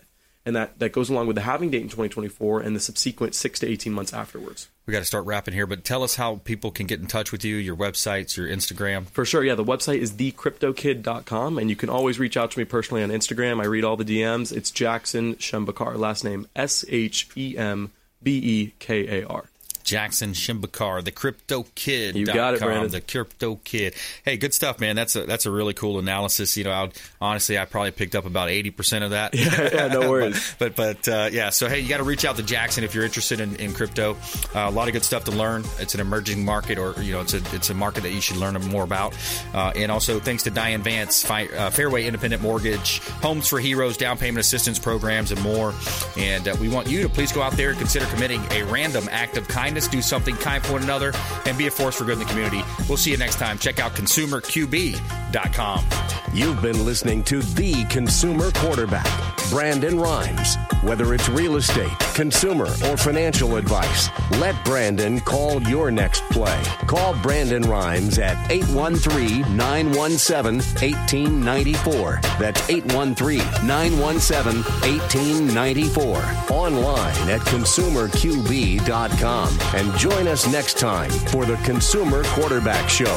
and 0.44 0.54
that, 0.54 0.78
that 0.78 0.92
goes 0.92 1.10
along 1.10 1.26
with 1.26 1.34
the 1.34 1.42
halving 1.42 1.70
date 1.70 1.82
in 1.82 1.88
2024 1.88 2.60
and 2.60 2.76
the 2.76 2.78
subsequent 2.78 3.34
six 3.34 3.58
to 3.58 3.66
18 3.66 3.92
months 3.92 4.12
afterwards. 4.14 4.68
We 4.86 4.92
got 4.92 5.00
to 5.00 5.04
start 5.04 5.26
wrapping 5.26 5.54
here, 5.54 5.66
but 5.66 5.82
tell 5.82 6.04
us 6.04 6.14
how 6.14 6.36
people 6.44 6.70
can 6.70 6.86
get 6.86 7.00
in 7.00 7.08
touch 7.08 7.32
with 7.32 7.44
you, 7.44 7.56
your 7.56 7.74
websites, 7.74 8.36
your 8.36 8.46
Instagram. 8.46 9.06
For 9.08 9.24
sure, 9.24 9.42
yeah. 9.42 9.56
The 9.56 9.64
website 9.64 9.98
is 9.98 10.12
thecryptokid.com, 10.12 11.58
and 11.58 11.70
you 11.70 11.74
can 11.76 11.88
always 11.88 12.18
reach 12.18 12.36
out 12.36 12.50
to 12.52 12.58
me 12.58 12.64
personally 12.64 13.02
on 13.02 13.10
Instagram. 13.10 13.60
I 13.60 13.66
read 13.66 13.84
all 13.84 13.96
the 13.96 14.04
DMs. 14.04 14.52
It's 14.56 14.70
Jackson 14.70 15.34
Shembekar, 15.36 15.96
last 15.98 16.24
name 16.24 16.46
S 16.54 16.84
H 16.88 17.28
E 17.36 17.56
M 17.56 17.90
B 18.22 18.38
E 18.38 18.72
K 18.78 19.20
A 19.22 19.26
R. 19.26 19.44
Jackson 19.86 20.32
Shembekar, 20.32 21.04
the 21.04 21.12
Crypto 21.12 21.64
Kid. 21.76 22.16
You 22.16 22.26
got 22.26 22.54
it, 22.54 22.60
Brandon. 22.60 22.90
The 22.90 23.00
Crypto 23.00 23.54
Kid. 23.62 23.94
Hey, 24.24 24.36
good 24.36 24.52
stuff, 24.52 24.80
man. 24.80 24.96
That's 24.96 25.14
a 25.14 25.24
that's 25.24 25.46
a 25.46 25.50
really 25.50 25.74
cool 25.74 26.00
analysis. 26.00 26.56
You 26.56 26.64
know, 26.64 26.72
I'd, 26.72 26.92
honestly, 27.20 27.56
I 27.56 27.66
probably 27.66 27.92
picked 27.92 28.16
up 28.16 28.26
about 28.26 28.48
eighty 28.50 28.70
percent 28.70 29.04
of 29.04 29.10
that. 29.10 29.34
Yeah, 29.46 29.68
yeah 29.72 29.88
no 29.88 30.10
worries. 30.10 30.56
but 30.58 30.74
but, 30.74 31.06
uh, 31.06 31.28
yeah, 31.30 31.50
so 31.50 31.68
hey, 31.68 31.78
you 31.78 31.88
got 31.88 31.98
to 31.98 32.04
reach 32.04 32.24
out 32.24 32.36
to 32.36 32.42
Jackson 32.42 32.82
if 32.82 32.94
you're 32.96 33.04
interested 33.04 33.38
in, 33.38 33.54
in 33.56 33.72
crypto. 33.74 34.16
Uh, 34.54 34.66
a 34.66 34.70
lot 34.70 34.88
of 34.88 34.92
good 34.92 35.04
stuff 35.04 35.24
to 35.24 35.30
learn. 35.30 35.62
It's 35.78 35.94
an 35.94 36.00
emerging 36.00 36.44
market, 36.44 36.78
or 36.78 37.00
you 37.00 37.12
know, 37.12 37.20
it's 37.20 37.34
a 37.34 37.42
it's 37.54 37.70
a 37.70 37.74
market 37.74 38.02
that 38.02 38.12
you 38.12 38.20
should 38.20 38.38
learn 38.38 38.54
more 38.54 38.82
about. 38.82 39.14
Uh, 39.54 39.72
and 39.76 39.92
also, 39.92 40.18
thanks 40.18 40.42
to 40.44 40.50
Diane 40.50 40.82
Vance, 40.82 41.22
Fi- 41.22 41.46
uh, 41.48 41.70
Fairway 41.70 42.06
Independent 42.06 42.42
Mortgage, 42.42 42.98
Homes 43.22 43.46
for 43.46 43.60
Heroes, 43.60 43.96
down 43.96 44.18
payment 44.18 44.40
assistance 44.40 44.78
programs, 44.80 45.30
and 45.30 45.40
more. 45.42 45.72
And 46.16 46.48
uh, 46.48 46.56
we 46.60 46.68
want 46.68 46.88
you 46.88 47.02
to 47.02 47.08
please 47.08 47.30
go 47.30 47.42
out 47.42 47.52
there 47.52 47.70
and 47.70 47.78
consider 47.78 48.06
committing 48.06 48.42
a 48.50 48.64
random 48.64 49.08
act 49.12 49.36
of 49.36 49.46
kindness. 49.76 49.88
Do 49.88 50.02
something 50.02 50.36
kind 50.36 50.64
for 50.64 50.74
one 50.74 50.82
another, 50.82 51.12
and 51.44 51.56
be 51.56 51.66
a 51.66 51.70
force 51.70 51.96
for 51.96 52.04
good 52.04 52.14
in 52.14 52.18
the 52.20 52.24
community. 52.26 52.62
We'll 52.88 52.98
see 52.98 53.10
you 53.10 53.16
next 53.16 53.36
time. 53.36 53.58
Check 53.58 53.78
out 53.78 53.92
consumerqb.com. 53.92 55.84
You've 56.32 56.60
been 56.60 56.84
listening 56.84 57.22
to 57.24 57.40
The 57.40 57.84
Consumer 57.84 58.50
Quarterback, 58.52 59.06
Brandon 59.50 59.98
Rhymes. 59.98 60.56
Whether 60.82 61.14
it's 61.14 61.28
real 61.28 61.56
estate, 61.56 61.98
consumer, 62.14 62.66
or 62.84 62.96
financial 62.96 63.56
advice, 63.56 64.08
let 64.32 64.62
Brandon 64.64 65.20
call 65.20 65.62
your 65.62 65.90
next 65.90 66.22
play. 66.30 66.62
Call 66.86 67.14
Brandon 67.22 67.62
Rhymes 67.62 68.18
at 68.18 68.50
813 68.50 69.56
917 69.56 70.58
1894. 70.58 72.20
That's 72.38 72.68
813 72.68 73.38
917 73.66 74.62
1894. 74.62 76.16
Online 76.50 77.30
at 77.30 77.40
consumerqb.com. 77.40 79.58
And 79.74 79.96
join 79.98 80.28
us 80.28 80.46
next 80.50 80.78
time 80.78 81.10
for 81.10 81.44
the 81.44 81.56
Consumer 81.64 82.22
Quarterback 82.24 82.88
Show. 82.88 83.14